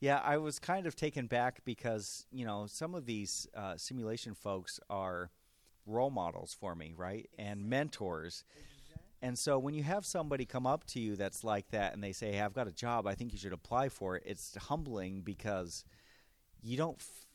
Yeah, 0.00 0.18
I 0.22 0.36
was 0.36 0.58
kind 0.58 0.86
of 0.86 0.94
taken 0.96 1.26
back 1.26 1.64
because 1.64 2.26
you 2.30 2.44
know 2.44 2.66
some 2.66 2.94
of 2.94 3.06
these 3.06 3.48
uh, 3.54 3.76
simulation 3.76 4.34
folks 4.34 4.78
are 4.90 5.30
role 5.86 6.10
models 6.10 6.54
for 6.58 6.74
me, 6.74 6.94
right, 6.96 7.28
and 7.38 7.68
mentors. 7.68 8.44
And 9.22 9.38
so 9.38 9.58
when 9.58 9.72
you 9.74 9.82
have 9.82 10.04
somebody 10.04 10.44
come 10.44 10.66
up 10.66 10.84
to 10.88 11.00
you 11.00 11.16
that's 11.16 11.42
like 11.44 11.70
that, 11.70 11.94
and 11.94 12.02
they 12.04 12.12
say, 12.12 12.32
"Hey, 12.32 12.40
I've 12.42 12.52
got 12.54 12.68
a 12.68 12.72
job. 12.72 13.06
I 13.06 13.14
think 13.14 13.32
you 13.32 13.38
should 13.38 13.52
apply 13.54 13.88
for 13.88 14.16
it," 14.16 14.22
it's 14.26 14.54
humbling 14.56 15.22
because 15.22 15.84
you 16.62 16.76
don't 16.76 16.98
f- 17.00 17.26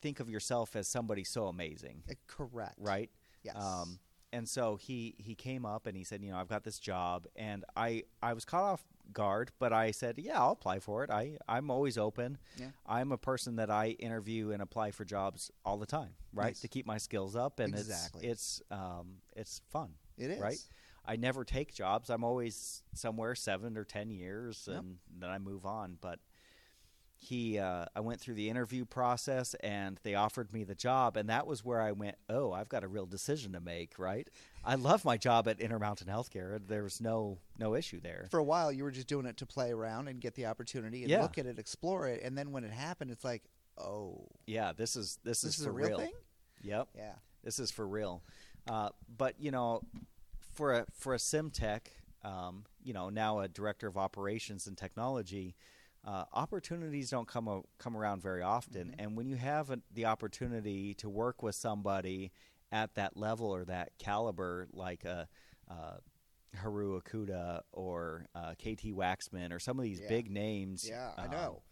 think 0.00 0.20
of 0.20 0.28
yourself 0.30 0.76
as 0.76 0.86
somebody 0.88 1.24
so 1.24 1.46
amazing, 1.48 2.02
Uh, 2.08 2.14
correct. 2.28 2.74
right? 2.78 3.10
Yes. 3.42 3.56
Um, 3.56 3.98
and 4.32 4.48
so 4.48 4.76
he 4.76 5.14
he 5.18 5.34
came 5.34 5.64
up 5.66 5.86
and 5.86 5.96
he 5.96 6.04
said, 6.04 6.22
you 6.22 6.30
know, 6.30 6.36
I've 6.38 6.48
got 6.48 6.64
this 6.64 6.78
job, 6.78 7.26
and 7.36 7.64
I 7.76 8.04
I 8.22 8.32
was 8.32 8.44
caught 8.44 8.62
off 8.64 8.84
guard, 9.12 9.50
but 9.58 9.72
I 9.72 9.90
said, 9.90 10.16
yeah, 10.18 10.40
I'll 10.40 10.52
apply 10.52 10.78
for 10.78 11.04
it. 11.04 11.10
I 11.10 11.36
I'm 11.48 11.70
always 11.70 11.98
open. 11.98 12.38
Yeah. 12.56 12.68
I'm 12.86 13.12
a 13.12 13.18
person 13.18 13.56
that 13.56 13.70
I 13.70 13.88
interview 13.98 14.50
and 14.52 14.62
apply 14.62 14.92
for 14.92 15.04
jobs 15.04 15.50
all 15.64 15.76
the 15.76 15.86
time, 15.86 16.10
right, 16.32 16.54
to 16.56 16.68
keep 16.68 16.86
my 16.86 16.98
skills 16.98 17.36
up, 17.36 17.60
and 17.60 17.74
Exactly. 17.74 18.26
it's 18.26 18.62
it's 18.70 18.72
um 18.72 19.18
it's 19.36 19.60
fun. 19.70 19.90
It 20.18 20.30
is. 20.30 20.40
right. 20.40 20.58
I 21.04 21.16
never 21.16 21.44
take 21.44 21.74
jobs. 21.74 22.10
I'm 22.10 22.22
always 22.22 22.82
somewhere 22.94 23.34
seven 23.34 23.76
or 23.76 23.84
ten 23.84 24.10
years, 24.10 24.68
Yep. 24.70 24.78
and 24.80 24.98
then 25.18 25.30
I 25.30 25.38
move 25.38 25.66
on. 25.66 25.98
But 26.00 26.20
he, 27.24 27.56
uh, 27.58 27.84
I 27.94 28.00
went 28.00 28.20
through 28.20 28.34
the 28.34 28.50
interview 28.50 28.84
process, 28.84 29.54
and 29.60 30.00
they 30.02 30.16
offered 30.16 30.52
me 30.52 30.64
the 30.64 30.74
job, 30.74 31.16
and 31.16 31.28
that 31.28 31.46
was 31.46 31.64
where 31.64 31.80
I 31.80 31.92
went. 31.92 32.16
Oh, 32.28 32.50
I've 32.52 32.68
got 32.68 32.82
a 32.82 32.88
real 32.88 33.06
decision 33.06 33.52
to 33.52 33.60
make. 33.60 33.96
Right. 33.96 34.28
I 34.64 34.74
love 34.74 35.04
my 35.04 35.16
job 35.16 35.46
at 35.46 35.60
Intermountain 35.60 36.08
Healthcare. 36.08 36.58
There 36.66 36.82
was 36.82 37.00
no 37.00 37.38
no 37.58 37.76
issue 37.76 38.00
there. 38.00 38.26
For 38.32 38.38
a 38.40 38.44
while, 38.44 38.72
you 38.72 38.82
were 38.82 38.90
just 38.90 39.06
doing 39.06 39.26
it 39.26 39.36
to 39.36 39.46
play 39.46 39.70
around 39.70 40.08
and 40.08 40.20
get 40.20 40.34
the 40.34 40.46
opportunity 40.46 41.02
and 41.02 41.10
Yeah. 41.10 41.22
look 41.22 41.38
at 41.38 41.46
it, 41.46 41.60
explore 41.60 42.08
it, 42.08 42.22
and 42.24 42.36
then 42.36 42.50
when 42.50 42.64
it 42.64 42.72
happened, 42.72 43.12
it's 43.12 43.24
like, 43.24 43.44
"Oh, 43.78 44.26
Yeah. 44.46 44.72
This 44.72 44.96
is 44.96 45.18
this, 45.22 45.42
this 45.42 45.58
is 45.60 45.64
for 45.64 45.70
a 45.70 45.72
real, 45.74 45.98
thing." 45.98 46.12
Yep. 46.62 46.88
Yeah. 46.96 47.14
This 47.44 47.60
is 47.60 47.70
for 47.70 47.86
real. 47.86 48.24
Uh, 48.68 48.90
but 49.16 49.40
you 49.40 49.52
know, 49.52 49.82
for 50.54 50.72
a 50.74 50.86
for 50.92 51.14
a 51.14 51.18
sim 51.20 51.50
tech, 51.50 51.90
um, 52.24 52.64
you 52.82 52.92
know, 52.92 53.10
now 53.10 53.38
a 53.40 53.48
director 53.48 53.86
of 53.86 53.96
operations 53.96 54.66
and 54.66 54.76
technology, 54.76 55.54
uh, 56.04 56.24
opportunities 56.32 57.10
don't 57.10 57.28
come 57.28 57.48
a, 57.48 57.62
come 57.78 57.96
around 57.96 58.22
very 58.22 58.42
often. 58.42 58.94
And 58.98 59.16
when 59.16 59.26
you 59.28 59.36
have 59.36 59.70
a, 59.70 59.78
the 59.92 60.06
opportunity 60.06 60.94
to 60.94 61.08
work 61.08 61.42
with 61.42 61.54
somebody 61.54 62.32
at 62.70 62.94
that 62.94 63.16
level 63.16 63.46
or 63.46 63.64
that 63.66 63.92
caliber, 63.98 64.66
like 64.72 65.04
a 65.04 65.28
uh, 65.70 65.96
Haru 66.56 67.00
Okuda 67.00 67.60
or 67.72 68.26
uh, 68.34 68.52
KT 68.54 68.86
Waxman 68.94 69.52
or 69.52 69.58
some 69.58 69.78
of 69.78 69.84
these 69.84 70.00
Yeah. 70.00 70.08
big 70.08 70.30
names, 70.30 70.86
Yeah, 70.88 71.12
I 71.16 71.24
um, 71.26 71.30
know. 71.30 71.62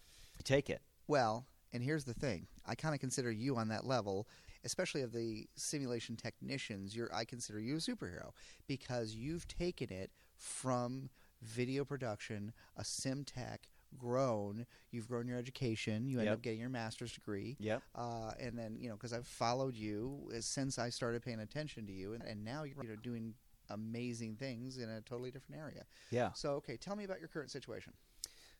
Take 0.45 0.71
it. 0.71 0.81
Well, 1.07 1.47
and 1.73 1.83
here's 1.83 2.05
the 2.05 2.14
thing: 2.14 2.47
I 2.64 2.75
kind 2.75 2.95
of 2.95 3.01
consider 3.01 3.31
you 3.31 3.57
on 3.57 3.69
that 3.69 3.85
level, 3.85 4.27
especially 4.64 5.03
of 5.03 5.12
the 5.12 5.49
simulation 5.57 6.16
technicians. 6.16 6.97
You're, 6.97 7.14
I 7.14 7.25
consider 7.25 7.61
you 7.61 7.75
a 7.77 7.79
superhero 7.79 8.31
because 8.66 9.14
you've 9.14 9.47
taken 9.49 9.93
it 9.93 10.11
from 10.37 11.11
video 11.43 11.85
production, 11.85 12.53
a 12.77 12.85
sim 12.85 13.25
tech, 13.25 13.69
grown. 13.98 14.66
You've 14.90 15.09
grown 15.09 15.26
your 15.26 15.38
education. 15.38 16.07
You 16.09 16.18
end 16.18 16.26
Yep. 16.26 16.35
up 16.35 16.42
getting 16.42 16.61
your 16.61 16.68
master's 16.68 17.12
degree. 17.12 17.57
Yep. 17.61 17.83
Uh, 17.94 18.33
and 18.40 18.59
then 18.59 18.76
you 18.79 18.88
know, 18.88 18.94
because 18.96 19.12
I've 19.12 19.26
followed 19.26 19.76
you 19.76 20.31
uh, 20.35 20.40
since 20.40 20.79
I 20.79 20.90
started 20.90 21.22
paying 21.22 21.40
attention 21.40 21.87
to 21.87 21.92
you, 21.92 22.12
and, 22.14 22.22
and 22.22 22.44
now 22.44 22.64
you're 22.64 22.83
you 22.83 22.90
know, 22.90 22.96
doing 23.03 23.35
amazing 23.70 24.37
things 24.37 24.79
in 24.79 24.88
a 24.88 25.00
totally 25.00 25.31
different 25.31 25.61
area. 25.61 25.85
Yeah. 26.11 26.33
So, 26.33 26.53
okay, 26.55 26.76
tell 26.76 26.96
me 26.96 27.05
about 27.05 27.20
your 27.20 27.29
current 27.29 27.50
situation. 27.50 27.92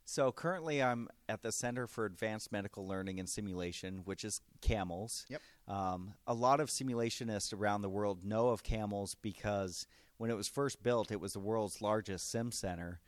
So 0.05 0.33
currently, 0.33 0.83
I'm 0.83 1.09
at 1.29 1.43
the 1.43 1.53
Center 1.53 1.87
for 1.87 2.05
Advanced 2.05 2.51
Medical 2.51 2.87
Learning 2.87 3.21
and 3.21 3.29
Simulation, 3.29 4.03
which 4.05 4.25
is 4.25 4.41
CAMLS. 4.61 5.27
Yep. 5.29 5.41
Um, 5.69 6.15
a 6.27 6.35
lot 6.35 6.59
of 6.61 6.69
simulationists 6.69 7.53
around 7.57 7.83
the 7.83 7.89
world 7.89 8.25
know 8.25 8.49
of 8.49 8.63
CAMLS 8.65 9.15
because 9.21 9.87
when 10.17 10.31
it 10.31 10.35
was 10.37 10.49
first 10.49 10.83
built, 10.83 11.11
it 11.13 11.21
was 11.21 11.33
the 11.35 11.41
world's 11.41 11.81
largest 11.81 12.31
sim 12.31 12.51
center, 12.51 13.01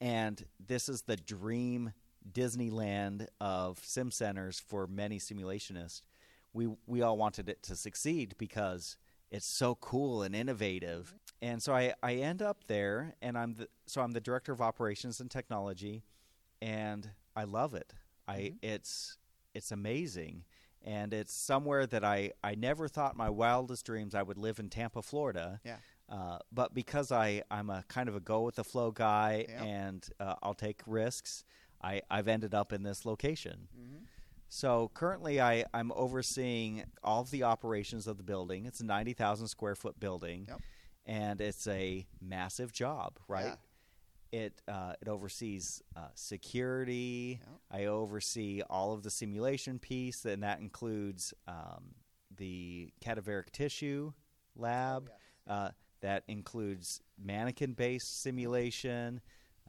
and 0.00 0.44
this 0.64 0.88
is 0.88 1.02
the 1.02 1.16
dream 1.16 1.92
Disneyland 2.30 3.26
of 3.40 3.80
sim 3.82 4.10
centers 4.10 4.60
for 4.60 4.86
many 4.86 5.18
simulationists. 5.18 6.02
We 6.52 6.68
we 6.86 7.02
all 7.02 7.16
wanted 7.16 7.48
it 7.48 7.62
to 7.64 7.76
succeed 7.76 8.34
because 8.38 8.96
it's 9.30 9.46
so 9.46 9.74
cool 9.76 10.22
and 10.22 10.34
innovative. 10.34 11.14
And 11.42 11.62
so 11.62 11.74
I, 11.74 11.92
I 12.02 12.14
end 12.14 12.40
up 12.40 12.64
there, 12.68 13.14
and 13.20 13.36
I'm 13.36 13.54
the, 13.54 13.68
so 13.86 14.00
I'm 14.00 14.12
the 14.12 14.20
director 14.20 14.52
of 14.52 14.60
operations 14.60 15.20
and 15.20 15.30
technology, 15.30 16.04
and 16.62 17.10
I 17.34 17.44
love 17.44 17.74
it. 17.74 17.92
I 18.28 18.36
mm-hmm. 18.36 18.56
it's 18.62 19.18
it's 19.54 19.72
amazing, 19.72 20.44
and 20.84 21.12
it's 21.12 21.34
somewhere 21.34 21.86
that 21.86 22.04
I 22.04 22.30
I 22.42 22.54
never 22.54 22.88
thought 22.88 23.16
my 23.16 23.28
wildest 23.28 23.84
dreams 23.84 24.14
I 24.14 24.22
would 24.22 24.38
live 24.38 24.58
in 24.58 24.70
Tampa, 24.70 25.02
Florida. 25.02 25.60
Yeah. 25.64 25.76
Uh, 26.16 26.38
but 26.52 26.72
because 26.74 27.10
I 27.10 27.42
I'm 27.50 27.70
a 27.70 27.84
kind 27.88 28.08
of 28.08 28.14
a 28.14 28.20
go 28.20 28.42
with 28.42 28.54
the 28.54 28.64
flow 28.64 28.90
guy, 28.92 29.46
Yeah. 29.48 29.64
and 29.64 30.08
uh, 30.20 30.36
I'll 30.42 30.54
take 30.54 30.80
risks, 30.86 31.44
I 31.82 32.02
I've 32.10 32.28
ended 32.28 32.54
up 32.54 32.72
in 32.72 32.82
this 32.84 33.04
location. 33.04 33.66
Mm-hmm. 33.76 34.04
So 34.48 34.90
currently, 34.94 35.40
I, 35.40 35.64
I'm 35.74 35.90
overseeing 35.92 36.84
all 37.02 37.22
of 37.22 37.30
the 37.32 37.42
operations 37.42 38.06
of 38.06 38.16
the 38.18 38.22
building. 38.22 38.66
It's 38.66 38.78
a 38.80 38.84
90,000 38.84 39.48
square 39.48 39.74
foot 39.74 39.98
building, 39.98 40.44
Yep. 40.48 40.60
and 41.06 41.40
it's 41.40 41.66
a 41.66 42.06
massive 42.20 42.70
job, 42.72 43.18
right? 43.26 43.56
Yeah. 44.32 44.40
It 44.44 44.62
uh, 44.68 44.92
it 45.02 45.08
oversees 45.08 45.82
uh, 45.96 46.08
security. 46.14 47.40
Yep. 47.40 47.60
I 47.82 47.84
oversee 47.86 48.62
all 48.70 48.92
of 48.92 49.02
the 49.02 49.10
simulation 49.10 49.78
piece, 49.80 50.24
and 50.24 50.42
that 50.44 50.60
includes 50.60 51.34
um, 51.48 51.94
the 52.36 52.92
cadaveric 53.04 53.50
tissue 53.50 54.12
lab. 54.56 55.10
Oh, 55.10 55.12
yes. 55.48 55.56
uh, 55.56 55.70
that 56.04 56.22
includes 56.28 57.00
mannequin-based 57.18 58.22
simulation. 58.22 59.22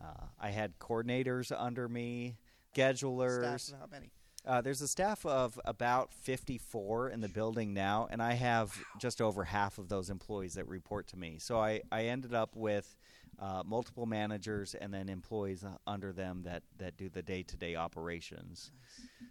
Uh, 0.03 0.25
I 0.37 0.49
had 0.49 0.77
coordinators 0.79 1.53
under 1.57 1.87
me, 1.87 2.35
schedulers. 2.75 3.61
Staff 3.61 3.79
how 3.79 3.87
many? 3.89 4.11
Uh, 4.45 4.59
there's 4.59 4.81
a 4.81 4.87
staff 4.87 5.25
of 5.25 5.57
about 5.63 6.13
54 6.13 7.09
in 7.09 7.21
the 7.21 7.29
building 7.29 7.73
now, 7.73 8.07
and 8.11 8.21
I 8.21 8.33
have 8.33 8.77
just 8.99 9.21
over 9.21 9.45
half 9.45 9.77
of 9.77 9.87
those 9.87 10.09
employees 10.09 10.55
that 10.55 10.67
report 10.67 11.07
to 11.07 11.17
me. 11.17 11.37
So 11.39 11.57
I, 11.57 11.81
I 11.89 12.03
ended 12.07 12.33
up 12.33 12.53
with 12.53 12.97
uh, 13.39 13.63
multiple 13.65 14.05
managers 14.05 14.75
and 14.75 14.93
then 14.93 15.07
employees 15.07 15.63
uh, 15.63 15.77
under 15.87 16.11
them 16.11 16.41
that, 16.43 16.63
that 16.77 16.97
do 16.97 17.07
the 17.07 17.23
day 17.23 17.43
to 17.43 17.55
day 17.55 17.75
operations. 17.75 18.71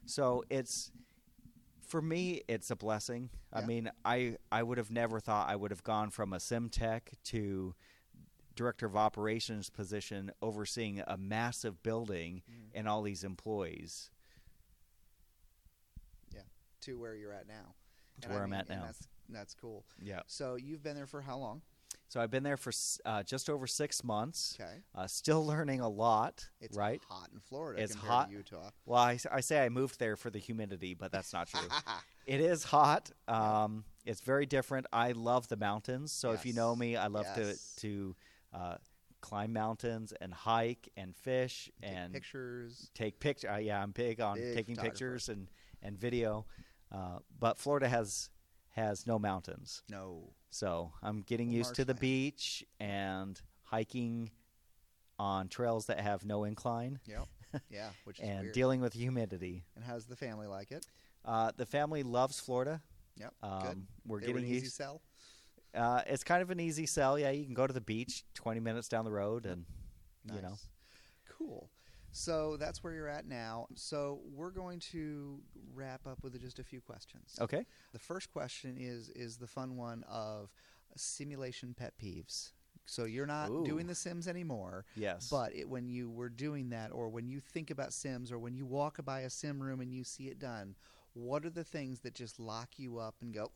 So 0.07 0.43
it's 0.49 0.91
for 1.95 2.03
me, 2.03 2.43
it's 2.49 2.73
a 2.73 2.77
blessing. 2.77 3.31
I 3.53 3.61
mean, 3.65 3.89
I 4.05 4.37
I 4.51 4.65
would 4.65 4.79
have 4.79 4.91
never 4.91 5.21
thought 5.21 5.49
I 5.49 5.55
would 5.55 5.71
have 5.71 5.85
gone 5.85 6.11
from 6.11 6.33
a 6.33 6.41
sim 6.41 6.69
tech 6.69 7.13
to 7.27 7.73
director 8.57 8.87
of 8.87 8.97
operations 8.97 9.71
position 9.71 10.33
overseeing 10.43 11.05
a 11.07 11.17
massive 11.17 11.85
building 11.85 12.43
Mm. 12.51 12.71
and 12.75 12.89
all 12.89 13.03
these 13.03 13.23
employees. 13.23 14.11
Yeah, 16.35 16.41
to 16.81 16.99
where 16.99 17.15
you're 17.15 17.33
at 17.33 17.47
now. 17.47 17.77
To 18.23 18.27
And 18.27 18.33
where 18.33 18.41
I 18.43 18.45
I'm 18.45 18.51
mean- 18.51 18.59
at 18.61 18.69
now. 18.69 18.83
That's 18.87 19.09
that's 19.29 19.55
cool. 19.55 19.85
Yeah. 20.03 20.23
So 20.27 20.57
you've 20.57 20.83
been 20.83 20.97
there 20.97 21.07
for 21.07 21.23
how 21.23 21.39
long? 21.39 21.63
So 22.09 22.21
I've 22.21 22.31
been 22.31 22.43
there 22.43 22.57
for 22.57 22.73
uh, 23.05 23.23
just 23.23 23.51
over 23.51 23.67
six 23.67 24.05
months. 24.05 24.57
Okay. 24.61 24.79
Uh, 24.95 25.07
still 25.07 25.45
learning 25.47 25.81
a 25.81 25.89
lot. 25.89 26.49
It's 26.61 26.77
right. 26.77 27.01
hot 27.09 27.29
in 27.33 27.41
Florida 27.41 27.83
It's 27.83 27.95
hot. 27.95 28.29
to 28.29 28.35
Utah. 28.37 28.71
Well, 28.87 29.01
I 29.01 29.41
say 29.41 29.65
I 29.65 29.69
moved 29.69 29.99
there 29.99 30.17
for 30.17 30.31
the 30.31 30.39
humidity, 30.39 30.95
but 30.95 31.11
that's 31.11 31.33
not 31.33 31.49
true. 31.49 31.69
it 32.27 32.41
is 32.41 32.65
hot. 32.65 33.11
Um, 33.29 33.85
it's 34.05 34.21
very 34.21 34.47
different. 34.47 34.87
I 34.93 35.13
love 35.13 35.49
the 35.49 35.57
mountains. 35.57 36.13
So 36.13 36.33
if 36.33 36.45
you 36.47 36.53
know 36.53 36.77
me, 36.77 36.97
I 36.97 37.07
love 37.09 37.27
Yes. 37.37 37.75
to 37.77 37.81
to 37.81 38.17
uh, 38.53 38.77
climb 39.21 39.53
mountains 39.53 40.13
and 40.21 40.33
hike 40.35 40.89
and 40.97 41.17
fish 41.17 41.71
Take 41.81 41.91
and 41.91 42.13
pictures. 42.13 42.91
take 42.95 43.19
pictures. 43.19 43.51
Uh, 43.53 43.57
yeah, 43.57 43.83
I'm 43.83 43.91
big 43.91 44.21
on 44.21 44.37
Big 44.37 44.55
taking 44.55 44.77
pictures 44.77 45.29
and 45.29 45.49
and 45.83 45.99
video. 45.99 46.47
Uh, 46.93 47.19
but 47.41 47.59
Florida 47.59 47.89
has 47.89 48.29
has 48.75 49.07
no 49.07 49.19
mountains. 49.19 49.83
No. 49.91 50.33
So 50.51 50.93
I'm 51.03 51.23
getting 51.23 51.51
used 51.51 51.75
to 51.77 51.85
the 51.85 51.95
beach 51.95 52.65
and 52.79 53.41
hiking 53.65 54.31
on 55.19 55.49
trails 55.49 55.87
that 55.87 56.01
have 56.01 56.25
no 56.25 56.45
incline 56.45 56.99
Yep. 57.07 57.29
Yeah, 57.71 57.91
which 58.05 58.19
is 58.21 58.29
and 58.29 58.41
weird. 58.43 58.53
dealing 58.55 58.81
with 58.81 58.93
humidity. 58.93 59.65
and 59.77 59.85
how's 59.85 60.07
the 60.07 60.17
family 60.17 60.47
like 60.49 60.71
it? 60.73 60.85
Uh, 61.25 61.53
the 61.57 61.67
family 61.67 62.03
loves 62.03 62.39
Florida. 62.41 62.83
Yep. 63.17 63.33
Um, 63.43 63.61
good. 63.63 63.87
we're 64.07 64.21
They 64.21 64.27
getting 64.27 64.43
were 64.43 64.47
an 64.49 64.53
easy 64.53 64.65
used. 64.65 64.75
sell. 64.77 65.01
Uh, 65.75 66.03
it's 66.07 66.23
kind 66.25 66.43
of 66.43 66.51
an 66.51 66.61
easy 66.61 66.87
sell. 66.87 67.19
Yeah, 67.19 67.31
you 67.31 67.45
can 67.45 67.55
go 67.55 67.67
to 67.67 67.73
the 67.73 67.81
beach, 67.81 68.25
twenty 68.35 68.61
minutes 68.61 68.89
down 68.89 69.05
the 69.05 69.11
road, 69.13 69.45
and 69.47 69.65
nice. 70.25 70.37
you 70.37 70.43
know. 70.43 70.55
Cool. 71.39 71.69
So 72.17 72.57
that's 72.57 72.85
where 72.85 72.93
you're 72.93 73.09
at 73.09 73.27
now. 73.27 73.67
So 73.75 74.21
we're 74.33 74.51
going 74.53 74.79
to 74.93 75.41
wrap 75.75 76.07
up 76.07 76.23
with 76.23 76.41
just 76.41 76.61
a 76.61 76.65
few 76.65 76.81
questions. 76.81 77.37
Okay. 77.41 77.67
The 77.93 77.99
first 77.99 78.33
question 78.33 78.77
is 78.79 79.11
is 79.11 79.37
the 79.37 79.49
fun 79.49 79.77
one 79.77 80.05
of 80.09 80.51
simulation 80.97 81.75
pet 81.75 81.95
peeves. 82.03 82.53
So 82.87 83.05
you're 83.05 83.27
not 83.27 83.51
Ooh. 83.51 83.65
doing 83.65 83.87
the 83.87 83.95
Sims 83.95 84.29
anymore. 84.29 84.85
Yes. 84.95 85.29
But 85.31 85.55
it, 85.57 85.69
when 85.69 85.89
you 85.89 86.11
were 86.11 86.29
doing 86.29 86.69
that, 86.71 86.93
or 86.93 87.09
when 87.09 87.27
you 87.27 87.41
think 87.41 87.71
about 87.71 87.93
Sims, 87.93 88.31
or 88.31 88.39
when 88.39 88.55
you 88.55 88.67
walk 88.67 89.03
by 89.05 89.21
a 89.21 89.31
Sim 89.31 89.61
room 89.63 89.81
and 89.81 89.91
you 89.93 90.05
see 90.05 90.25
it 90.29 90.39
done, 90.39 90.75
what 91.15 91.45
are 91.45 91.51
the 91.51 91.65
things 91.65 92.01
that 92.01 92.15
just 92.15 92.39
lock 92.39 92.69
you 92.77 92.99
up 92.99 93.15
and 93.23 93.33
go? 93.35 93.51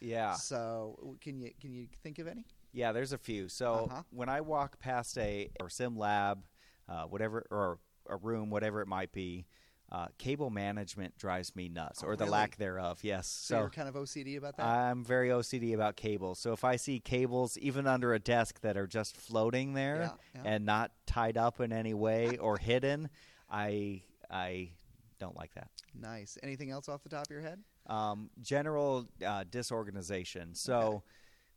yeah. 0.00 0.34
So 0.34 1.16
can 1.20 1.40
you 1.40 1.50
can 1.60 1.72
you 1.72 1.86
think 2.02 2.18
of 2.18 2.28
any? 2.28 2.44
Yeah, 2.72 2.92
there's 2.92 3.12
a 3.12 3.18
few. 3.18 3.48
So 3.48 3.88
Uh-huh. 3.90 4.02
when 4.10 4.28
I 4.28 4.40
walk 4.42 4.78
past 4.78 5.18
a 5.18 5.50
or 5.58 5.68
sim 5.68 5.96
lab, 5.96 6.44
uh, 6.90 7.04
whatever, 7.04 7.46
or 7.50 7.78
a 8.08 8.16
room, 8.16 8.50
whatever 8.50 8.80
it 8.82 8.88
might 8.88 9.12
be, 9.12 9.46
uh, 9.92 10.06
cable 10.18 10.50
management 10.50 11.16
drives 11.18 11.56
me 11.56 11.68
nuts, 11.68 12.02
Oh, 12.04 12.08
or 12.08 12.16
the 12.16 12.24
really? 12.24 12.32
lack 12.32 12.56
thereof. 12.56 13.00
Yes. 13.02 13.26
So, 13.26 13.54
So, 13.54 13.58
you're 13.60 13.70
kind 13.70 13.88
of 13.88 13.94
OCD 13.96 14.36
about 14.36 14.56
that. 14.56 14.64
I'm 14.66 15.04
very 15.04 15.30
OCD 15.30 15.72
about 15.74 15.96
cables. 15.96 16.38
So 16.38 16.52
if 16.52 16.62
I 16.64 16.76
see 16.76 17.00
cables 17.00 17.56
even 17.58 17.86
under 17.86 18.12
a 18.14 18.18
desk 18.20 18.60
that 18.60 18.76
are 18.76 18.86
just 18.86 19.16
floating 19.16 19.74
there 19.74 20.12
Yeah, 20.34 20.42
yeah. 20.44 20.50
and 20.54 20.64
not 20.66 20.92
tied 21.06 21.36
up 21.36 21.60
in 21.60 21.72
any 21.72 21.94
way 21.94 22.36
or 22.36 22.56
hidden, 22.70 23.08
I 23.50 24.02
I 24.30 24.70
don't 25.18 25.36
like 25.36 25.54
that. 25.54 25.68
nice. 25.92 26.38
Anything 26.42 26.70
else 26.70 26.88
off 26.88 27.02
the 27.02 27.08
top 27.08 27.24
of 27.26 27.30
your 27.30 27.42
head? 27.42 27.60
um, 27.86 28.30
general 28.40 29.08
uh, 29.26 29.42
disorganization. 29.50 30.54
So 30.54 30.78
Okay. 30.78 31.04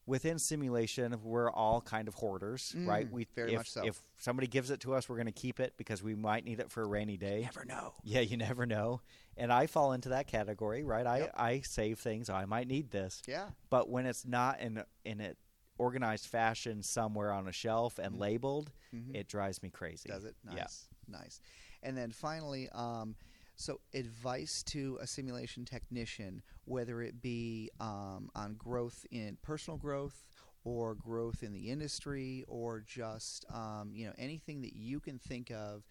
Within 0.06 0.38
simulation, 0.40 1.16
we're 1.24 1.50
all 1.52 1.82
kind 1.82 2.08
of 2.08 2.16
hoarders, 2.16 2.76
right? 2.78 3.08
Mm, 3.08 3.12
We 3.12 3.28
very 3.36 3.54
if, 3.54 3.58
much 3.60 3.72
so. 3.72 3.86
If 3.86 4.02
somebody 4.18 4.48
gives 4.48 4.70
it 4.70 4.80
to 4.82 4.94
us, 4.94 5.08
we're 5.08 5.16
going 5.16 5.28
to 5.28 5.32
keep 5.32 5.60
it 5.60 5.74
because 5.78 6.04
we 6.04 6.16
might 6.16 6.44
need 6.46 6.60
it 6.60 6.70
for 6.72 6.82
a 6.84 6.88
rainy 6.88 7.18
day. 7.18 7.42
Never 7.44 7.66
know. 7.66 7.94
Yeah, 8.04 8.20
you 8.22 8.38
never 8.38 8.66
know. 8.66 9.02
And 9.38 9.52
I 9.52 9.68
fall 9.68 9.94
into 9.94 10.10
that 10.10 10.28
category, 10.28 10.84
right? 10.84 11.06
I, 11.08 11.18
Yep. 11.20 11.32
I 11.36 11.60
save 11.62 12.00
things. 12.00 12.30
I 12.30 12.46
might 12.46 12.68
need 12.68 12.92
this, 12.92 13.22
Yeah. 13.28 13.50
but 13.70 13.90
when 13.90 14.06
it's 14.06 14.26
not 14.26 14.60
in 14.60 14.84
in 15.06 15.22
an 15.22 15.36
organized 15.78 16.28
fashion 16.28 16.84
somewhere 16.84 17.32
on 17.32 17.48
a 17.48 17.52
shelf 17.52 17.98
and 17.98 18.20
labeled, 18.20 18.72
Mhm. 18.94 19.16
it 19.16 19.28
drives 19.28 19.64
me 19.64 19.70
crazy. 19.70 20.08
Does 20.10 20.24
it? 20.24 20.36
Nice. 20.44 20.56
Yeah. 21.08 21.18
Nice. 21.20 21.42
And 21.82 21.98
then 21.98 22.12
finally, 22.12 22.70
um, 22.70 23.16
so 23.64 23.80
advice 23.94 24.62
to 24.64 24.98
a 25.02 25.08
simulation 25.08 25.64
technician, 25.66 26.42
whether 26.66 27.02
it 27.02 27.22
be 27.22 27.70
um, 27.80 28.30
on 28.36 28.56
growth 28.56 29.06
in 29.12 29.38
personal 29.42 29.78
growth 29.78 30.24
or 30.66 30.96
growth 30.96 31.44
in 31.44 31.54
the 31.54 31.70
industry 31.70 32.44
or 32.48 32.84
just 32.86 33.46
um, 33.54 33.92
you 33.94 34.06
know 34.06 34.14
anything 34.18 34.62
that 34.62 34.74
you 34.76 35.00
can 35.00 35.18
think 35.18 35.50
of 35.52 35.84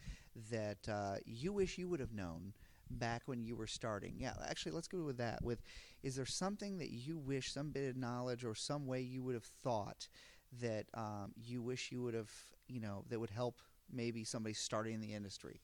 that 0.50 0.78
uh, 0.88 1.16
you 1.24 1.52
wish 1.52 1.78
you 1.78 1.88
would 1.88 2.00
have 2.00 2.12
known 2.12 2.52
back 2.90 3.22
when 3.26 3.42
you 3.42 3.56
were 3.56 3.66
starting. 3.66 4.14
Yeah, 4.18 4.34
actually, 4.48 4.72
let's 4.72 4.88
go 4.88 5.04
with 5.04 5.16
that. 5.18 5.42
With 5.42 5.62
is 6.02 6.16
there 6.16 6.26
something 6.26 6.78
that 6.78 6.90
you 6.90 7.16
wish, 7.18 7.52
some 7.52 7.70
bit 7.70 7.88
of 7.88 7.96
knowledge 7.96 8.44
or 8.44 8.54
some 8.54 8.86
way 8.86 9.00
you 9.00 9.22
would 9.22 9.34
have 9.34 9.44
thought 9.44 10.08
that 10.60 10.86
um, 10.94 11.32
you 11.42 11.62
wish 11.62 11.90
you 11.90 12.02
would 12.02 12.14
have, 12.14 12.30
you 12.68 12.80
know, 12.80 13.04
that 13.08 13.18
would 13.18 13.30
help 13.30 13.60
maybe 13.90 14.24
somebody 14.24 14.54
starting 14.54 14.94
in 14.94 15.00
the 15.00 15.14
industry? 15.14 15.60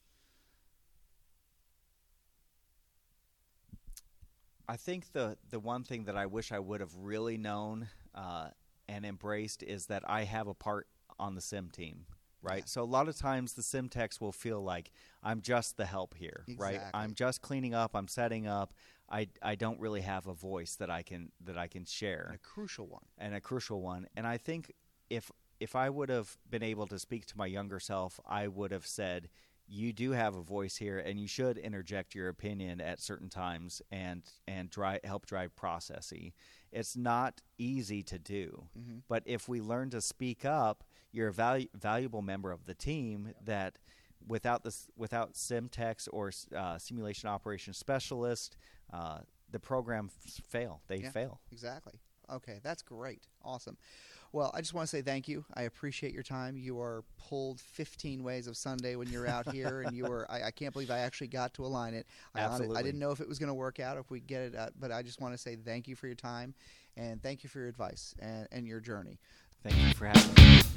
I 4.69 4.77
think 4.77 5.13
the 5.13 5.37
the 5.51 5.59
one 5.61 5.85
thing 5.85 6.05
that 6.05 6.17
I 6.17 6.27
wish 6.27 6.53
I 6.53 6.59
would 6.59 6.81
have 6.81 6.95
really 6.97 7.39
known 7.39 7.89
uh, 8.15 8.49
and 8.89 9.05
embraced 9.05 9.63
is 9.63 9.87
that 9.87 10.03
I 10.07 10.25
have 10.25 10.47
a 10.47 10.55
part 10.55 10.87
on 11.19 11.35
the 11.35 11.41
sim 11.41 11.71
team, 11.71 12.05
right? 12.43 12.59
Yeah. 12.59 12.65
So 12.67 12.83
a 12.83 12.85
lot 12.85 13.09
of 13.09 13.17
times 13.17 13.55
the 13.55 13.63
sim 13.63 13.89
techs 13.89 14.21
will 14.21 14.33
feel 14.33 14.63
like 14.63 14.91
I'm 15.23 15.41
just 15.41 15.77
the 15.77 15.87
help 15.87 16.15
here, 16.15 16.45
right? 16.57 16.81
I'm 16.95 17.15
just 17.15 17.41
cleaning 17.43 17.75
up, 17.75 17.93
I'm 17.95 18.09
setting 18.09 18.47
up. 18.47 18.73
I, 19.11 19.29
I 19.43 19.55
don't 19.55 19.81
really 19.81 20.03
have 20.03 20.27
a 20.27 20.35
voice 20.35 20.75
that 20.77 20.91
I 20.91 21.03
can 21.03 21.33
that 21.47 21.57
I 21.57 21.67
can 21.67 21.87
share 21.87 22.27
And 22.27 22.35
a 22.35 22.39
crucial 22.39 22.87
one. 22.87 23.05
and 23.17 23.35
a 23.35 23.41
crucial 23.41 23.81
one. 23.81 24.07
And 24.17 24.27
I 24.27 24.37
think 24.37 24.75
if 25.09 25.31
if 25.61 25.75
I 25.75 25.89
would 25.91 26.11
have 26.11 26.37
been 26.49 26.63
able 26.63 26.87
to 26.89 26.99
speak 26.99 27.25
to 27.27 27.39
my 27.39 27.47
younger 27.47 27.81
self, 27.81 28.21
I 28.27 28.49
would 28.49 28.71
have 28.71 28.87
said, 28.87 29.29
"You 29.69 29.93
do 29.93 30.13
have 30.13 30.35
a 30.35 30.43
voice 30.43 30.77
here, 30.77 30.99
and 30.99 31.21
you 31.21 31.27
should 31.29 31.59
interject 31.59 32.15
your 32.15 32.29
opinion 32.29 32.81
at 32.81 33.01
certain 33.01 33.29
times 33.29 33.83
and 33.91 34.23
and 34.47 34.75
help 35.05 35.27
drive 35.27 35.55
processy." 35.55 36.33
It's 36.73 36.97
not 36.97 37.43
easy 37.59 38.03
to 38.05 38.19
do, 38.19 38.69
Mhm. 38.79 39.03
but 39.09 39.23
if 39.27 39.49
we 39.49 39.61
learn 39.61 39.91
to 39.91 40.01
speak 40.01 40.45
up, 40.45 40.85
you're 41.13 41.29
a 41.29 41.33
valu- 41.33 41.71
valuable 41.75 42.23
member 42.23 42.51
of 42.53 42.65
the 42.65 42.75
team 42.75 43.35
that. 43.43 43.79
Without 44.27 44.63
this, 44.65 44.89
without 44.97 45.35
SimTechs 45.35 46.07
or 46.13 46.33
uh, 46.55 46.77
simulation 46.77 47.31
operations 47.31 47.79
specialist, 47.79 48.57
uh, 48.93 49.21
the 49.49 49.61
program 49.61 50.11
f- 50.27 50.45
fail. 50.45 50.83
They 50.89 50.99
Yeah. 51.03 51.11
fail. 51.13 51.41
Exactly. 51.51 52.01
Okay, 52.29 52.59
that's 52.63 52.83
great. 52.83 53.27
Awesome. 53.43 53.79
Well, 54.33 54.51
I 54.55 54.61
just 54.61 54.75
want 54.75 54.87
to 54.87 54.91
say 54.91 55.03
thank 55.03 55.27
you. 55.27 55.45
I 55.55 55.63
appreciate 55.63 56.13
your 56.13 56.23
time. 56.23 56.57
You 56.57 56.81
are 56.81 57.03
pulled 57.29 57.61
15 57.61 58.23
ways 58.23 58.47
of 58.47 58.57
Sunday 58.57 58.95
when 58.95 59.09
you're 59.09 59.27
out 59.27 59.51
here, 59.53 59.83
and 59.83 59.97
you 59.97 60.05
were. 60.05 60.27
I, 60.31 60.45
I 60.45 60.51
can't 60.51 60.73
believe 60.73 60.91
I 60.91 60.99
actually 60.99 61.29
got 61.29 61.55
to 61.55 61.65
align 61.65 61.95
it. 61.95 62.07
I, 62.35 62.43
hon- 62.43 62.77
I 62.77 62.83
didn't 62.83 63.01
know 63.01 63.11
if 63.11 63.21
it 63.21 63.29
was 63.29 63.39
going 63.39 63.49
to 63.49 63.55
work 63.55 63.81
out, 63.81 63.97
if 63.97 64.11
we 64.11 64.21
get 64.21 64.43
it, 64.43 64.55
out, 64.55 64.73
but 64.79 64.93
I 64.93 65.03
just 65.03 65.21
want 65.21 65.35
to 65.35 65.39
say 65.39 65.57
thank 65.57 65.89
you 65.89 65.97
for 65.97 66.07
your 66.07 66.17
time, 66.17 66.55
and 66.97 67.23
thank 67.23 67.43
you 67.43 67.49
for 67.49 67.61
your 67.61 67.69
advice 67.69 68.15
and, 68.19 68.47
and 68.53 68.67
your 68.67 68.81
journey. 68.81 69.19
Thank 69.63 69.77
you 69.77 69.95
for 69.95 70.07
having 70.07 70.35
me. 70.35 70.68